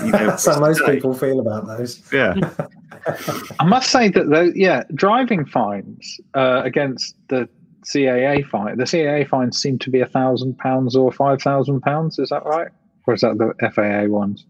You 0.04 0.12
know, 0.12 0.26
That's 0.26 0.46
how 0.46 0.60
most 0.60 0.78
today. 0.78 0.94
people 0.94 1.14
feel 1.14 1.40
about 1.40 1.66
those. 1.66 2.02
Yeah. 2.12 2.34
I 3.60 3.64
must 3.64 3.90
say 3.90 4.08
that 4.08 4.30
though, 4.30 4.50
yeah, 4.54 4.84
driving 4.94 5.44
fines 5.44 6.20
uh, 6.34 6.62
against 6.64 7.16
the 7.28 7.48
CAA 7.84 8.48
fine, 8.48 8.78
the 8.78 8.84
CAA 8.84 9.28
fines 9.28 9.58
seem 9.58 9.78
to 9.80 9.90
be 9.90 10.00
a 10.00 10.06
thousand 10.06 10.56
pounds 10.58 10.96
or 10.96 11.12
five 11.12 11.42
thousand 11.42 11.82
pounds. 11.82 12.18
Is 12.18 12.30
that 12.30 12.44
right? 12.44 12.68
Or 13.06 13.14
is 13.14 13.20
that 13.20 13.36
the 13.36 13.70
FAA 13.70 14.10
ones? 14.10 14.46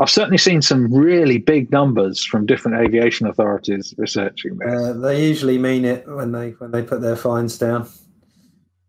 I've 0.00 0.10
certainly 0.10 0.38
seen 0.38 0.62
some 0.62 0.92
really 0.92 1.36
big 1.38 1.70
numbers 1.70 2.24
from 2.24 2.46
different 2.46 2.78
aviation 2.78 3.26
authorities 3.26 3.94
researching 3.98 4.56
this. 4.56 4.72
Uh, 4.72 4.92
they 4.94 5.26
usually 5.26 5.58
mean 5.58 5.84
it 5.84 6.08
when 6.08 6.32
they 6.32 6.50
when 6.52 6.70
they 6.70 6.82
put 6.82 7.02
their 7.02 7.16
fines 7.16 7.58
down. 7.58 7.88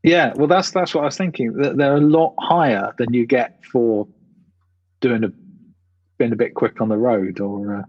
Yeah, 0.04 0.34
well, 0.36 0.48
that's 0.48 0.72
that's 0.72 0.96
what 0.96 1.02
I 1.02 1.06
was 1.06 1.18
thinking. 1.18 1.54
That 1.54 1.78
they're 1.78 1.98
a 1.98 2.02
lot 2.02 2.34
higher 2.40 2.94
than 2.98 3.14
you 3.14 3.26
get 3.26 3.60
for 3.72 4.08
doing 5.00 5.24
a 5.24 5.32
being 6.18 6.34
a 6.34 6.36
bit 6.36 6.56
quick 6.56 6.82
on 6.82 6.90
the 6.90 6.98
road 6.98 7.40
or 7.40 7.78
uh, 7.78 7.84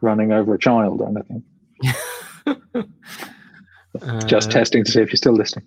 running 0.00 0.32
over 0.32 0.54
a 0.54 0.58
child 0.58 1.00
or 1.00 1.08
anything. 1.08 1.42
Just 4.26 4.48
Uh, 4.48 4.52
testing 4.52 4.84
to 4.84 4.90
see 4.90 5.00
if 5.00 5.10
you're 5.10 5.16
still 5.16 5.34
listening. 5.34 5.64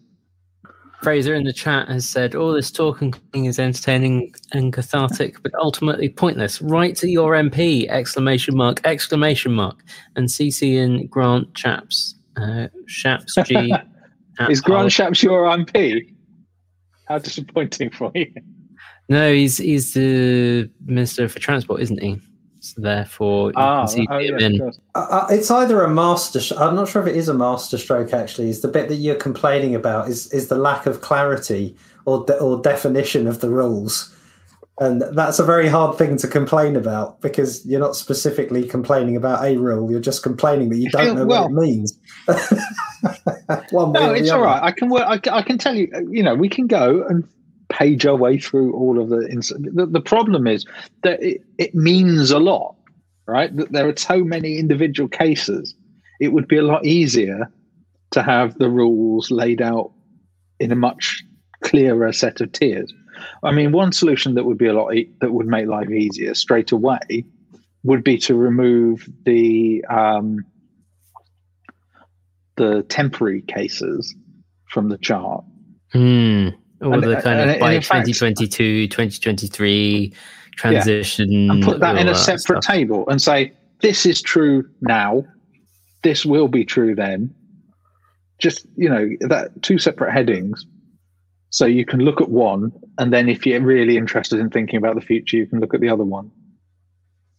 Fraser 1.02 1.34
in 1.34 1.44
the 1.44 1.54
chat 1.54 1.88
has 1.88 2.08
said 2.08 2.36
all 2.36 2.52
this 2.52 2.72
talk 2.72 3.02
and 3.02 3.18
is 3.34 3.60
entertaining 3.60 4.34
and 4.52 4.74
cathartic, 4.74 5.42
but 5.44 5.54
ultimately 5.56 6.10
pointless. 6.10 6.62
Write 6.62 6.96
to 6.98 7.10
your 7.10 7.34
MP! 7.34 7.88
Exclamation 7.88 8.58
mark! 8.58 8.82
Exclamation 8.84 9.54
mark! 9.54 9.84
And 10.16 10.28
CC 10.28 10.74
in 10.76 11.08
Grant 11.08 11.54
Shapps. 11.54 12.16
Uh, 12.36 12.68
Chaps 12.88 13.36
G. 13.46 13.74
at 14.40 14.52
Is 14.52 14.62
Grant 14.62 14.94
Hull. 14.94 15.08
Shapps 15.08 15.24
your 15.24 15.46
MP? 15.46 16.14
How 17.08 17.18
disappointing 17.20 17.90
for 17.92 18.12
you. 18.16 18.32
No, 19.10 19.34
he's 19.34 19.58
he's 19.58 19.94
the 19.94 20.70
Minister 20.86 21.30
for 21.30 21.40
Transport, 21.40 21.82
isn't 21.82 22.02
he? 22.02 22.20
So 22.60 22.82
therefore, 22.82 23.50
you 23.50 23.54
Ah, 23.56 23.82
can 23.82 23.88
see 23.88 24.08
oh, 24.10 24.18
him 24.18 24.40
yeah, 24.40 24.46
in. 24.46 24.62
Uh, 24.62 24.72
uh, 24.96 25.28
it's 25.30 25.50
either 25.50 25.84
a 25.84 25.90
master. 25.90 26.42
Sh- 26.42 26.52
I'm 26.58 26.76
not 26.76 26.90
sure 26.90 27.02
if 27.02 27.08
it 27.08 27.16
is 27.16 27.30
a 27.30 27.34
master 27.34 27.78
stroke. 27.78 28.12
Actually, 28.14 28.50
is 28.50 28.62
the 28.62 28.68
bit 28.68 28.90
that 28.90 28.96
you're 28.96 29.16
complaining 29.16 29.76
about 29.76 30.10
is 30.10 30.32
is 30.34 30.48
the 30.50 30.58
lack 30.58 30.86
of 30.86 31.00
clarity 31.02 31.76
or 32.06 32.26
de- 32.26 32.38
or 32.40 32.62
definition 32.62 33.28
of 33.28 33.40
the 33.40 33.50
rules, 33.50 34.14
and 34.80 35.02
that's 35.14 35.40
a 35.40 35.44
very 35.44 35.68
hard 35.68 35.98
thing 35.98 36.18
to 36.18 36.28
complain 36.28 36.76
about 36.76 37.20
because 37.22 37.66
you're 37.66 37.80
not 37.80 37.96
specifically 37.96 38.64
complaining 38.68 39.16
about 39.16 39.44
a 39.44 39.58
rule. 39.58 39.90
You're 39.90 40.00
just 40.00 40.22
complaining 40.24 40.70
that 40.70 40.78
you 40.78 40.90
don't 40.90 41.16
know 41.16 41.26
Well- 41.26 41.50
what 41.50 41.64
it 41.64 41.68
means. 41.68 41.98
One 43.72 43.92
No, 43.94 44.12
it's 44.14 44.30
all 44.30 44.42
right 44.42 44.62
I 44.62 44.72
can 44.72 44.90
work. 44.90 45.06
I, 45.08 45.18
can- 45.18 45.34
I 45.34 45.42
can 45.42 45.58
tell 45.58 45.76
you. 45.76 45.90
uh, 45.96 46.02
You 46.10 46.24
know, 46.24 46.36
we 46.36 46.50
can 46.50 46.68
go 46.68 47.06
and 47.08 47.24
page 47.70 48.06
our 48.06 48.16
way 48.16 48.38
through 48.40 48.74
all 48.76 49.02
of 49.02 49.10
the. 49.10 49.28
Ins- 49.30 49.50
the, 49.50 49.86
the 49.86 50.02
problem 50.02 50.48
is 50.48 50.66
that 51.04 51.22
it, 51.22 51.42
it 51.58 51.74
means 51.76 52.32
a 52.32 52.40
lot, 52.40 52.76
right? 53.28 53.56
That 53.56 53.72
there 53.72 53.88
are 53.88 53.98
so 53.98 54.24
many 54.24 54.58
individual 54.58 55.10
cases. 55.10 55.76
It 56.20 56.30
would 56.34 56.48
be 56.48 56.58
a 56.58 56.62
lot 56.64 56.86
easier 56.86 57.52
to 58.12 58.24
have 58.24 58.58
the 58.58 58.70
rules 58.70 59.32
laid 59.32 59.62
out 59.62 59.92
in 60.60 60.72
a 60.72 60.76
much 60.76 61.24
clearer 61.64 62.12
set 62.14 62.42
of 62.42 62.52
tiers. 62.52 62.92
I 63.44 63.52
mean, 63.52 63.72
one 63.72 63.92
solution 63.92 64.36
that 64.36 64.44
would 64.46 64.58
be 64.58 64.68
a 64.68 64.74
lot 64.74 64.94
e- 64.96 65.10
that 65.22 65.32
would 65.34 65.48
make 65.48 65.68
life 65.68 65.90
easier 65.90 66.34
straight 66.34 66.72
away 66.72 67.26
would 67.84 68.04
be 68.04 68.18
to 68.20 68.36
remove 68.36 69.08
the 69.26 69.84
um, 69.90 70.44
the 72.58 72.84
temporary 72.90 73.42
cases 73.44 74.14
from 74.70 74.90
the 74.90 74.98
chart. 74.98 75.44
Hmm. 75.94 76.50
All 76.84 76.94
And- 76.94 77.04
the 77.04 77.16
kind 77.22 77.40
and- 77.40 77.52
of 77.52 77.60
by 77.60 77.74
in 77.74 77.82
fact- 77.82 78.06
2022, 78.08 78.88
2023 78.88 80.14
transition. 80.56 81.50
and 81.52 81.64
put 81.64 81.80
that 81.80 81.98
in 81.98 82.08
a 82.08 82.16
separate 82.16 82.64
stuff. 82.64 82.76
table 82.76 83.08
and 83.10 83.22
say 83.22 83.54
this 83.82 84.06
is 84.08 84.22
true 84.24 84.68
now 84.82 85.24
this 86.02 86.26
will 86.26 86.48
be 86.48 86.66
true 86.66 86.96
then 86.96 87.32
just 88.40 88.66
you 88.76 88.90
know 88.90 89.08
that 89.22 89.50
two 89.62 89.78
separate 89.78 90.12
headings 90.12 90.66
so 91.50 91.66
you 91.66 91.86
can 91.86 92.00
look 92.02 92.20
at 92.22 92.30
one 92.30 92.72
and 93.00 93.12
then 93.14 93.30
if 93.30 93.46
you're 93.46 93.62
really 93.62 93.98
interested 93.98 94.40
in 94.40 94.50
thinking 94.50 94.78
about 94.78 94.96
the 94.96 95.02
future 95.02 95.38
you 95.38 95.46
can 95.48 95.60
look 95.60 95.74
at 95.74 95.82
the 95.82 95.90
other 95.90 96.04
one 96.04 96.30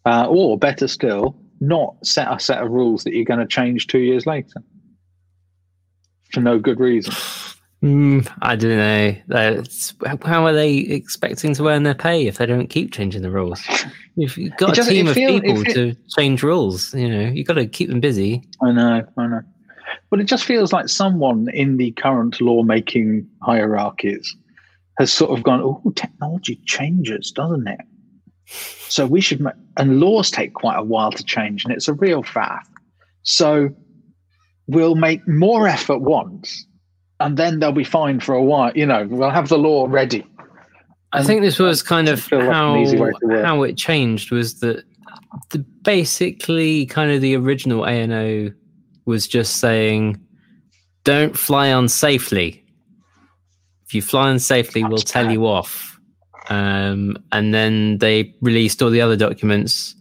uh, 0.07 0.27
or 0.29 0.59
better 0.59 0.89
still 0.89 1.37
not 1.61 1.95
set 2.05 2.33
a 2.33 2.39
set 2.41 2.63
of 2.63 2.71
rules 2.71 3.05
that 3.05 3.13
you're 3.15 3.25
going 3.25 3.41
to 3.41 3.47
change 3.47 3.87
two 3.87 3.99
years 3.99 4.27
later 4.27 4.63
for 6.33 6.41
no 6.41 6.59
good 6.59 6.81
reason 6.81 7.15
Hmm, 7.81 8.23
I 8.43 8.57
don't 8.57 8.77
know. 8.77 9.15
That's, 9.29 9.95
how 10.25 10.45
are 10.47 10.53
they 10.53 10.79
expecting 10.79 11.55
to 11.55 11.69
earn 11.69 11.85
their 11.85 11.95
pay 11.95 12.27
if 12.27 12.39
they 12.39 12.45
don't 12.47 12.67
keep 12.67 12.93
changing 12.93 13.23
the 13.23 13.31
rules? 13.31 13.63
If 14.21 14.37
you've 14.37 14.57
got 14.57 14.77
It 14.77 14.85
a 14.85 14.91
team 14.91 15.07
of 15.07 15.15
feel- 15.15 15.41
people 15.41 15.63
feel- 15.63 15.75
to 15.75 15.97
change 16.19 16.43
rules, 16.43 16.93
you 16.93 17.09
know, 17.09 17.31
you've 17.33 17.47
got 17.47 17.55
to 17.55 17.67
keep 17.69 17.89
them 17.89 18.01
busy. 18.01 18.43
I 18.61 18.73
know, 18.73 19.05
I 19.17 19.27
know. 19.29 19.43
But 20.11 20.21
it 20.21 20.25
just 20.25 20.45
feels 20.45 20.73
like 20.73 20.89
someone 20.89 21.49
in 21.53 21.77
the 21.77 21.93
current 21.93 22.41
lawmaking 22.41 23.27
hierarchies 23.43 24.37
has 24.99 25.13
sort 25.13 25.37
of 25.37 25.45
gone, 25.45 25.61
oh, 25.63 25.93
technology 25.95 26.61
changes, 26.67 27.31
doesn't 27.31 27.67
it? 27.67 27.81
So 28.89 29.07
we 29.07 29.21
should, 29.21 29.41
ma-, 29.41 29.53
and 29.77 30.01
laws 30.01 30.31
take 30.31 30.55
quite 30.55 30.77
a 30.77 30.83
while 30.83 31.13
to 31.13 31.23
change, 31.23 31.65
and 31.65 31.73
it's 31.73 31.89
a 31.89 31.93
real 31.93 32.23
faff. 32.23 32.63
So 33.23 33.71
we'll 34.67 34.95
make 34.95 35.27
more 35.29 35.69
effort 35.69 35.99
once, 35.99 36.67
and 37.21 37.37
then 37.37 37.61
they'll 37.61 37.73
be 37.73 37.85
fine 37.85 38.21
for 38.21 38.35
a 38.35 38.43
while. 38.43 38.73
You 38.75 38.87
know, 38.87 39.07
we'll 39.09 39.31
have 39.31 39.49
the 39.49 39.59
law 39.59 39.87
ready. 39.89 40.27
I 41.13 41.23
think 41.23 41.43
this 41.43 41.59
was 41.59 41.83
kind 41.83 42.09
of 42.09 42.31
like 42.31 42.43
how 42.43 42.77
easy 42.77 42.99
way 42.99 43.11
to 43.21 43.27
work. 43.27 43.45
how 43.45 43.63
it 43.63 43.77
changed 43.77 44.31
was 44.31 44.61
that 44.61 44.85
the 45.51 45.59
basically 45.83 46.87
kind 46.87 47.11
of 47.11 47.21
the 47.21 47.35
original 47.37 47.87
ANO 47.87 48.53
was 49.09 49.27
just 49.27 49.57
saying, 49.57 50.21
"Don't 51.05 51.37
fly 51.37 51.69
unsafely. 51.69 52.63
If 53.87 53.95
you 53.95 54.03
fly 54.03 54.33
unsafely, 54.33 54.89
we'll 54.89 54.99
tell 54.99 55.31
you 55.31 55.47
off." 55.47 55.99
Um, 56.49 57.17
and 57.33 57.53
then 57.53 57.99
they 57.99 58.35
released 58.41 58.83
all 58.83 58.91
the 58.91 59.01
other 59.01 59.17
documents 59.17 59.95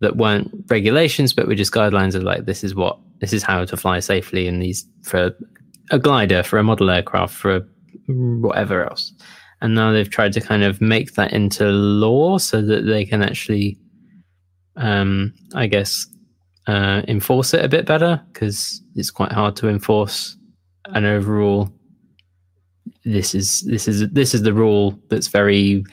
that 0.00 0.16
weren't 0.16 0.50
regulations, 0.68 1.32
but 1.32 1.46
were 1.46 1.54
just 1.54 1.72
guidelines 1.72 2.14
of 2.14 2.22
like, 2.22 2.44
this 2.44 2.62
is 2.62 2.74
what 2.74 2.98
this 3.20 3.32
is 3.32 3.42
how 3.42 3.64
to 3.64 3.76
fly 3.76 4.00
safely 4.00 4.46
in 4.46 4.58
these 4.58 4.86
for 5.02 5.34
a 5.90 5.98
glider, 5.98 6.42
for 6.42 6.58
a 6.58 6.64
model 6.64 6.90
aircraft, 6.90 7.34
for 7.34 7.56
a 7.56 7.62
whatever 8.08 8.84
else 8.84 9.12
and 9.60 9.74
now 9.74 9.92
they've 9.92 10.10
tried 10.10 10.32
to 10.32 10.40
kind 10.40 10.62
of 10.62 10.80
make 10.80 11.14
that 11.14 11.32
into 11.32 11.66
law 11.66 12.38
so 12.38 12.60
that 12.62 12.82
they 12.82 13.04
can 13.04 13.22
actually 13.22 13.78
um 14.76 15.32
i 15.54 15.66
guess 15.66 16.06
uh 16.66 17.02
enforce 17.08 17.54
it 17.54 17.64
a 17.64 17.68
bit 17.68 17.86
better 17.86 18.20
because 18.32 18.82
it's 18.94 19.10
quite 19.10 19.32
hard 19.32 19.54
to 19.56 19.68
enforce 19.68 20.36
an 20.86 21.04
overall 21.04 21.70
this 23.04 23.34
is 23.34 23.60
this 23.62 23.86
is 23.88 24.08
this 24.10 24.34
is 24.34 24.42
the 24.42 24.52
rule 24.52 24.98
that's 25.08 25.28
very 25.28 25.84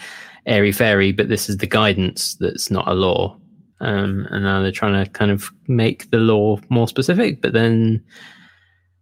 airy 0.46 0.72
fairy 0.72 1.12
but 1.12 1.30
this 1.30 1.48
is 1.50 1.58
the 1.58 1.68
guidance 1.68 2.36
that's 2.40 2.70
not 2.72 2.88
a 2.88 2.94
law 2.94 3.38
um 3.82 4.28
and 4.32 4.44
now 4.44 4.62
they're 4.62 4.72
trying 4.72 5.04
to 5.04 5.10
kind 5.12 5.32
of 5.32 5.50
make 5.68 6.10
the 6.12 6.18
law 6.18 6.58
more 6.70 6.88
specific 6.88 7.42
but 7.42 7.54
then 7.54 8.04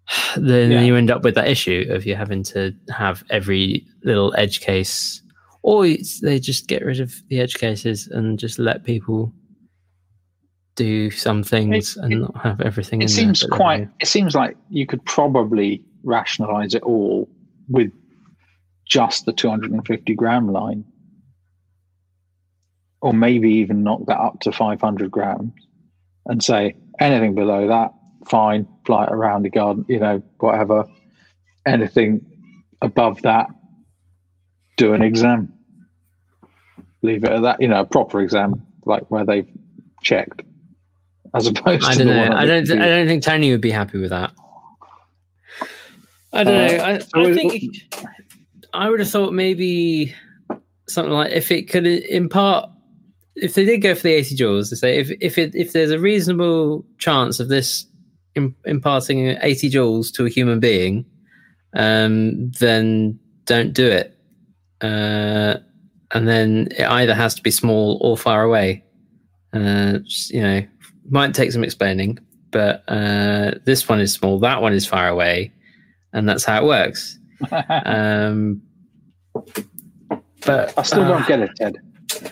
then 0.37 0.71
Yeah. 0.71 0.81
you 0.81 0.95
end 0.95 1.11
up 1.11 1.23
with 1.23 1.35
that 1.35 1.47
issue 1.47 1.87
of 1.89 2.05
you 2.05 2.15
having 2.15 2.43
to 2.43 2.73
have 2.89 3.23
every 3.29 3.85
little 4.03 4.33
edge 4.37 4.59
case, 4.61 5.21
or 5.63 5.85
they 6.21 6.39
just 6.39 6.67
get 6.67 6.83
rid 6.83 6.99
of 6.99 7.13
the 7.29 7.39
edge 7.39 7.55
cases 7.55 8.07
and 8.07 8.39
just 8.39 8.59
let 8.59 8.83
people 8.83 9.31
do 10.75 11.11
some 11.11 11.43
things 11.43 11.97
It- 11.97 12.03
and 12.03 12.13
it- 12.13 12.19
not 12.19 12.37
have 12.37 12.61
everything. 12.61 13.01
It 13.01 13.05
in 13.05 13.09
seems 13.09 13.41
there, 13.41 13.49
quite, 13.49 13.77
then 13.79 13.93
it 13.99 14.07
seems 14.07 14.35
like 14.35 14.57
you 14.69 14.85
could 14.85 15.03
probably 15.05 15.83
rationalize 16.03 16.73
it 16.75 16.83
all 16.83 17.29
with 17.69 17.91
just 18.85 19.25
the 19.25 19.33
250 19.33 20.15
gram 20.15 20.51
line. 20.51 20.85
Or 23.01 23.13
maybe 23.13 23.49
even 23.53 23.83
knock 23.83 24.05
that 24.07 24.19
up 24.19 24.39
to 24.41 24.51
500 24.51 25.09
grams 25.09 25.53
and 26.27 26.43
say 26.43 26.75
anything 26.99 27.33
below 27.35 27.67
that, 27.67 27.93
fine, 28.27 28.67
fly 28.85 29.05
it 29.05 29.11
around 29.11 29.43
the 29.43 29.49
garden, 29.49 29.85
you 29.87 29.99
know, 29.99 30.21
whatever. 30.39 30.85
Anything 31.65 32.21
above 32.81 33.21
that, 33.23 33.47
do 34.77 34.93
an 34.93 35.01
exam. 35.01 35.51
Leave 37.01 37.23
it 37.23 37.31
at 37.31 37.41
that, 37.41 37.61
you 37.61 37.67
know, 37.67 37.81
a 37.81 37.85
proper 37.85 38.21
exam, 38.21 38.65
like 38.85 39.09
where 39.09 39.25
they've 39.25 39.49
checked, 40.03 40.41
as 41.33 41.47
opposed 41.47 41.85
I 41.85 41.95
don't 41.95 42.07
know. 42.07 42.35
I 42.35 42.45
don't. 42.45 42.71
I 42.71 42.87
don't 42.87 43.07
think 43.07 43.23
Tony 43.23 43.51
would 43.51 43.61
be 43.61 43.71
happy 43.71 43.99
with 43.99 44.09
that. 44.09 44.31
I 46.33 46.43
don't 46.43 46.53
Uh, 46.53 46.77
know. 46.77 46.83
I, 46.83 46.99
so 46.99 47.21
I 47.21 47.33
think 47.33 47.75
I 48.73 48.89
would 48.89 48.99
have 48.99 49.09
thought 49.09 49.33
maybe 49.33 50.13
something 50.87 51.13
like 51.13 51.31
if 51.31 51.51
it 51.51 51.69
could 51.69 51.85
impart, 51.85 52.69
if 53.35 53.53
they 53.53 53.65
did 53.65 53.79
go 53.79 53.95
for 53.95 54.03
the 54.03 54.13
eighty 54.13 54.35
joules, 54.35 54.69
to 54.69 54.75
say 54.75 54.97
if 54.97 55.11
if 55.21 55.37
it 55.37 55.55
if 55.55 55.73
there's 55.73 55.91
a 55.91 55.99
reasonable 55.99 56.85
chance 56.97 57.39
of 57.39 57.49
this 57.49 57.85
imparting 58.65 59.37
eighty 59.41 59.69
joules 59.69 60.13
to 60.13 60.25
a 60.25 60.29
human 60.29 60.59
being, 60.59 61.05
um, 61.75 62.51
then 62.59 63.19
don't 63.45 63.73
do 63.73 63.87
it. 63.87 64.17
Uh, 64.81 65.57
and 66.11 66.27
then 66.27 66.67
it 66.71 66.87
either 66.87 67.13
has 67.13 67.35
to 67.35 67.41
be 67.41 67.51
small 67.51 67.97
or 68.01 68.17
far 68.17 68.43
away. 68.43 68.83
Uh, 69.53 69.99
just, 69.99 70.31
you 70.31 70.41
know, 70.41 70.65
might 71.11 71.33
take 71.35 71.51
some 71.51 71.63
explaining, 71.63 72.17
but 72.51 72.83
uh, 72.87 73.51
this 73.65 73.87
one 73.87 73.99
is 74.01 74.13
small, 74.13 74.39
that 74.39 74.61
one 74.61 74.73
is 74.73 74.85
far 74.87 75.07
away, 75.07 75.51
and 76.13 76.27
that's 76.27 76.43
how 76.43 76.63
it 76.63 76.65
works. 76.65 77.17
Um, 77.85 78.61
but 80.45 80.77
I 80.77 80.83
still 80.83 81.03
uh, 81.03 81.07
don't 81.07 81.27
get 81.27 81.39
it, 81.39 81.51
Ted. 81.55 81.75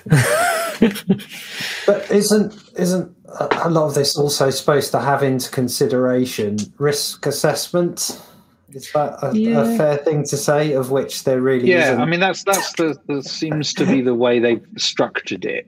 But 1.86 2.10
isn't 2.12 2.54
isn't 2.78 3.16
a 3.40 3.50
a 3.64 3.70
lot 3.70 3.88
of 3.88 3.96
this 3.96 4.16
also 4.18 4.50
supposed 4.50 4.92
to 4.92 5.00
have 5.00 5.24
into 5.24 5.50
consideration 5.50 6.58
risk 6.78 7.26
assessment? 7.26 8.22
Is 8.70 8.92
that 8.94 9.18
a, 9.24 9.36
Yeah. 9.36 9.62
a 9.74 9.78
fair 9.78 9.98
thing 9.98 10.24
to 10.26 10.38
say? 10.38 10.74
Of 10.74 10.92
which 10.92 11.24
there 11.24 11.42
really 11.42 11.70
Yeah, 11.70 11.86
isn't. 11.86 12.02
I 12.02 12.06
mean 12.06 12.20
that's 12.20 12.44
that's 12.44 12.74
the, 12.74 12.96
the 13.08 13.24
seems 13.24 13.74
to 13.76 13.86
be 13.86 14.02
the 14.02 14.14
way 14.16 14.40
they've 14.40 14.66
structured 14.78 15.46
it 15.46 15.68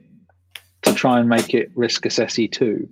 to 0.82 0.94
try 0.94 1.18
and 1.20 1.28
make 1.28 1.52
it 1.54 1.70
risk 1.74 2.06
assessy 2.06 2.48
too. 2.48 2.88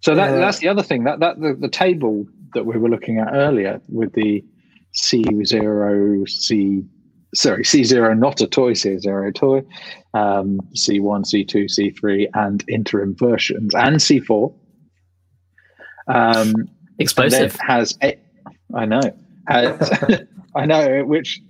So 0.00 0.14
that 0.14 0.30
Yeah. 0.30 0.38
that's 0.38 0.58
the 0.58 0.68
other 0.68 0.82
thing 0.82 1.04
that 1.04 1.20
that 1.20 1.40
the, 1.40 1.54
the 1.54 1.68
table 1.68 2.26
that 2.54 2.64
we 2.66 2.78
were 2.78 2.88
looking 2.88 3.18
at 3.18 3.28
earlier 3.32 3.80
with 3.88 4.12
the 4.12 4.44
C 4.92 5.24
zero 5.44 6.24
C 6.26 6.84
sorry 7.34 7.64
C 7.64 7.84
zero 7.84 8.14
not 8.14 8.40
a 8.40 8.46
toy 8.46 8.72
C 8.72 8.98
zero 8.98 9.30
toy 9.32 9.62
um, 10.14 10.60
C 10.74 11.00
one 11.00 11.24
C 11.24 11.44
two 11.44 11.68
C 11.68 11.90
three 11.90 12.28
and 12.34 12.64
interim 12.68 13.14
versions 13.16 13.74
and 13.74 14.00
C 14.00 14.20
four. 14.20 14.54
Um, 16.08 16.68
explosive. 16.98 17.54
it 17.54 17.60
has 17.60 17.98
a, 18.02 18.16
I 18.74 18.84
know 18.86 19.02
has, 19.48 20.22
I 20.54 20.66
know 20.66 21.04
which 21.04 21.40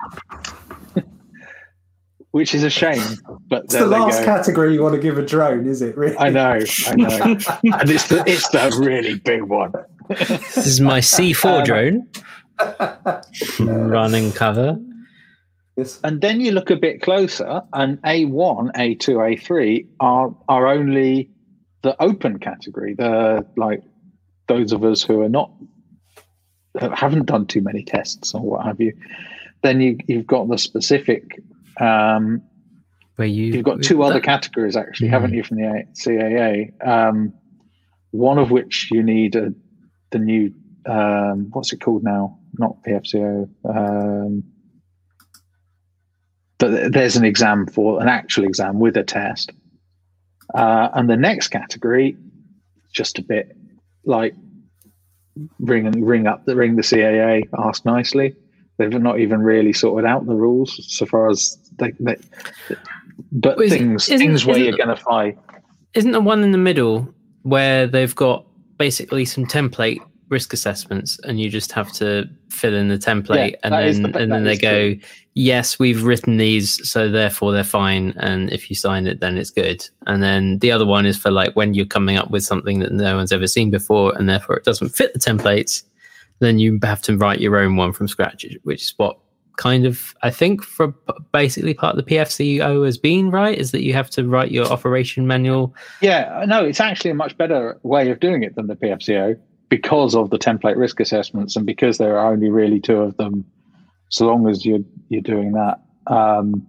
which 2.37 2.55
is 2.55 2.63
a 2.63 2.69
shame 2.69 3.17
but 3.49 3.65
it's 3.65 3.73
the 3.73 3.87
last 3.87 4.23
category 4.23 4.75
you 4.75 4.83
want 4.83 4.95
to 4.95 5.01
give 5.01 5.17
a 5.17 5.25
drone, 5.25 5.67
is 5.67 5.81
it? 5.81 5.97
Really? 5.97 6.19
I 6.19 6.29
know 6.29 6.61
I 6.87 6.95
know 6.95 7.09
and 7.81 7.91
it's 7.91 8.09
the 8.09 8.23
it's 8.27 8.49
the 8.51 8.77
really 8.79 9.15
big 9.19 9.43
one 9.45 9.73
This 10.11 10.67
is 10.67 10.79
my 10.79 11.01
C4 11.01 11.61
um, 11.61 11.65
drone 11.65 12.07
running 13.91 14.33
cover. 14.33 14.79
Yes. 15.79 15.99
and 16.05 16.21
then 16.21 16.43
you 16.43 16.53
look 16.53 16.69
a 16.71 16.77
bit 16.77 17.01
closer 17.01 17.63
and 17.73 18.01
A1 18.03 18.73
A2 18.73 19.01
A3 19.01 19.87
are 20.01 20.35
are 20.49 20.67
only 20.67 21.31
the 21.81 22.01
open 22.03 22.39
category 22.39 22.93
the 22.95 23.47
like 23.57 23.83
those 24.47 24.73
of 24.73 24.85
us 24.85 25.03
who 25.03 25.23
are 25.23 25.31
not 25.31 25.51
haven't 26.93 27.25
done 27.25 27.47
too 27.47 27.63
many 27.63 27.83
tests 27.83 28.35
or 28.35 28.43
what 28.43 28.67
have 28.67 28.79
you 28.79 28.93
then 29.63 29.81
you 29.81 29.97
you've 30.07 30.27
got 30.27 30.47
the 30.51 30.59
specific 30.59 31.41
Um, 31.81 32.43
Where 33.17 33.29
you 33.29 33.47
you've 33.47 33.65
got 33.65 33.83
two 33.83 34.03
other 34.03 34.21
categories 34.21 34.77
actually, 34.77 35.09
haven't 35.09 35.35
you, 35.35 35.43
from 35.43 35.59
the 35.59 35.85
CAA? 35.95 36.87
Um, 36.87 37.33
one 38.11 38.39
of 38.39 38.51
which 38.51 38.91
you 38.91 39.03
need 39.03 39.37
a, 39.37 39.53
the 40.11 40.19
new 40.19 40.55
um, 40.87 41.49
what's 41.53 41.73
it 41.73 41.81
called 41.81 42.05
now? 42.05 42.39
Not 42.59 42.83
PFCO. 42.83 43.49
Um, 43.69 44.45
but 46.59 46.93
there's 46.93 47.17
an 47.17 47.25
exam 47.25 47.67
for 47.67 48.01
an 48.01 48.09
actual 48.09 48.45
exam 48.45 48.79
with 48.79 48.97
a 48.97 49.05
test. 49.05 49.53
Uh, 50.55 50.89
and 50.95 51.11
the 51.11 51.17
next 51.17 51.49
category, 51.49 52.17
just 52.93 53.19
a 53.19 53.23
bit 53.23 53.57
like 54.05 54.35
ring 55.59 55.87
and 55.87 56.07
ring 56.07 56.27
up 56.27 56.47
the 56.47 56.57
ring 56.57 56.77
the 56.77 56.83
CAA, 56.83 57.49
ask 57.59 57.85
nicely. 57.85 58.35
They've 58.79 58.91
not 58.91 59.21
even 59.21 59.43
really 59.43 59.73
sorted 59.73 60.09
out 60.09 60.27
the 60.27 60.35
rules 60.35 60.81
so 60.97 61.07
far 61.07 61.31
as 61.31 61.59
they. 61.79 61.93
they 62.01 62.17
but 63.33 63.59
things 63.59 64.09
isn't- 64.09 64.19
things 64.19 64.45
where 64.47 64.57
isn't- 64.57 64.69
you're 64.69 64.77
going 64.77 64.97
to 64.97 65.03
find 65.03 65.37
Isn't 65.95 66.13
the 66.13 66.21
one 66.21 66.43
in 66.43 66.53
the 66.53 66.59
middle 66.59 67.13
where 67.43 67.87
they've 67.87 68.15
got 68.15 68.45
basically 68.79 69.25
some 69.25 69.47
template 69.47 70.01
risk 70.29 70.53
assessments 70.53 71.19
and 71.25 71.41
you 71.41 71.49
just 71.49 71.71
have 71.73 71.93
to 71.93 72.29
fill 72.51 72.75
in 72.75 72.89
the 72.89 72.99
template 72.99 73.53
Yeah, 73.53 73.57
and 73.63 73.75
then 73.75 74.03
the- 74.13 74.19
and 74.19 74.33
then 74.33 74.45
they 74.45 74.57
go, 74.57 74.93
true. 74.95 75.01
Yes, 75.35 75.79
we've 75.79 76.03
written 76.03 76.39
these, 76.39 76.89
so 76.89 77.11
therefore 77.11 77.53
they're 77.53 77.63
fine. 77.63 78.15
And 78.17 78.51
if 78.51 78.71
you 78.71 78.75
sign 78.77 79.07
it, 79.07 79.21
then 79.21 79.37
it's 79.37 79.51
good. 79.51 79.87
And 80.07 80.23
then 80.23 80.59
the 80.61 80.73
other 80.73 80.87
one 80.87 81.05
is 81.05 81.19
for 81.19 81.31
like 81.31 81.55
when 81.55 81.75
you're 81.75 81.85
coming 81.85 82.17
up 82.17 82.31
with 82.31 82.43
something 82.43 82.79
that 82.81 82.91
no 82.93 83.17
one's 83.17 83.33
ever 83.33 83.47
seen 83.47 83.71
before 83.71 84.17
and 84.17 84.29
therefore 84.29 84.57
it 84.57 84.65
doesn't 84.65 84.97
fit 84.97 85.13
the 85.13 85.19
templates, 85.21 85.83
then 86.41 86.59
you 86.59 86.79
have 86.83 87.03
to 87.03 87.17
write 87.19 87.41
your 87.41 87.59
own 87.59 87.77
one 87.77 87.93
from 87.93 88.09
scratch, 88.09 88.45
which 88.65 88.83
is 88.83 88.95
what 88.97 89.19
kind 89.57 89.87
of 89.87 90.15
I 90.23 90.31
think 90.31 90.63
for 90.63 90.89
basically 91.33 91.73
part 91.75 91.97
of 91.99 92.05
the 92.05 92.15
PFCO 92.15 92.85
has 92.85 92.99
been 92.99 93.31
right 93.31 93.57
is 93.57 93.71
that 93.73 93.83
you 93.83 93.95
have 93.95 94.11
to 94.11 94.27
write 94.29 94.51
your 94.53 94.67
operation 94.67 95.27
manual 95.27 95.75
Yeah, 96.03 96.45
no, 96.47 96.65
it's 96.65 96.81
actually 96.81 97.11
a 97.11 97.15
much 97.15 97.37
better 97.39 97.79
way 97.83 98.11
of 98.11 98.21
doing 98.21 98.43
it 98.43 98.55
than 98.55 98.67
the 98.67 98.77
PFCO 98.77 99.39
because 99.71 100.15
of 100.15 100.31
the 100.31 100.39
template 100.39 100.77
risk 100.77 101.01
assessments 101.01 101.57
and 101.57 101.65
because 101.67 101.99
there 101.99 102.19
are 102.19 102.33
only 102.33 102.51
really 102.51 102.81
two 102.81 102.99
of 102.99 103.17
them. 103.17 103.45
So 104.11 104.27
long 104.27 104.49
as 104.49 104.65
you're 104.67 104.81
you're 105.09 105.23
doing 105.23 105.53
that, 105.53 105.81
um, 106.07 106.67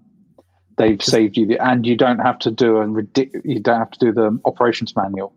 they've 0.78 1.02
saved 1.02 1.38
you 1.38 1.46
the, 1.46 1.60
and 1.60 1.86
you 1.86 1.98
don't 1.98 2.20
have 2.20 2.40
to 2.40 2.52
do 2.52 2.78
a 2.78 2.86
ridic- 2.86 3.42
you 3.44 3.60
don't 3.60 3.80
have 3.80 3.92
to 3.92 4.00
do 4.00 4.12
the 4.14 4.40
operations 4.46 4.96
manual 4.96 5.34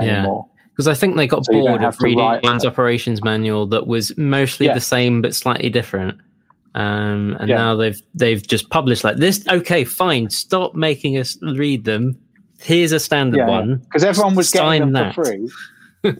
Yeah. 0.00 0.18
anymore. 0.18 0.46
because 0.72 0.88
I 0.88 0.94
think 0.94 1.16
they 1.16 1.26
got 1.26 1.44
So 1.44 1.52
bored 1.52 1.82
of 1.84 2.00
reading 2.00 2.40
one's 2.42 2.64
operations 2.64 3.22
manual 3.22 3.66
that 3.66 3.86
was 3.86 4.16
mostly 4.18 4.66
Yeah. 4.66 4.74
the 4.74 4.80
same 4.80 5.20
but 5.22 5.34
slightly 5.34 5.68
different. 5.70 6.18
Um, 6.74 7.36
and 7.40 7.48
Yeah. 7.48 7.56
now 7.56 7.76
they've 7.76 8.00
they've 8.14 8.46
just 8.46 8.70
published 8.70 9.02
like 9.04 9.16
this. 9.16 9.46
Okay, 9.48 9.84
fine. 9.84 10.30
Stop 10.30 10.74
making 10.74 11.18
us 11.18 11.36
read 11.42 11.84
them. 11.84 12.16
Here's 12.60 12.92
a 12.92 13.00
standard 13.00 13.38
Yeah, 13.38 13.48
one. 13.48 13.76
because 13.78 14.04
everyone 14.04 14.34
was 14.34 14.50
getting 14.50 14.80
them 14.80 14.92
that. 14.92 15.14
for 15.14 15.24
free. 15.24 15.48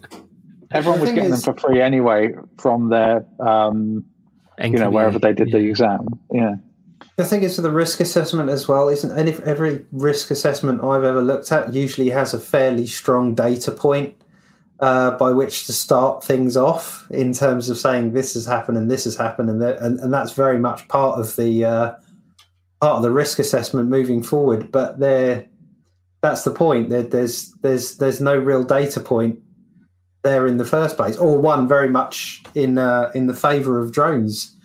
everyone 0.71 0.99
was 1.01 1.11
getting 1.11 1.31
is- 1.31 1.43
them 1.43 1.53
for 1.55 1.59
free 1.67 1.81
anyway 1.81 2.33
from 2.57 2.89
their 2.89 3.25
um, 3.39 4.03
you 4.61 4.71
know 4.71 4.89
wherever 4.89 5.19
they 5.19 5.33
did 5.33 5.51
the 5.51 5.57
exam. 5.57 6.07
Yeah. 6.31 6.55
The 7.17 7.25
thing 7.25 7.43
is, 7.43 7.55
for 7.57 7.61
the 7.61 7.71
risk 7.71 7.99
assessment 7.99 8.49
as 8.49 8.67
well, 8.67 8.87
isn't 8.89 9.17
any 9.17 9.33
every 9.45 9.85
risk 9.91 10.31
assessment 10.31 10.83
I've 10.83 11.03
ever 11.03 11.21
looked 11.21 11.51
at 11.51 11.73
usually 11.73 12.09
has 12.09 12.33
a 12.33 12.39
fairly 12.39 12.87
strong 12.87 13.35
data 13.35 13.71
point 13.71 14.15
uh, 14.81 15.11
by 15.11 15.31
which 15.31 15.65
to 15.67 15.73
start 15.73 16.23
things 16.23 16.57
off 16.57 17.05
in 17.11 17.33
terms 17.33 17.69
of 17.69 17.77
saying 17.77 18.13
this 18.13 18.33
has 18.33 18.45
happened 18.45 18.77
and 18.77 18.89
this 18.89 19.03
has 19.03 19.15
happened, 19.15 19.49
and 19.49 19.61
that, 19.61 19.79
and, 19.79 19.99
and 19.99 20.13
that's 20.13 20.33
very 20.33 20.57
much 20.57 20.87
part 20.87 21.19
of 21.19 21.35
the 21.35 21.63
uh, 21.63 21.93
part 22.81 22.97
of 22.97 23.03
the 23.03 23.11
risk 23.11 23.37
assessment 23.39 23.89
moving 23.89 24.23
forward. 24.23 24.71
But 24.71 24.99
there, 24.99 25.45
that's 26.21 26.43
the 26.43 26.51
point. 26.51 26.89
There, 26.89 27.03
there's 27.03 27.51
there's 27.61 27.97
there's 27.97 28.19
no 28.19 28.35
real 28.35 28.63
data 28.63 28.99
point 28.99 29.39
there 30.23 30.47
in 30.47 30.57
the 30.57 30.65
first 30.65 30.97
place, 30.97 31.15
or 31.17 31.37
one 31.37 31.67
very 31.67 31.89
much 31.89 32.43
in 32.55 32.79
uh, 32.79 33.11
in 33.13 33.27
the 33.27 33.35
favour 33.35 33.79
of 33.79 33.91
drones. 33.91 34.55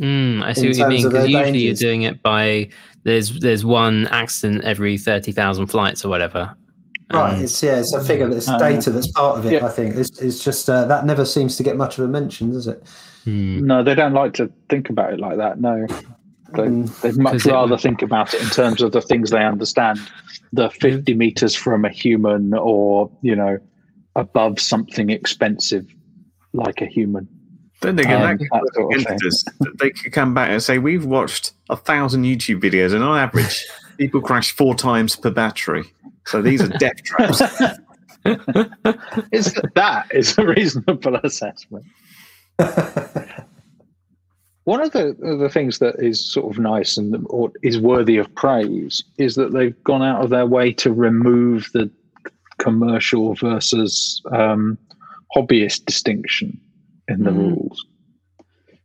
Mm, 0.00 0.42
I 0.42 0.52
see 0.52 0.68
what 0.68 0.76
you 0.76 0.88
mean 0.88 1.04
because 1.04 1.26
usually 1.26 1.44
dangers. 1.44 1.62
you're 1.62 1.90
doing 1.90 2.02
it 2.02 2.22
by 2.22 2.68
there's 3.04 3.38
there's 3.40 3.64
one 3.64 4.06
accident 4.08 4.64
every 4.64 4.96
thirty 4.96 5.32
thousand 5.32 5.66
flights 5.66 6.04
or 6.04 6.08
whatever. 6.08 6.54
Right, 7.12 7.34
Um, 7.34 7.42
it's 7.42 7.62
yeah, 7.62 7.76
it's 7.78 7.92
a 7.94 8.02
figure 8.02 8.28
that's 8.28 8.48
Uh, 8.48 8.58
data 8.58 8.90
that's 8.90 9.06
part 9.12 9.38
of 9.38 9.46
it. 9.46 9.52
yeah. 9.52 9.66
I 9.66 9.68
think 9.68 9.94
it's, 9.94 10.18
it's 10.20 10.42
just 10.42 10.68
uh, 10.68 10.84
that 10.86 11.06
never 11.06 11.24
seems 11.24 11.56
to 11.56 11.62
get 11.62 11.76
much 11.76 11.98
of 11.98 12.04
a 12.04 12.08
mention, 12.08 12.50
does 12.52 12.66
it? 12.66 12.82
hmm. 13.24 13.64
No, 13.66 13.82
they 13.84 13.94
don't 13.94 14.12
like 14.12 14.34
to 14.34 14.50
think 14.68 14.90
about 14.90 15.12
it 15.12 15.20
like 15.20 15.36
that. 15.36 15.60
No, 15.60 15.86
they, 16.54 16.62
Mm. 16.62 17.00
they'd 17.02 17.16
much 17.16 17.44
rather 17.44 17.72
would- 17.72 17.80
think 17.80 18.02
about 18.02 18.34
it 18.34 18.42
in 18.42 18.48
terms 18.48 18.82
of 18.82 18.92
the 18.92 19.00
things 19.00 19.30
they 19.30 19.44
understand. 19.44 19.98
The 20.52 20.70
50 20.70 21.14
meters 21.14 21.54
from 21.54 21.84
a 21.84 21.88
human, 21.90 22.54
or 22.54 23.10
you 23.22 23.36
know, 23.36 23.58
above 24.16 24.58
something 24.60 25.10
expensive 25.10 25.86
like 26.54 26.80
a 26.80 26.86
human. 26.86 27.28
Then 27.82 27.98
again, 27.98 28.22
Um, 28.22 28.36
that 28.38 28.48
that 28.50 28.74
sort 28.74 28.96
of 28.96 29.02
thing. 29.60 29.74
They 29.78 29.90
could 29.90 30.12
come 30.12 30.32
back 30.34 30.50
and 30.50 30.62
say, 30.62 30.78
We've 30.78 31.04
watched 31.04 31.52
a 31.68 31.76
thousand 31.76 32.24
YouTube 32.24 32.60
videos, 32.62 32.94
and 32.94 33.04
on 33.04 33.18
average, 33.18 33.64
people 33.98 34.20
crash 34.22 34.50
four 34.52 34.74
times 34.74 35.14
per 35.16 35.30
battery. 35.30 35.84
So 36.26 36.42
these 36.42 36.62
are 36.62 36.68
death 36.68 37.02
traps. 37.02 37.40
Is 39.32 39.54
that 39.76 40.06
is 40.10 40.36
a 40.36 40.44
reasonable 40.44 41.14
assessment? 41.22 41.84
One 44.64 44.80
of 44.80 44.90
the 44.90 45.16
the 45.38 45.48
things 45.48 45.78
that 45.78 45.94
is 46.00 46.32
sort 46.32 46.50
of 46.52 46.58
nice 46.58 46.96
and 46.96 47.24
or 47.30 47.52
is 47.62 47.78
worthy 47.78 48.16
of 48.16 48.34
praise 48.34 49.04
is 49.18 49.36
that 49.36 49.52
they've 49.52 49.80
gone 49.84 50.02
out 50.02 50.24
of 50.24 50.30
their 50.30 50.46
way 50.46 50.72
to 50.72 50.92
remove 50.92 51.70
the 51.72 51.88
commercial 52.58 53.34
versus 53.36 54.20
um, 54.32 54.76
hobbyist 55.36 55.84
distinction 55.84 56.60
in 57.06 57.22
the 57.22 57.30
Mm. 57.30 57.36
rules, 57.36 57.86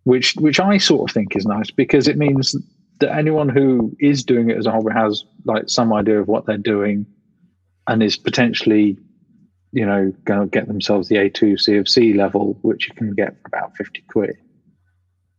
which 0.03 0.35
which 0.35 0.59
I 0.59 0.77
sort 0.77 1.09
of 1.09 1.13
think 1.15 1.35
is 1.35 1.47
nice 1.47 1.71
because 1.71 2.07
it 2.07 2.17
means 2.17 2.55
that 2.99 3.15
anyone 3.15 3.49
who 3.49 3.95
is 3.99 4.23
doing 4.23 4.51
it 4.51 4.57
as 4.57 4.67
a 4.67 4.71
hobby 4.71 4.93
has 4.93 5.23
like 5.45 5.63
some 5.67 5.91
idea 5.91 6.21
of 6.21 6.27
what 6.27 6.45
they're 6.45 6.57
doing 6.59 7.07
and 7.87 8.03
is 8.03 8.17
potentially 8.17 8.97
you 9.71 9.85
know, 9.85 10.13
going 10.25 10.41
to 10.41 10.47
get 10.47 10.67
themselves 10.67 11.07
the 11.07 11.15
A2 11.15 11.59
C 11.59 11.77
of 11.77 11.87
C 11.87 12.13
level, 12.13 12.57
which 12.61 12.87
you 12.87 12.93
can 12.93 13.13
get 13.13 13.35
for 13.41 13.47
about 13.47 13.75
50 13.77 14.03
quid, 14.09 14.37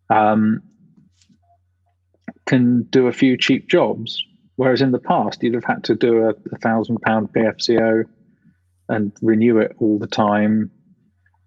um, 0.09 0.63
can 2.47 2.83
do 2.85 3.07
a 3.07 3.13
few 3.13 3.37
cheap 3.37 3.69
jobs. 3.69 4.25
Whereas 4.57 4.81
in 4.81 4.93
the 4.93 4.99
past, 4.99 5.43
you'd 5.43 5.55
have 5.55 5.65
had 5.65 5.85
to 5.85 5.95
do 5.95 6.25
a, 6.25 6.31
a 6.31 6.59
thousand 6.59 7.01
pound 7.03 7.33
PFCO 7.33 8.05
and 8.89 9.13
renew 9.23 9.59
it 9.59 9.75
all 9.79 9.99
the 9.99 10.07
time 10.07 10.71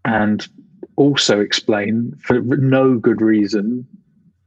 and 0.03 0.47
also 0.95 1.39
explain 1.39 2.13
for 2.21 2.39
no 2.39 2.97
good 2.97 3.21
reason 3.21 3.87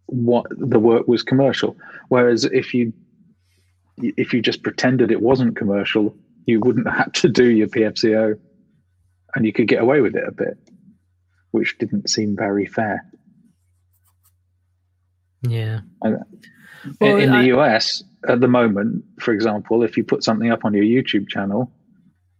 what 0.06 0.46
the 0.50 0.78
work 0.78 1.06
was 1.06 1.22
commercial. 1.22 1.76
Whereas 2.08 2.44
if 2.44 2.72
you 2.72 2.92
if 4.00 4.32
you 4.32 4.40
just 4.40 4.62
pretended 4.62 5.10
it 5.10 5.20
wasn't 5.20 5.56
commercial, 5.56 6.16
you 6.48 6.58
wouldn't 6.60 6.88
have 6.92 7.12
to 7.12 7.28
do 7.28 7.44
your 7.44 7.68
PFCO 7.68 8.34
and 9.36 9.46
you 9.46 9.52
could 9.52 9.68
get 9.68 9.82
away 9.82 10.00
with 10.00 10.16
it 10.16 10.24
a 10.26 10.32
bit, 10.32 10.56
which 11.50 11.76
didn't 11.78 12.08
seem 12.08 12.34
very 12.34 12.66
fair. 12.66 13.04
Yeah. 15.42 15.80
I- 16.02 16.14
Well, 17.00 17.16
in, 17.16 17.24
in 17.24 17.30
I- 17.30 17.42
the 17.42 17.48
US, 17.58 18.02
at 18.26 18.40
the 18.40 18.48
moment, 18.48 19.04
for 19.20 19.32
example, 19.32 19.82
if 19.84 19.96
you 19.96 20.04
put 20.04 20.24
something 20.24 20.50
up 20.50 20.64
on 20.64 20.74
your 20.74 20.84
YouTube 20.84 21.28
channel 21.28 21.70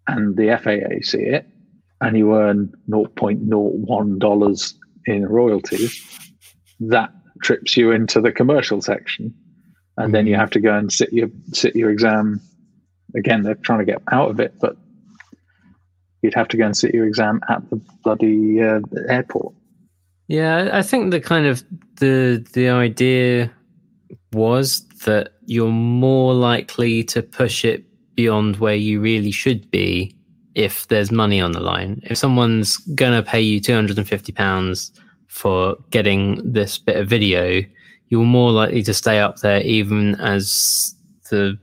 and 0.07 0.37
the 0.37 0.57
FAA 0.57 1.03
see 1.03 1.23
it 1.23 1.47
and 2.01 2.17
you 2.17 2.35
earn 2.35 2.73
$0.01 2.89 4.75
in 5.07 5.27
royalties, 5.27 6.33
that 6.81 7.11
trips 7.43 7.77
you 7.77 7.93
into 7.93 8.21
the 8.21 8.33
commercial 8.33 8.81
section. 8.81 9.35
And 9.99 10.15
then 10.15 10.27
you 10.27 10.37
mm. 10.37 10.39
have 10.39 10.51
to 10.51 10.61
go 10.61 10.75
and 10.75 10.93
sit 10.93 11.13
your 11.13 11.29
sit 11.53 11.75
your 11.75 11.91
exam. 11.91 12.41
Again, 13.15 13.43
they're 13.43 13.55
trying 13.55 13.79
to 13.79 13.85
get 13.85 14.03
out 14.13 14.31
of 14.31 14.41
it, 14.41 14.55
but 14.61 14.77
you'd 16.23 16.35
have 16.35 16.49
to 16.49 16.57
go 16.57 16.67
and 16.67 16.77
sit 16.77 16.95
your 16.95 17.07
exam 17.07 17.41
at 17.49 17.69
the 17.71 17.81
bloody 18.03 18.63
uh, 18.63 18.81
airport. 19.09 19.55
Yeah, 20.29 20.71
I 20.73 20.83
think 20.83 21.11
the 21.11 21.21
kind 21.21 21.47
of 21.47 21.65
the 21.97 22.45
the 22.53 22.69
idea 22.69 23.51
was 24.33 24.87
that 25.05 25.31
you're 25.47 25.71
more 25.71 26.35
likely 26.35 27.03
to 27.05 27.23
push 27.23 27.65
it 27.65 27.85
beyond 28.15 28.57
where 28.57 28.75
you 28.75 29.01
really 29.01 29.31
should 29.31 29.71
be 29.71 30.15
if 30.55 30.89
there's 30.89 31.11
money 31.11 31.41
on 31.41 31.53
the 31.53 31.61
line. 31.61 32.01
If 32.05 32.19
someone's 32.19 32.77
gonna 32.95 33.23
pay 33.23 33.41
you 33.41 33.61
two 33.61 33.75
hundred 33.75 33.97
and 33.97 34.09
fifty 34.09 34.33
pounds 34.33 34.93
for 35.29 35.77
getting 35.91 36.41
this 36.45 36.77
bit 36.77 36.97
of 36.97 37.09
video, 37.09 37.63
you're 38.09 38.25
more 38.25 38.51
likely 38.51 38.83
to 38.83 38.93
stay 38.93 39.21
up 39.21 39.39
there 39.39 39.63
even 39.63 40.15
as 40.17 40.95
the 41.31 41.59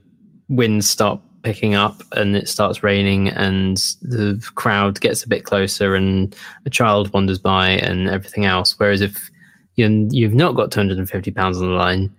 winds 0.48 0.88
start 0.88 1.20
picking 1.46 1.76
up 1.76 2.02
and 2.16 2.34
it 2.34 2.48
starts 2.48 2.82
raining 2.82 3.28
and 3.28 3.76
the 4.02 4.44
crowd 4.56 5.00
gets 5.00 5.22
a 5.22 5.28
bit 5.28 5.44
closer 5.44 5.94
and 5.94 6.34
a 6.64 6.70
child 6.70 7.12
wanders 7.12 7.38
by 7.38 7.68
and 7.68 8.08
everything 8.08 8.44
else. 8.44 8.76
Whereas 8.80 9.00
if 9.00 9.30
you, 9.76 10.08
you've 10.10 10.34
not 10.34 10.56
got 10.56 10.72
250 10.72 11.30
pounds 11.30 11.58
on 11.58 11.68
the 11.68 11.74
line, 11.74 12.12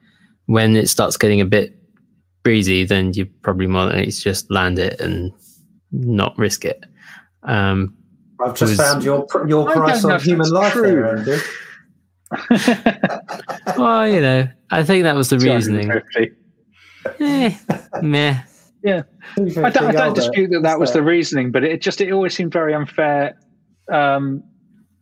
when 0.45 0.78
it 0.78 0.88
starts 0.88 1.17
getting 1.17 1.41
a 1.41 1.45
bit 1.45 1.78
breezy, 2.41 2.86
then 2.86 3.11
you 3.15 3.25
probably 3.41 3.67
more 3.67 3.88
likely 3.88 4.11
to 4.11 4.21
just 4.21 4.49
land 4.49 4.80
it 4.80 4.97
and 5.01 5.34
not 5.91 6.38
risk 6.38 6.63
it. 6.63 6.86
Um, 7.43 7.93
I've 8.39 8.55
just 8.55 8.78
was- 8.78 8.80
found 8.80 9.03
your 9.03 9.28
your 9.45 9.69
price 9.69 10.05
on 10.05 10.21
human 10.21 10.49
life 10.51 10.71
true. 10.71 10.84
there, 10.84 11.17
Andy. 11.17 11.38
well, 13.78 14.07
you 14.07 14.21
know, 14.21 14.47
I 14.71 14.84
think 14.84 15.03
that 15.03 15.15
was 15.15 15.30
the 15.30 15.39
reasoning. 15.39 15.89
250. 15.89 16.36
Eh, 17.19 17.57
meh. 18.01 18.41
I 18.88 19.69
don't, 19.69 19.77
I 19.77 19.91
don't 19.91 20.15
dispute 20.15 20.49
that 20.51 20.63
that 20.63 20.79
was 20.79 20.93
the 20.93 21.01
reasoning, 21.03 21.51
but 21.51 21.63
it 21.63 21.81
just 21.81 21.99
it 22.01 22.11
always 22.11 22.33
seemed 22.35 22.51
very 22.53 22.73
unfair 22.73 23.38
um, 23.91 24.43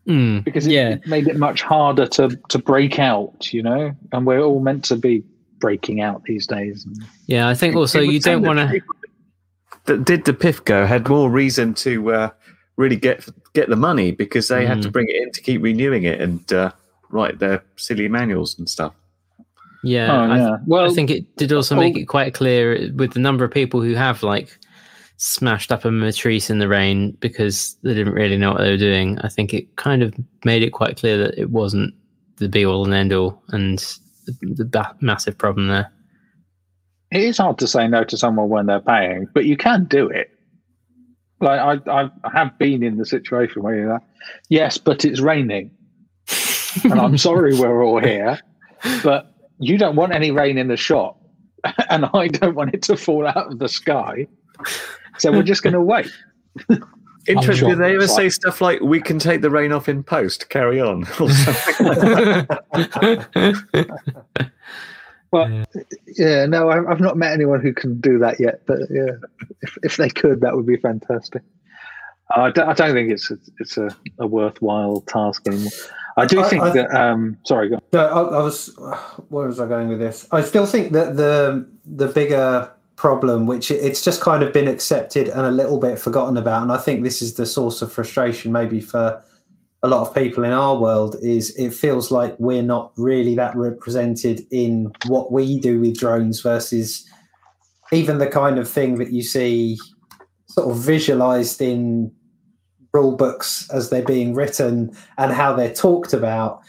Mm, 0.07 0.43
because 0.43 0.67
it, 0.67 0.71
yeah, 0.73 0.89
it 0.89 1.07
made 1.07 1.27
it 1.27 1.35
much 1.35 1.63
harder 1.63 2.05
to 2.05 2.39
to 2.49 2.59
break 2.59 2.99
out, 2.99 3.51
you 3.51 3.63
know. 3.63 3.91
And 4.11 4.25
we're 4.27 4.39
all 4.41 4.59
meant 4.59 4.85
to 4.85 4.95
be 4.95 5.23
breaking 5.57 5.99
out 6.01 6.21
these 6.25 6.45
days. 6.45 6.85
yeah. 7.25 7.47
I 7.49 7.55
think 7.55 7.75
also 7.75 8.01
It 8.01 8.11
you 8.11 8.19
don't 8.19 8.43
want 8.43 8.59
to. 8.59 8.81
That 9.85 10.05
did 10.05 10.25
the 10.25 10.33
PIFCO 10.33 10.85
had 10.85 11.07
more 11.09 11.29
reason 11.31 11.73
to 11.75 12.11
uh, 12.11 12.29
really 12.77 12.97
get 12.97 13.27
get 13.53 13.67
the 13.69 13.75
money 13.75 14.11
because 14.11 14.47
they 14.47 14.65
had 14.67 14.81
to 14.83 14.89
Mm. 14.89 14.93
bring 14.93 15.07
it 15.09 15.15
in 15.15 15.31
to 15.31 15.41
keep 15.41 15.63
renewing 15.63 16.03
it 16.03 16.21
and 16.21 16.53
uh, 16.53 16.71
write 17.09 17.39
their 17.39 17.63
silly 17.75 18.07
manuals 18.07 18.59
and 18.59 18.69
stuff. 18.69 18.93
Yeah, 19.85 20.11
oh 20.11 20.31
I, 20.31 20.37
yeah. 20.37 20.57
Well, 20.65 20.89
I 20.89 20.93
think 20.93 21.11
it 21.11 21.35
did 21.37 21.53
also 21.53 21.75
oh. 21.75 21.79
make 21.79 21.95
it 21.95 22.05
quite 22.05 22.33
clear 22.33 22.91
with 22.95 23.13
the 23.13 23.19
number 23.19 23.45
of 23.45 23.51
people 23.51 23.81
who 23.81 23.93
have 23.93 24.23
like 24.23 24.57
smashed 25.17 25.71
up 25.71 25.85
a 25.85 25.91
matrice 25.91 26.49
in 26.49 26.59
the 26.59 26.67
rain 26.67 27.11
because 27.21 27.77
they 27.83 27.93
didn't 27.93 28.13
really 28.13 28.37
know 28.37 28.51
what 28.51 28.61
they 28.61 28.71
were 28.71 28.77
doing. 28.77 29.19
I 29.19 29.29
think 29.29 29.53
it 29.53 29.75
kind 29.75 30.01
of 30.01 30.13
made 30.43 30.63
it 30.63 30.71
quite 30.71 30.97
clear 30.97 31.17
that 31.19 31.39
it 31.39 31.51
wasn't 31.51 31.93
the 32.37 32.49
be 32.49 32.65
all 32.65 32.83
and 32.83 32.93
end 32.93 33.13
all 33.13 33.41
and 33.49 33.79
the, 34.25 34.35
the 34.41 34.65
ba- 34.65 34.95
massive 34.99 35.37
problem 35.37 35.67
there. 35.67 35.89
it 37.11 37.21
is 37.21 37.37
hard 37.37 37.57
to 37.59 37.67
say 37.67 37.87
no 37.87 38.03
to 38.03 38.17
someone 38.17 38.49
when 38.49 38.65
they're 38.65 38.81
paying, 38.81 39.27
but 39.33 39.45
you 39.45 39.55
can 39.55 39.85
do 39.85 40.09
it. 40.09 40.31
Like 41.39 41.87
I, 41.87 42.03
I 42.03 42.09
have 42.33 42.57
been 42.57 42.81
in 42.81 42.97
the 42.97 43.05
situation 43.05 43.61
where 43.61 43.75
you're 43.75 43.93
like, 43.93 44.01
yes, 44.49 44.77
but 44.77 45.05
it's 45.05 45.19
raining, 45.19 45.69
and 46.83 46.99
I'm 46.99 47.17
sorry 47.17 47.57
we're 47.57 47.83
all 47.83 47.99
here, 47.99 48.39
but 49.03 49.34
you 49.59 49.77
don't 49.77 49.95
want 49.95 50.13
any 50.13 50.31
rain 50.31 50.57
in 50.57 50.67
the 50.67 50.77
shop, 50.77 51.21
and 51.89 52.05
I 52.13 52.27
don't 52.27 52.55
want 52.55 52.73
it 52.73 52.81
to 52.83 52.97
fall 52.97 53.25
out 53.27 53.51
of 53.51 53.59
the 53.59 53.69
sky, 53.69 54.27
so 55.17 55.31
we're 55.31 55.43
just 55.43 55.63
going 55.63 55.73
to 55.73 55.81
wait. 55.81 56.11
Interesting. 57.27 57.55
sure 57.55 57.69
Did 57.69 57.79
they 57.79 57.95
ever 57.95 58.07
say 58.07 58.23
like- 58.23 58.33
stuff 58.33 58.61
like 58.61 58.81
"We 58.81 59.01
can 59.01 59.17
take 59.17 59.41
the 59.41 59.49
rain 59.49 59.71
off 59.71 59.89
in 59.89 60.03
post"? 60.03 60.49
Carry 60.49 60.79
on. 60.79 61.03
or 61.19 61.29
something 61.31 61.87
like? 61.87 62.49
Well, 65.31 65.65
yeah, 66.17 66.45
no, 66.45 66.69
I- 66.69 66.89
I've 66.89 66.99
not 67.01 67.17
met 67.17 67.33
anyone 67.33 67.61
who 67.61 67.73
can 67.73 67.99
do 67.99 68.19
that 68.19 68.39
yet. 68.39 68.61
But 68.67 68.79
yeah, 68.91 69.11
if, 69.63 69.77
if 69.83 69.97
they 69.97 70.09
could, 70.09 70.41
that 70.41 70.55
would 70.55 70.67
be 70.67 70.77
fantastic. 70.77 71.41
I, 72.35 72.51
don't, 72.51 72.69
I 72.69 72.73
don't 72.73 72.93
think 72.93 73.11
it's 73.11 73.29
a, 73.31 73.37
it's 73.59 73.77
a, 73.77 73.89
a 74.19 74.27
worthwhile 74.27 75.01
task 75.01 75.47
anymore. 75.47 75.71
I 76.17 76.25
do 76.25 76.41
I- 76.41 76.49
think 76.49 76.63
I- 76.63 76.69
that. 76.71 76.91
Um, 76.95 77.37
sorry, 77.45 77.69
go. 77.69 77.79
I, 77.93 77.97
I 77.97 78.41
was. 78.43 78.67
Where 79.29 79.47
was 79.47 79.59
I 79.59 79.67
going 79.67 79.89
with 79.89 79.99
this? 79.99 80.27
I 80.31 80.41
still 80.41 80.65
think 80.65 80.91
that 80.93 81.17
the 81.17 81.67
the 81.85 82.07
bigger 82.07 82.71
problem, 82.95 83.45
which 83.45 83.69
it's 83.71 84.01
just 84.03 84.21
kind 84.21 84.41
of 84.41 84.53
been 84.53 84.67
accepted 84.69 85.27
and 85.27 85.41
a 85.45 85.51
little 85.51 85.79
bit 85.79 85.99
forgotten 85.99 86.37
about, 86.37 86.63
and 86.63 86.71
I 86.71 86.77
think 86.77 87.03
this 87.03 87.21
is 87.21 87.33
the 87.33 87.45
source 87.45 87.81
of 87.81 87.91
frustration, 87.91 88.51
maybe 88.53 88.79
for 88.79 89.21
a 89.83 89.87
lot 89.89 90.07
of 90.07 90.15
people 90.15 90.45
in 90.45 90.51
our 90.53 90.77
world, 90.77 91.17
is 91.21 91.53
it 91.57 91.73
feels 91.73 92.09
like 92.09 92.35
we're 92.39 92.63
not 92.63 92.93
really 92.95 93.35
that 93.35 93.55
represented 93.55 94.47
in 94.51 94.91
what 95.07 95.31
we 95.33 95.59
do 95.59 95.81
with 95.81 95.99
drones 95.99 96.39
versus 96.41 97.05
even 97.91 98.17
the 98.17 98.27
kind 98.27 98.57
of 98.57 98.67
thing 98.69 98.95
that 98.95 99.11
you 99.11 99.21
see 99.21 99.77
sort 100.47 100.71
of 100.71 100.77
visualized 100.77 101.61
in 101.61 102.11
rule 102.95 103.15
books 103.25 103.69
as 103.77 103.89
they're 103.89 104.11
being 104.15 104.33
written 104.33 104.75
and 105.17 105.31
how 105.33 105.53
they're 105.55 105.73
talked 105.87 106.13
about 106.13 106.61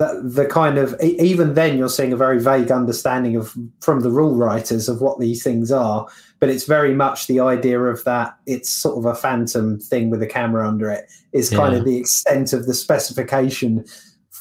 the, 0.00 0.20
the 0.24 0.46
kind 0.46 0.76
of 0.76 0.88
even 1.00 1.54
then 1.54 1.78
you're 1.78 1.88
seeing 1.98 2.12
a 2.12 2.16
very 2.16 2.40
vague 2.40 2.72
understanding 2.72 3.36
of 3.36 3.54
from 3.80 4.00
the 4.00 4.10
rule 4.10 4.34
writers 4.34 4.88
of 4.88 5.00
what 5.00 5.20
these 5.20 5.42
things 5.42 5.70
are 5.70 6.06
but 6.40 6.48
it's 6.48 6.66
very 6.66 6.94
much 6.94 7.26
the 7.26 7.40
idea 7.40 7.80
of 7.80 8.02
that 8.04 8.36
it's 8.46 8.68
sort 8.68 8.98
of 8.98 9.04
a 9.04 9.14
phantom 9.14 9.78
thing 9.78 10.10
with 10.10 10.20
a 10.22 10.26
camera 10.26 10.66
under 10.68 10.90
it 10.90 11.04
is 11.32 11.48
kind 11.48 11.72
Yeah. 11.72 11.78
of 11.78 11.84
the 11.84 11.96
extent 11.96 12.52
of 12.52 12.66
the 12.66 12.74
specification 12.74 13.84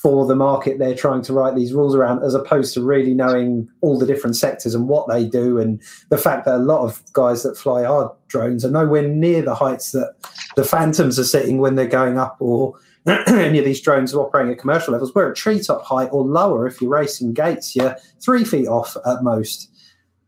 for 0.04 0.26
the 0.26 0.36
market 0.36 0.78
they're 0.78 0.94
trying 0.94 1.22
to 1.22 1.32
write 1.32 1.56
these 1.56 1.72
rules 1.72 1.96
around 1.96 2.22
as 2.24 2.36
opposed 2.36 2.74
to 2.74 2.84
really 2.84 3.14
knowing 3.14 3.70
all 3.80 3.98
the 3.98 4.06
different 4.06 4.36
sectors 4.36 4.76
and 4.76 4.90
what 4.90 5.08
they 5.08 5.26
do 5.26 5.58
and 5.58 5.82
the 6.10 6.18
fact 6.18 6.44
that 6.44 6.56
a 6.56 6.58
lot 6.58 6.84
of 6.84 7.02
guys 7.14 7.42
that 7.42 7.58
fly 7.58 7.86
our 7.86 8.14
drones 8.28 8.66
are 8.66 8.70
nowhere 8.70 9.08
near 9.08 9.42
the 9.42 9.56
heights 9.56 9.94
that 9.94 10.14
the 10.58 10.66
phantoms 10.66 11.18
are 11.18 11.24
sitting 11.24 11.58
when 11.58 11.76
they're 11.76 11.88
going 11.88 12.18
up 12.18 12.36
or 12.40 12.78
any 13.28 13.60
of 13.60 13.66
these 13.66 13.80
drones 13.80 14.14
are 14.14 14.20
operating 14.20 14.52
at 14.54 14.60
commercial 14.60 14.94
levels. 14.94 15.14
We're 15.14 15.30
at 15.30 15.36
treetop 15.36 15.84
height 15.84 16.08
or 16.14 16.24
lower. 16.24 16.66
If 16.66 16.82
you're 16.82 16.90
racing 16.90 17.34
gates, 17.34 17.76
you're 17.76 17.98
three 18.22 18.46
feet 18.46 18.68
off 18.68 18.96
at 19.06 19.24
most. 19.24 19.70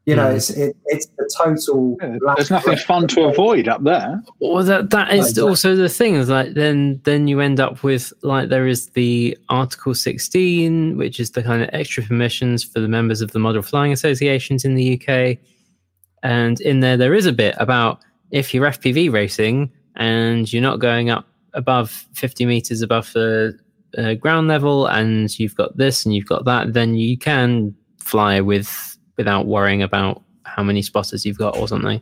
You 0.05 0.15
know, 0.15 0.27
Mm. 0.29 0.35
it's 0.35 0.49
it, 0.51 0.77
it's 0.85 1.07
the 1.17 1.27
total. 1.35 1.97
Yeah, 1.99 2.17
There's 2.35 2.51
nothing 2.51 2.77
fun 2.77 3.07
to 3.07 3.21
avoid 3.23 3.67
up 3.67 3.83
there. 3.83 4.21
Well, 4.39 4.63
that 4.63 4.91
that 4.91 5.11
is 5.11 5.29
Exactly. 5.29 5.49
also 5.49 5.75
the 5.75 5.89
thing. 5.89 6.13
Is 6.15 6.29
like 6.29 6.53
then 6.53 7.01
then 7.05 7.27
you 7.27 7.39
end 7.39 7.59
up 7.59 7.81
with 7.81 8.13
like 8.21 8.49
there 8.49 8.67
is 8.67 8.89
the 8.89 9.35
Article 9.49 9.95
16, 9.95 10.97
which 10.97 11.19
is 11.19 11.31
the 11.31 11.41
kind 11.41 11.63
of 11.63 11.69
extra 11.73 12.03
permissions 12.03 12.63
for 12.63 12.79
the 12.81 12.87
members 12.87 13.21
of 13.21 13.31
the 13.31 13.39
model 13.39 13.63
flying 13.63 13.91
associations 13.91 14.63
in 14.63 14.75
the 14.75 14.93
UK, 14.93 15.39
and 16.21 16.61
in 16.61 16.81
there 16.81 16.97
there 16.97 17.15
is 17.15 17.25
a 17.25 17.33
bit 17.33 17.55
about 17.57 17.99
if 18.31 18.53
you're 18.53 18.65
FPV 18.67 19.11
racing 19.11 19.71
and 19.95 20.51
you're 20.53 20.61
not 20.61 20.77
going 20.79 21.09
up 21.09 21.25
above 21.53 22.05
50 22.13 22.45
meters 22.45 22.81
above 22.81 23.11
the 23.13 23.57
uh, 23.97 24.13
ground 24.13 24.47
level, 24.49 24.85
and 24.87 25.39
you've 25.39 25.55
got 25.55 25.75
this 25.77 26.05
and 26.05 26.13
you've 26.13 26.27
got 26.27 26.45
that, 26.45 26.73
then 26.73 26.95
you 26.95 27.17
can 27.17 27.73
fly 27.97 28.39
with 28.41 28.94
without 29.17 29.45
worrying 29.45 29.81
about 29.81 30.21
how 30.43 30.63
many 30.63 30.81
spotters 30.81 31.25
you've 31.25 31.37
got 31.37 31.57
or 31.57 31.67
something. 31.67 32.01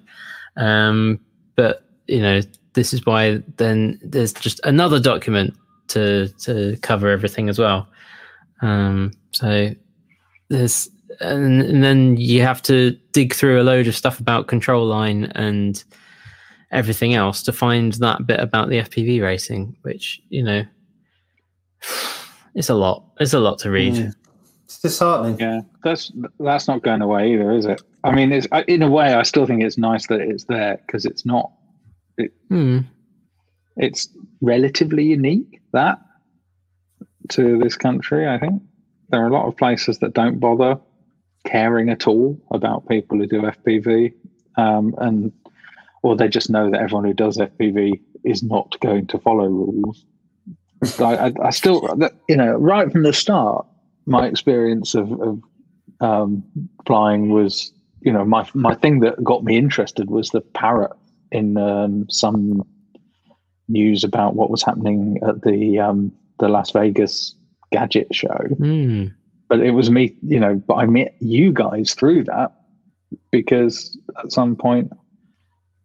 Um, 0.58 1.20
but 1.56 1.86
you 2.08 2.22
know, 2.22 2.42
this 2.74 2.94
is 2.94 3.06
why 3.06 3.42
then 3.58 4.00
there's 4.04 4.34
just 4.34 4.60
another 4.64 5.00
document 5.00 5.56
to 5.88 6.28
to 6.40 6.78
cover 6.82 7.10
everything 7.10 7.50
as 7.50 7.60
well. 7.60 7.88
Um, 8.62 9.12
so 9.32 9.70
there's 10.50 10.90
and, 11.20 11.62
and 11.62 11.84
then 11.84 12.18
you 12.18 12.42
have 12.42 12.62
to 12.64 12.92
dig 13.12 13.34
through 13.34 13.62
a 13.62 13.64
load 13.64 13.88
of 13.88 13.96
stuff 13.96 14.20
about 14.20 14.48
control 14.48 14.86
line 14.86 15.26
and 15.36 15.84
everything 16.72 17.14
else 17.14 17.44
to 17.44 17.52
find 17.52 17.94
that 17.94 18.26
bit 18.26 18.40
about 18.40 18.70
the 18.70 18.80
FPV 18.80 19.22
racing, 19.22 19.76
which 19.84 20.22
you 20.30 20.44
know, 20.44 20.64
it's 22.56 22.70
a 22.70 22.74
lot. 22.76 23.06
It's 23.20 23.34
a 23.34 23.40
lot 23.40 23.60
to 23.60 23.72
read. 23.72 24.14
It's 24.66 24.80
disheartening. 24.80 25.40
Yeah, 25.40 25.62
that's 25.84 26.12
that's 26.40 26.68
not 26.68 26.84
going 26.84 27.02
away 27.02 27.34
either, 27.34 27.52
is 27.52 27.66
it? 27.66 27.82
I 28.04 28.12
mean, 28.12 28.32
it's 28.32 28.48
in 28.68 28.82
a 28.82 28.90
way, 28.90 29.14
I 29.14 29.24
still 29.24 29.46
think 29.46 29.64
it's 29.64 29.78
nice 29.78 30.08
that 30.08 30.22
it's 30.22 30.46
there 30.46 30.80
because 30.86 31.06
it's 31.06 31.26
not. 31.26 31.52
Hmm. 32.50 32.80
It's 33.76 34.08
relatively 34.42 35.04
unique 35.04 35.62
that 35.72 36.00
to 37.30 37.58
this 37.58 37.76
country. 37.76 38.28
I 38.28 38.38
think 38.38 38.62
there 39.10 39.24
are 39.24 39.28
a 39.28 39.34
lot 39.34 39.48
of 39.48 39.58
places 39.58 40.00
that 40.00 40.14
don't 40.14 40.40
bother 40.40 40.80
caring 41.46 41.90
at 41.90 42.08
all 42.08 42.40
about 42.52 42.88
people 42.88 43.18
who 43.18 43.28
do 43.28 43.42
FPV, 43.42 44.14
um, 44.58 44.96
and 45.00 45.32
or 46.04 46.16
they 46.16 46.28
just 46.28 46.50
know 46.50 46.70
that 46.70 46.82
everyone 46.82 47.06
who 47.06 47.14
does 47.14 47.38
FPV 47.38 48.00
is 48.24 48.44
not 48.44 48.80
going 48.80 49.08
to 49.08 49.20
follow 49.20 49.48
rules. 49.48 50.06
I, 51.00 51.16
I, 51.16 51.34
I 51.44 51.50
still, 51.52 51.98
you 52.28 52.36
know, 52.36 52.54
right 52.56 52.92
from 52.92 53.04
the 53.04 53.14
start, 53.14 53.66
my 54.06 54.28
experience 54.28 54.96
of, 54.96 55.12
of 55.22 55.42
um, 56.02 56.44
flying 56.86 57.30
was, 57.30 57.72
you 58.02 58.12
know, 58.12 58.26
my 58.26 58.48
my 58.54 58.76
thing 58.76 59.00
that 59.00 59.24
got 59.24 59.44
me 59.44 59.58
interested 59.58 60.10
was 60.10 60.30
the 60.30 60.42
parrot 60.42 60.92
in 61.32 61.58
um, 61.58 62.06
some 62.10 62.66
news 63.68 64.04
about 64.04 64.36
what 64.36 64.50
was 64.50 64.64
happening 64.64 65.20
at 65.28 65.42
the 65.42 65.80
um, 65.80 66.12
the 66.40 66.50
Las 66.50 66.72
Vegas 66.72 67.36
gadget 67.72 68.14
show. 68.14 68.38
Hmm. 68.58 69.06
But 69.50 69.62
it 69.62 69.72
was 69.72 69.90
me, 69.90 70.16
you 70.24 70.40
know. 70.40 70.56
But 70.56 70.76
I 70.76 70.86
met 70.86 71.16
you 71.20 71.52
guys 71.52 71.94
through 71.94 72.26
that 72.26 72.54
because 73.32 73.98
at 74.24 74.32
some 74.32 74.56
point, 74.56 74.92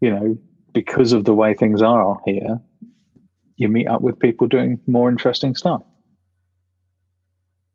you 0.00 0.10
know, 0.10 0.38
because 0.72 1.12
of 1.12 1.24
the 1.24 1.34
way 1.34 1.54
things 1.54 1.82
are 1.82 2.18
here, 2.24 2.60
you 3.56 3.68
meet 3.68 3.88
up 3.88 4.00
with 4.00 4.18
people 4.18 4.46
doing 4.46 4.80
more 4.86 5.08
interesting 5.08 5.54
stuff. 5.54 5.82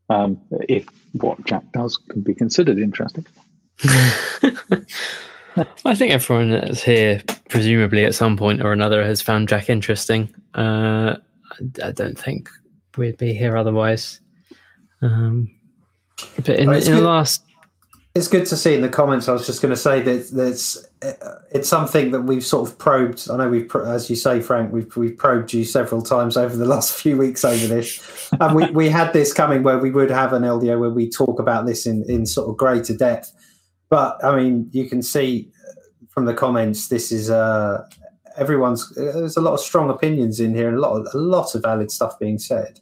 Um, 0.10 0.40
if 0.70 0.86
what 1.14 1.44
Jack 1.46 1.64
does 1.74 1.98
can 1.98 2.22
be 2.22 2.34
considered 2.34 2.78
interesting. 2.78 3.26
I 5.86 5.96
think 5.96 6.12
everyone 6.12 6.52
that's 6.52 6.84
here, 6.84 7.22
presumably 7.50 8.06
at 8.06 8.16
some 8.16 8.36
point 8.38 8.62
or 8.62 8.74
another, 8.74 9.04
has 9.04 9.22
found 9.22 9.50
Jack 9.50 9.70
interesting. 9.70 10.34
Uh, 10.56 11.18
I, 11.52 11.88
I 11.88 11.92
don't 11.92 12.18
think 12.18 12.50
we'd 12.98 13.18
be 13.18 13.34
here 13.34 13.56
otherwise. 13.56 14.20
Um, 15.02 15.52
But 16.38 16.50
in, 16.60 16.70
Oh, 16.70 16.74
in 16.74 16.92
the 16.92 17.02
last, 17.02 17.44
It's 18.16 18.28
good 18.28 18.46
to 18.46 18.58
see 18.58 18.76
in 18.76 18.82
the 18.82 18.90
comments. 18.90 19.28
I 19.28 19.34
was 19.34 19.48
just 19.48 19.60
going 19.60 19.74
to 19.74 19.80
say 19.80 20.00
that 20.02 20.30
that's 20.30 20.86
it's 21.52 21.68
something 21.68 22.12
that 22.12 22.22
we've 22.22 22.46
sort 22.46 22.70
of 22.70 22.78
probed. 22.78 23.28
I 23.28 23.38
know 23.38 23.50
we've, 23.50 23.76
as 23.76 24.08
you 24.08 24.16
say, 24.16 24.40
Frank, 24.40 24.72
we've 24.72 24.96
we've 24.96 25.18
probed 25.18 25.52
you 25.52 25.66
several 25.66 26.04
times 26.04 26.38
over 26.38 26.56
the 26.56 26.66
last 26.76 26.94
few 26.94 27.18
weeks 27.18 27.44
over 27.44 27.66
this, 27.66 28.30
and 28.40 28.56
we, 28.56 28.70
we 28.70 28.90
had 28.90 29.14
this 29.14 29.34
coming 29.34 29.64
where 29.64 29.80
we 29.80 29.90
would 29.90 30.12
have 30.12 30.32
an 30.32 30.44
LDO 30.44 30.80
where 30.80 30.92
we 30.92 31.10
talk 31.10 31.40
about 31.40 31.66
this 31.66 31.88
in 31.88 32.04
in 32.08 32.28
sort 32.28 32.50
of 32.50 32.56
greater 32.56 32.96
depth. 32.96 33.32
But 33.90 34.24
I 34.24 34.36
mean, 34.36 34.70
you 34.72 34.88
can 34.88 35.02
see 35.02 35.52
from 36.10 36.26
the 36.26 36.36
comments, 36.36 36.90
this 36.90 37.12
is 37.12 37.32
uh 37.32 37.84
everyone's. 38.38 38.94
There's 38.94 39.38
a 39.38 39.42
lot 39.42 39.56
of 39.56 39.60
strong 39.60 39.90
opinions 39.90 40.40
in 40.40 40.54
here, 40.54 40.68
and 40.68 40.78
a 40.78 40.82
lot 40.82 41.00
of, 41.00 41.08
a 41.16 41.18
lot 41.18 41.56
of 41.56 41.64
valid 41.64 41.90
stuff 41.90 42.20
being 42.20 42.38
said. 42.38 42.80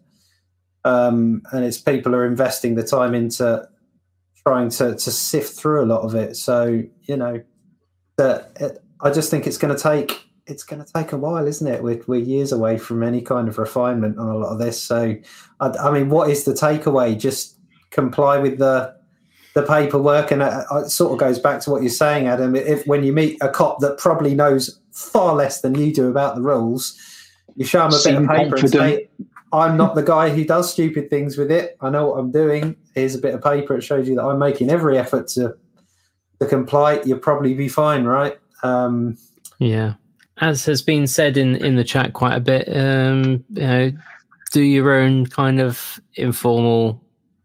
Um, 0.84 1.44
and 1.54 1.64
it's 1.64 1.78
people 1.78 2.16
are 2.16 2.26
investing 2.26 2.76
the 2.76 2.84
time 2.84 3.14
into 3.16 3.66
trying 4.46 4.70
to, 4.70 4.96
to 4.96 5.12
sift 5.12 5.60
through 5.60 5.84
a 5.84 5.86
lot 5.86 6.02
of 6.02 6.16
it. 6.16 6.36
So 6.36 6.84
you 7.04 7.18
know, 7.18 7.42
that 8.18 8.52
it, 8.60 8.84
I 9.02 9.12
just 9.12 9.32
think 9.32 9.48
it's 9.48 9.58
going 9.58 9.76
to 9.76 9.82
take 9.82 10.28
it's 10.48 10.64
going 10.64 10.84
to 10.84 10.94
take 10.94 11.12
a 11.12 11.18
while, 11.18 11.48
isn't 11.48 11.68
it? 11.68 11.84
We're, 11.84 12.02
we're 12.08 12.20
years 12.20 12.52
away 12.52 12.78
from 12.78 13.04
any 13.04 13.22
kind 13.22 13.48
of 13.48 13.58
refinement 13.58 14.18
on 14.18 14.28
a 14.28 14.38
lot 14.38 14.52
of 14.52 14.60
this. 14.60 14.82
So, 14.82 15.16
I, 15.60 15.68
I 15.68 15.92
mean, 15.92 16.10
what 16.10 16.30
is 16.30 16.44
the 16.44 16.54
takeaway? 16.54 17.18
Just 17.18 17.58
comply 17.90 18.38
with 18.38 18.58
the 18.58 18.96
the 19.54 19.64
paperwork, 19.64 20.32
and 20.32 20.42
it, 20.42 20.54
it 20.72 20.90
sort 20.90 21.12
of 21.12 21.18
goes 21.20 21.38
back 21.38 21.60
to 21.62 21.72
what 21.72 21.82
you're 21.82 21.90
saying, 21.90 22.28
Adam. 22.28 22.56
If 22.56 22.86
when 22.88 23.04
you 23.04 23.14
meet 23.14 23.38
a 23.42 23.50
cop 23.50 23.80
that 23.80 23.98
probably 23.98 24.34
knows 24.34 24.80
far 24.92 25.36
less 25.36 25.62
than 25.62 25.76
you 25.76 25.94
do 25.94 26.08
about 26.10 26.36
the 26.36 26.42
rules, 26.42 26.98
you 27.56 27.66
show 27.66 27.80
them 27.80 27.90
a 27.90 27.94
Seem 27.94 28.14
bit 28.14 28.24
of 28.24 28.30
paper 28.30 28.58
confident. 28.58 28.84
and 28.84 29.28
say, 29.28 29.28
I'm 29.54 29.78
not 29.78 29.96
the 29.96 30.04
guy 30.04 30.30
who 30.30 30.46
does 30.46 30.72
stupid 30.72 31.10
things 31.10 31.38
with 31.38 31.52
it. 31.52 31.78
I 31.82 31.90
know 31.90 32.08
what 32.08 32.20
I'm 32.20 32.32
doing. 32.32 32.76
Here's 32.96 33.16
a 33.16 33.20
bit 33.20 33.34
of 33.34 33.44
paper. 33.44 33.76
It 33.76 33.82
shows 33.82 34.08
you 34.08 34.16
that 34.16 34.24
I'm 34.24 34.40
making 34.40 34.70
every 34.70 34.98
effort 34.98 35.28
to 35.30 35.56
to 36.40 36.46
comply. 36.48 37.02
You'll 37.06 37.20
probably 37.20 37.54
be 37.54 37.68
fine, 37.68 38.06
right? 38.06 38.40
Um, 38.64 39.18
yeah, 39.60 39.96
as 40.40 40.66
has 40.66 40.82
been 40.82 41.08
said 41.08 41.38
in 41.38 41.56
in 41.58 41.76
the 41.76 41.84
chat 41.84 42.14
quite 42.14 42.36
a 42.36 42.40
bit, 42.40 42.68
um, 42.76 43.44
you 43.50 43.62
know, 43.62 43.92
do 44.52 44.62
your 44.62 44.94
own 44.94 45.26
kind 45.26 45.60
of 45.60 46.00
informal 46.16 47.02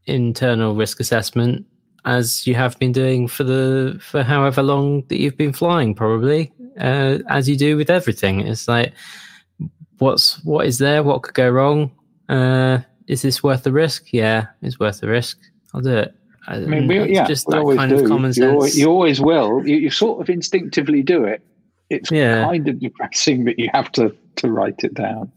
internal 0.06 0.74
risk 0.74 1.00
assessment 1.00 1.66
as 2.04 2.46
you 2.46 2.54
have 2.54 2.78
been 2.78 2.92
doing 2.92 3.26
for 3.26 3.44
the 3.44 3.98
for 4.00 4.22
however 4.22 4.62
long 4.62 5.02
that 5.08 5.18
you've 5.18 5.36
been 5.36 5.52
flying 5.52 5.94
probably 5.94 6.52
uh, 6.80 7.18
as 7.28 7.48
you 7.48 7.56
do 7.56 7.76
with 7.76 7.90
everything 7.90 8.40
it's 8.40 8.68
like 8.68 8.92
what's 9.98 10.44
what 10.44 10.66
is 10.66 10.78
there 10.78 11.02
what 11.02 11.22
could 11.22 11.34
go 11.34 11.50
wrong 11.50 11.90
uh, 12.28 12.78
is 13.06 13.22
this 13.22 13.42
worth 13.42 13.62
the 13.62 13.72
risk 13.72 14.12
yeah 14.12 14.46
it's 14.62 14.78
worth 14.78 15.00
the 15.00 15.08
risk 15.08 15.38
i'll 15.74 15.80
do 15.80 15.96
it 15.96 16.14
I 16.48 16.60
mean, 16.60 16.86
we, 16.86 17.12
yeah, 17.12 17.26
just 17.26 17.48
that 17.48 17.58
always 17.58 17.76
kind 17.76 17.90
do. 17.90 18.04
of 18.04 18.08
common 18.08 18.28
you, 18.28 18.34
sense 18.34 18.52
always, 18.52 18.78
you 18.78 18.88
always 18.88 19.20
will. 19.20 19.66
You, 19.66 19.78
you 19.78 19.90
sort 19.90 20.20
of 20.20 20.30
instinctively 20.30 21.02
do 21.02 21.24
it. 21.24 21.42
It's 21.90 22.10
Yeah. 22.10 22.44
kind 22.44 22.68
of 22.68 22.78
depressing 22.78 23.44
that 23.46 23.58
you 23.58 23.68
have 23.72 23.90
to 23.92 24.14
to 24.36 24.52
write 24.52 24.84
it 24.84 24.94
down. 24.94 25.32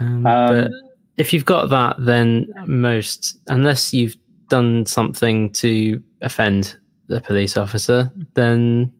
Um, 0.00 0.26
Um, 0.26 0.54
but 0.54 0.70
if 1.16 1.32
you've 1.32 1.46
got 1.46 1.70
that, 1.70 1.96
then 1.98 2.52
most, 2.66 3.38
unless 3.46 3.94
you've 3.94 4.16
done 4.48 4.84
something 4.84 5.50
to 5.52 6.02
offend 6.20 6.76
the 7.06 7.20
police 7.22 7.56
officer, 7.56 8.12
then 8.34 8.92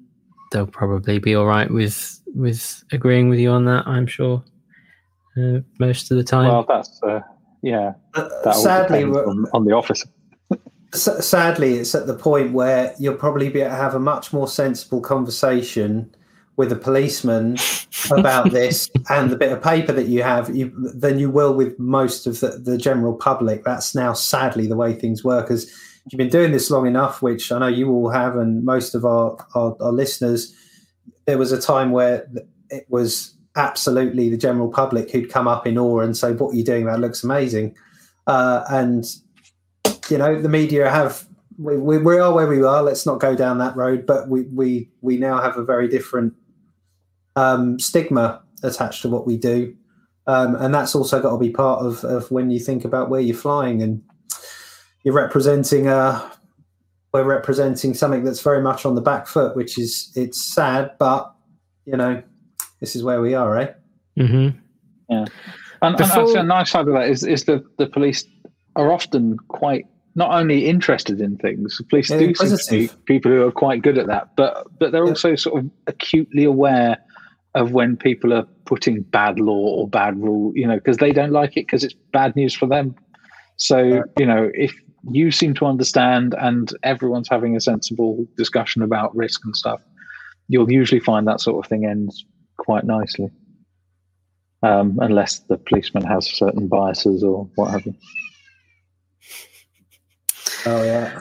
they'll 0.51 0.67
probably 0.67 1.19
be 1.19 1.35
all 1.35 1.47
right 1.47 1.71
with 1.71 2.23
with 2.35 2.83
agreeing 2.91 3.29
with 3.29 3.39
you 3.39 3.51
on 3.51 3.67
that. 3.67 3.87
I'm 3.87 4.07
sure. 4.07 4.43
Uh, 5.37 5.61
most 5.81 6.11
of 6.11 6.17
the 6.17 6.25
time. 6.25 6.49
Well, 6.49 6.65
that's 6.69 7.03
uh, 7.03 7.21
yeah. 7.63 7.95
That 8.15 8.31
all 8.47 8.53
sadly, 8.53 9.05
on, 9.05 9.47
on 9.53 9.65
the 9.65 9.73
officer. 9.73 10.09
S- 10.95 11.27
sadly, 11.27 11.75
it's 11.79 11.95
at 11.95 12.07
the 12.07 12.15
point 12.15 12.53
where 12.53 12.95
you'll 13.01 13.17
probably 13.17 13.49
be 13.49 13.61
able 13.61 13.71
to 13.71 13.77
have 13.77 13.95
a 13.95 14.01
much 14.01 14.33
more 14.33 14.47
sensible 14.47 15.01
conversation 15.01 16.15
with 16.57 16.71
a 16.71 16.77
policeman 16.77 17.57
about 18.11 18.53
this 18.53 18.89
and 19.11 19.31
the 19.31 19.37
bit 19.37 19.51
of 19.51 19.61
paper 19.61 19.93
that 19.93 20.07
you 20.07 20.23
have 20.23 20.55
you, 20.55 20.73
than 20.77 21.19
you 21.19 21.31
will 21.31 21.53
with 21.53 21.77
most 21.81 22.27
of 22.27 22.39
the, 22.41 22.51
the 22.51 22.79
general 22.79 23.15
public. 23.15 23.65
That's 23.65 23.95
now 23.95 24.13
sadly 24.13 24.67
the 24.69 24.77
way 24.77 24.95
things 24.95 25.25
work. 25.25 25.51
As 25.51 25.69
you've 26.11 26.19
been 26.19 26.29
doing 26.29 26.53
this 26.53 26.71
long 26.71 26.87
enough, 26.87 27.23
which 27.23 27.51
I 27.51 27.59
know 27.59 27.67
you 27.67 27.91
all 27.91 28.11
have, 28.11 28.37
and 28.37 28.65
most 28.65 28.95
of 28.95 29.05
our, 29.05 29.37
our, 29.55 29.77
our 29.81 29.93
listeners, 29.93 30.55
there 31.27 31.39
was 31.39 31.51
a 31.51 31.61
time 31.61 31.91
where 31.91 32.29
it 32.71 32.87
was 32.89 33.34
absolutely 33.57 34.29
the 34.29 34.37
general 34.37 34.69
public 34.69 35.11
who'd 35.11 35.31
come 35.31 35.49
up 35.49 35.67
in 35.67 35.79
awe 35.79 36.01
and 36.01 36.17
say, 36.17 36.33
"What 36.33 36.53
are 36.53 36.57
you 36.57 36.65
doing? 36.65 36.87
That 36.87 37.01
looks 37.01 37.25
amazing." 37.25 37.75
Uh, 38.27 38.65
and 38.71 39.05
you 40.11 40.19
know 40.19 40.41
the 40.41 40.49
media 40.49 40.91
have 40.91 41.27
we, 41.59 41.77
we, 41.77 41.99
we 41.99 42.19
are 42.19 42.33
where 42.33 42.47
we 42.47 42.63
are 42.63 42.83
let's 42.83 43.07
not 43.07 43.21
go 43.21 43.37
down 43.37 43.59
that 43.59 43.77
road 43.77 44.07
but 44.07 44.29
we 44.29 44.43
we 44.53 44.91
we 45.01 45.17
now 45.17 45.41
have 45.41 45.57
a 45.57 45.65
very 45.65 45.89
different 45.89 46.35
um, 47.37 47.79
stigma 47.79 48.43
attached 48.63 49.03
to 49.03 49.09
what 49.09 49.27
we 49.27 49.37
do 49.37 49.75
um, 50.27 50.55
and 50.57 50.75
that's 50.75 50.95
also 50.95 51.21
got 51.21 51.33
to 51.33 51.39
be 51.39 51.51
part 51.51 51.85
of, 51.85 52.03
of 52.05 52.31
when 52.31 52.51
you 52.51 52.59
think 52.59 52.85
about 52.85 53.11
where 53.11 53.21
you're 53.21 53.37
flying 53.37 53.83
and 53.83 54.03
you're 55.03 55.15
representing 55.15 55.87
uh 55.87 56.31
we're 57.13 57.25
representing 57.25 57.95
something 57.95 58.25
that's 58.25 58.41
very 58.41 58.61
much 58.61 58.85
on 58.85 58.95
the 58.95 59.01
back 59.01 59.27
foot 59.27 59.55
which 59.57 59.79
is 59.79 60.11
it's 60.17 60.43
sad 60.43 60.93
but 60.99 61.33
you 61.85 61.97
know 61.97 62.23
this 62.81 62.95
is 62.97 63.03
where 63.03 63.21
we 63.21 63.35
are 63.35 63.57
eh 63.59 63.73
hmm 64.17 64.49
And, 65.09 65.31
and 65.83 65.97
Before- 65.99 66.23
actually, 66.23 66.41
a 66.41 66.43
nice 66.43 66.71
side 66.71 66.87
of 66.89 66.95
that 66.95 67.09
is 67.09 67.25
is 67.25 67.45
the 67.45 67.63
the 67.79 67.87
police 67.87 68.25
are 68.77 68.91
often 68.93 69.37
quite 69.49 69.85
not 70.17 70.31
only 70.33 70.67
interested 70.67 71.21
in 71.21 71.37
things. 71.39 71.77
The 71.79 71.85
police 71.85 72.09
They're 72.09 72.21
do 72.29 72.35
seem 72.35 72.57
to 72.57 72.71
be 72.71 72.89
people 73.07 73.31
who 73.33 73.43
are 73.47 73.53
quite 73.53 73.83
good 73.83 73.99
at 73.99 74.07
that, 74.07 74.29
but 74.37 74.67
but 74.79 74.93
they're 74.93 75.05
Yeah. 75.05 75.11
also 75.11 75.35
sort 75.37 75.65
of 75.65 75.71
acutely 75.87 76.45
aware 76.45 76.97
of 77.55 77.73
when 77.73 77.97
people 77.97 78.33
are 78.33 78.47
putting 78.65 79.03
bad 79.03 79.39
law 79.39 79.65
or 79.77 79.89
bad 79.89 80.17
rule, 80.21 80.53
you 80.55 80.67
know, 80.67 80.75
because 80.77 80.97
they 80.99 81.13
don't 81.13 81.31
like 81.33 81.53
it 81.57 81.67
because 81.67 81.85
it's 81.85 81.95
bad 82.13 82.35
news 82.35 82.55
for 82.55 82.67
them. 82.67 82.95
So 83.57 83.79
Yeah. 83.79 84.03
you 84.19 84.27
know, 84.27 84.51
if 84.55 84.73
you 85.13 85.31
seem 85.31 85.53
to 85.55 85.67
understand 85.67 86.35
and 86.39 86.71
everyone's 86.83 87.29
having 87.29 87.55
a 87.57 87.61
sensible 87.61 88.25
discussion 88.37 88.81
about 88.83 89.15
risk 89.15 89.41
and 89.45 89.55
stuff, 89.55 89.81
you'll 90.49 90.73
usually 90.73 91.01
find 91.01 91.27
that 91.29 91.41
sort 91.41 91.63
of 91.65 91.69
thing 91.69 91.85
ends 91.85 92.25
quite 92.57 92.85
nicely 92.85 93.31
um, 94.63 94.99
unless 95.03 95.41
the 95.41 95.59
policeman 95.59 96.05
has 96.05 96.27
certain 96.31 96.69
biases 96.69 97.23
or 97.23 97.49
what 97.55 97.71
have 97.71 97.87
you. 97.87 97.95
oh 100.67 100.83
yeah 100.83 101.21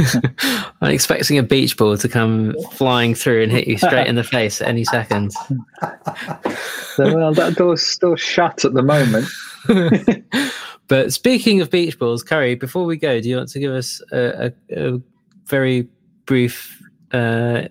I'm 0.80 0.90
expecting 0.90 1.38
a 1.38 1.42
beach 1.42 1.76
ball 1.76 1.96
to 1.96 2.08
come 2.08 2.54
flying 2.72 3.14
through 3.14 3.42
and 3.42 3.52
hit 3.52 3.68
you 3.68 3.78
straight 3.78 4.06
in 4.06 4.14
the 4.14 4.24
face 4.24 4.60
at 4.60 4.68
any 4.68 4.84
second. 4.84 5.32
So, 6.96 7.14
well, 7.14 7.32
that 7.32 7.54
door's 7.56 7.80
still 7.80 8.16
shut 8.16 8.66
at 8.66 8.74
the 8.74 8.82
moment. 8.82 9.26
but 10.88 11.10
speaking 11.10 11.62
of 11.62 11.70
beach 11.70 11.98
balls, 11.98 12.22
Curry, 12.22 12.54
before 12.54 12.84
we 12.84 12.98
go, 12.98 13.18
do 13.18 13.30
you 13.30 13.36
want 13.38 13.48
to 13.48 13.58
give 13.58 13.72
us 13.72 14.02
a, 14.12 14.52
a, 14.68 14.88
a 14.94 15.00
very 15.46 15.88
brief 16.26 16.82
uh, 17.12 17.62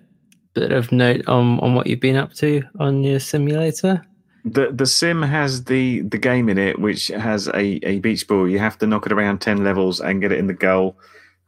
bit 0.53 0.71
of 0.71 0.91
note 0.91 1.27
on, 1.27 1.59
on 1.59 1.75
what 1.75 1.87
you've 1.87 1.99
been 1.99 2.15
up 2.15 2.33
to 2.35 2.63
on 2.79 3.03
your 3.03 3.19
simulator? 3.19 4.05
The 4.43 4.71
the 4.71 4.87
sim 4.87 5.21
has 5.21 5.65
the 5.65 6.01
the 6.01 6.17
game 6.17 6.49
in 6.49 6.57
it, 6.57 6.79
which 6.79 7.07
has 7.09 7.47
a, 7.49 7.79
a 7.87 7.99
beach 7.99 8.27
ball. 8.27 8.49
You 8.49 8.57
have 8.57 8.77
to 8.79 8.87
knock 8.87 9.05
it 9.05 9.11
around 9.11 9.39
ten 9.39 9.63
levels 9.63 9.99
and 9.99 10.19
get 10.19 10.31
it 10.31 10.39
in 10.39 10.47
the 10.47 10.53
goal. 10.53 10.97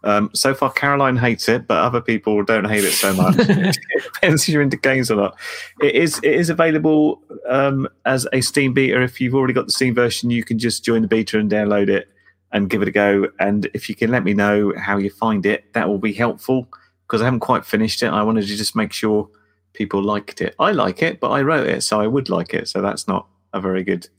Um, 0.04 0.30
so 0.34 0.54
far, 0.54 0.72
Caroline 0.72 1.16
hates 1.16 1.48
it, 1.48 1.66
but 1.66 1.78
other 1.78 2.02
people 2.02 2.44
don't 2.44 2.66
hate 2.66 2.84
it 2.84 2.92
so 2.92 3.14
much. 3.14 3.36
it 3.40 3.78
depends 4.14 4.44
if 4.44 4.50
you're 4.50 4.62
into 4.62 4.78
games 4.78 5.10
or 5.10 5.16
not. 5.16 5.40
It 5.82 5.96
is 5.96 6.20
it 6.20 6.34
is 6.34 6.50
available 6.50 7.22
um, 7.50 7.88
as 8.06 8.28
a 8.32 8.42
Steam 8.42 8.74
beta. 8.74 9.02
If 9.02 9.20
you've 9.20 9.34
already 9.34 9.54
got 9.54 9.66
the 9.66 9.72
Steam 9.72 9.96
version, 9.96 10.30
you 10.30 10.44
can 10.44 10.60
just 10.60 10.84
join 10.84 11.02
the 11.02 11.08
beta 11.08 11.40
and 11.40 11.50
download 11.50 11.90
it 11.90 12.10
and 12.52 12.70
give 12.70 12.84
it 12.84 12.88
a 12.88 12.92
go. 12.92 13.28
And 13.40 13.68
if 13.74 13.90
you 13.90 13.96
can 13.96 14.12
let 14.12 14.24
me 14.24 14.34
know 14.36 14.74
how 14.78 14.98
you 14.98 15.10
find 15.10 15.46
it, 15.46 15.74
that 15.74 15.88
will 15.88 15.98
be 15.98 16.14
helpful 16.14 16.68
because 17.14 17.22
I 17.22 17.26
haven't 17.26 17.42
quite 17.42 17.64
finished 17.64 18.02
it. 18.02 18.08
I 18.08 18.24
wanted 18.24 18.48
to 18.48 18.56
just 18.56 18.76
make 18.76 18.92
sure 18.92 19.30
people 19.74 20.02
liked 20.02 20.42
it. 20.42 20.56
I 20.58 20.72
like 20.72 21.04
it, 21.04 21.20
but 21.20 21.30
I 21.30 21.44
wrote 21.44 21.68
it, 21.68 21.84
so 21.84 22.02
I 22.02 22.08
would 22.08 22.28
like 22.28 22.56
it. 22.56 22.68
So 22.68 22.82
that's 22.82 23.08
not 23.08 23.28
a 23.54 23.62
very 23.62 23.84
good 23.84 24.10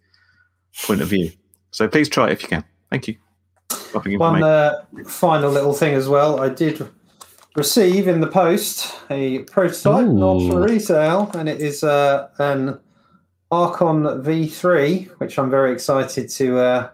point 0.85 1.01
of 1.01 1.09
view. 1.09 1.33
So 1.73 1.89
please 1.89 2.09
try 2.09 2.29
it 2.29 2.35
if 2.35 2.43
you 2.43 2.49
can. 2.49 2.65
Thank 2.93 3.09
you. 3.09 3.17
Dropping 3.91 4.17
One 4.21 4.45
uh, 4.45 4.85
final 5.09 5.51
little 5.51 5.73
thing 5.73 5.95
as 5.95 6.09
well. 6.09 6.39
I 6.39 6.49
did 6.49 6.89
receive 7.57 8.07
in 8.07 8.21
the 8.21 8.29
post 8.29 8.95
a 9.11 9.41
prototype, 9.41 10.07
not 10.07 10.49
for 10.49 10.61
resale, 10.61 11.33
and 11.35 11.49
it 11.49 11.61
is 11.61 11.83
uh, 11.83 12.29
an 12.39 12.79
Archon 13.51 14.05
V3, 14.05 15.09
which 15.19 15.37
I'm 15.37 15.51
very 15.51 15.73
excited 15.73 16.29
to 16.29 16.59
uh, 16.61 16.91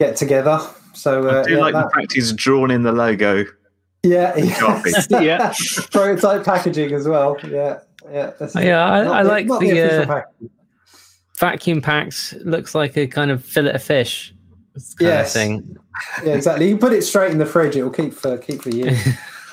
get 0.00 0.16
together. 0.16 0.58
So 0.94 1.28
uh, 1.28 1.40
I 1.40 1.48
do 1.48 1.52
yeah, 1.52 1.58
like 1.58 1.74
that- 1.74 1.90
the 1.92 2.00
fact 2.00 2.14
he's 2.14 2.32
drawn 2.32 2.70
in 2.70 2.82
the 2.82 2.92
logo. 2.92 3.44
Yeah, 4.04 4.54
copy. 4.58 4.90
Yeah. 5.24 5.52
prototype 5.90 6.44
packaging 6.44 6.92
as 6.92 7.08
well. 7.08 7.36
Yeah, 7.42 7.80
yeah, 8.10 8.26
that's- 8.38 8.54
Yeah, 8.54 8.84
I- 8.84 9.04
not 9.04 9.16
I 9.16 9.22
like 9.22 9.46
not 9.46 9.60
the, 9.60 9.80
uh. 10.02 10.22
Vacuum 11.38 11.80
packs. 11.82 12.32
looks 12.44 12.74
like 12.76 12.96
a 12.96 13.06
kind 13.08 13.30
of 13.32 13.44
fillet 13.44 13.72
of 13.72 13.82
fish. 13.82 14.32
Kind 14.74 14.84
Yes. 15.00 15.26
of 15.34 15.40
thing. 15.40 15.76
Yeah, 16.24 16.34
exactly. 16.34 16.66
You 16.68 16.72
can 16.74 16.80
put 16.80 16.92
it 16.92 17.02
straight 17.02 17.30
in 17.32 17.38
the 17.38 17.46
fridge; 17.46 17.76
it 17.76 17.82
will 17.82 17.90
keep 17.90 18.12
for 18.14 18.36
keep 18.38 18.62
for 18.62 18.70
years. 18.70 18.98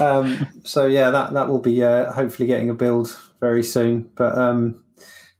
um, 0.00 0.46
so 0.64 0.86
yeah, 0.86 1.10
that 1.10 1.32
that 1.34 1.48
will 1.48 1.58
be 1.58 1.82
uh, 1.82 2.12
hopefully 2.12 2.46
getting 2.46 2.70
a 2.70 2.74
build 2.74 3.18
very 3.40 3.62
soon. 3.62 4.08
But 4.16 4.36
um, 4.38 4.82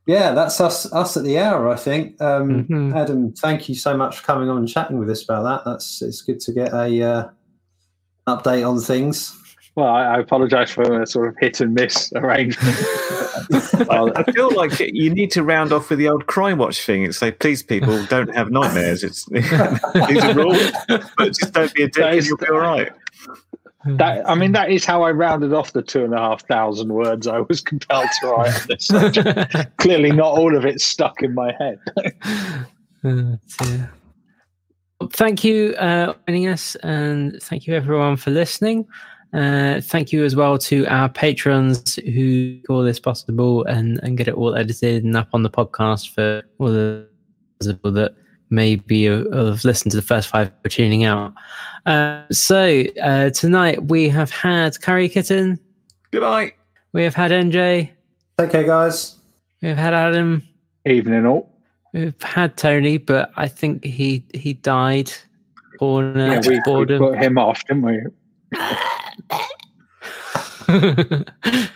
yeah, 0.07 0.33
that's 0.33 0.61
us 0.61 0.91
us 0.93 1.17
at 1.17 1.25
the 1.25 1.39
hour. 1.39 1.69
I 1.69 1.77
think. 1.77 2.21
Um, 2.21 2.65
Mhm. 2.65 2.95
Adam, 2.97 3.33
thank 3.33 3.69
you 3.69 3.75
so 3.75 3.97
much 3.97 4.19
for 4.19 4.25
coming 4.27 4.49
on 4.51 4.59
and 4.59 4.69
chatting 4.69 4.99
with 4.99 5.09
us 5.11 5.23
about 5.25 5.43
that. 5.45 5.71
That's 5.71 6.03
it's 6.03 6.21
good 6.23 6.41
to 6.41 6.53
get 6.53 6.73
a 6.75 7.03
uh, 7.03 7.29
update 8.27 8.69
on 8.69 8.81
things. 8.81 9.39
Well, 9.75 9.89
I, 9.89 10.17
I 10.17 10.19
apologise 10.19 10.71
for 10.71 11.01
a 11.01 11.07
sort 11.07 11.29
of 11.29 11.37
hit 11.39 11.61
and 11.61 11.73
miss 11.73 12.13
arrangement. 12.15 12.77
I 13.91 14.25
feel 14.33 14.55
like 14.55 14.79
you 14.79 15.09
need 15.09 15.31
to 15.33 15.43
round 15.43 15.73
off 15.73 15.89
with 15.89 15.99
the 15.99 16.09
old 16.09 16.27
crime 16.27 16.59
watch 16.59 16.85
thing. 16.85 17.05
It's 17.05 17.23
like, 17.23 17.39
please, 17.39 17.63
people, 17.63 18.05
don't 18.07 18.35
have 18.35 18.51
nightmares. 18.51 19.03
It's 19.03 19.25
these 19.31 19.51
are 19.53 20.35
rules, 20.35 20.73
but 20.89 21.29
just 21.29 21.53
don't 21.53 21.73
be 21.73 21.85
a 21.85 21.89
dick, 21.89 22.05
and 22.05 22.27
you'll 22.27 22.37
be 22.37 22.49
all 22.49 22.59
right. 22.59 22.93
that 23.87 24.29
I 24.29 24.35
mean, 24.35 24.53
that 24.53 24.71
is 24.71 24.85
how 24.85 25.03
I 25.05 25.11
rounded 25.11 25.55
off 25.55 25.73
the 25.73 25.83
two 25.83 26.05
and 26.05 26.13
a 26.13 26.19
half 26.19 26.47
thousand 26.47 26.93
words 26.93 27.27
I 27.27 27.41
was 27.41 27.63
compelled 27.63 28.09
to 28.21 28.27
write 28.27 28.61
on 28.61 28.69
this 28.69 28.87
subject. 28.87 29.77
Clearly, 29.79 30.13
not 30.13 30.39
all 30.39 30.55
of 30.55 30.67
it 30.67 30.83
stuck 30.83 31.23
in 31.23 31.35
my 31.35 31.55
head. 31.59 31.79
Uh, 33.05 33.37
dear. 33.59 33.91
Well, 33.91 34.02
Thank 35.09 35.45
you 35.45 35.75
uh, 35.75 36.13
for 36.13 36.19
joining 36.29 36.49
us, 36.49 36.75
and 36.77 37.41
thank 37.43 37.67
you 37.67 37.75
everyone 37.75 38.17
for 38.17 38.31
listening. 38.31 38.87
Uh, 39.33 39.81
thank 39.81 40.13
you 40.13 40.25
as 40.25 40.37
well 40.37 40.59
to 40.59 40.87
our 40.87 41.09
patrons 41.09 41.97
who 41.97 42.61
call 42.67 42.83
this 42.83 43.01
possible 43.01 43.65
and, 43.65 43.99
and 44.03 44.19
get 44.19 44.29
it 44.29 44.35
all 44.35 44.55
edited 44.55 45.05
and 45.05 45.17
up 45.17 45.29
on 45.33 45.43
the 45.43 45.49
podcast 45.49 46.11
for 46.15 46.43
all 46.59 46.69
the 46.69 47.07
people 47.65 47.91
that 47.93 48.15
maybe 48.51 49.05
have 49.05 49.33
have 49.33 49.65
listened 49.65 49.91
to 49.91 49.97
the 49.97 50.03
first 50.03 50.29
five 50.29 50.53
for 50.63 50.69
tuning 50.69 51.05
out. 51.05 51.33
Uh, 51.87 52.23
so 52.31 52.85
uh, 53.03 53.31
tonight 53.31 53.83
we 53.85 54.09
have 54.09 54.31
had 54.31 54.79
Curry 54.83 55.09
Kitten, 55.09 55.59
Goodbye. 56.11 56.53
we 56.93 57.03
have 57.03 57.15
had 57.15 57.31
NJ, 57.31 57.89
Take 58.39 58.51
care, 58.51 58.65
guys. 58.65 59.17
we 59.63 59.69
have 59.69 59.79
had 59.79 59.95
Adam, 59.95 60.43
Evening 60.85 61.25
all. 61.25 61.52
We've 61.93 62.23
had 62.23 62.57
Tony, 62.57 62.99
but 62.99 63.33
I 63.37 63.49
think 63.49 63.85
he 63.85 64.25
he 64.35 64.55
died. 64.55 65.13
Born 65.79 66.17
Yeah, 66.17 66.41
we, 66.47 66.59
of 66.59 66.67
we 66.67 66.99
put 66.99 67.19
him 67.19 67.39
off, 67.39 67.65
didn't 67.67 67.83
we? 67.83 67.99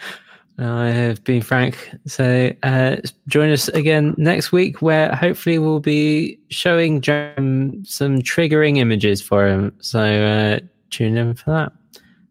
I 0.59 0.87
have 0.87 1.23
been 1.25 1.43
Frank. 1.43 1.91
So 2.07 2.53
uh, 2.63 2.97
join 3.29 3.51
us 3.51 3.69
again 3.69 4.15
next 4.17 4.53
week, 4.53 4.81
where 4.81 5.15
hopefully 5.15 5.59
we'll 5.59 5.81
be 5.81 6.39
showing 6.49 7.03
Jerome 7.03 7.85
some 7.85 8.21
triggering 8.21 8.79
images 8.79 9.21
for 9.21 9.47
him. 9.47 9.77
So 9.81 10.01
uh, 10.01 10.61
tune 10.91 11.17
in 11.17 11.35
for 11.35 11.51
that. 11.51 11.73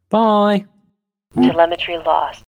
Bye. 0.09 0.65
Telemetry 1.35 1.97
lost. 1.97 2.44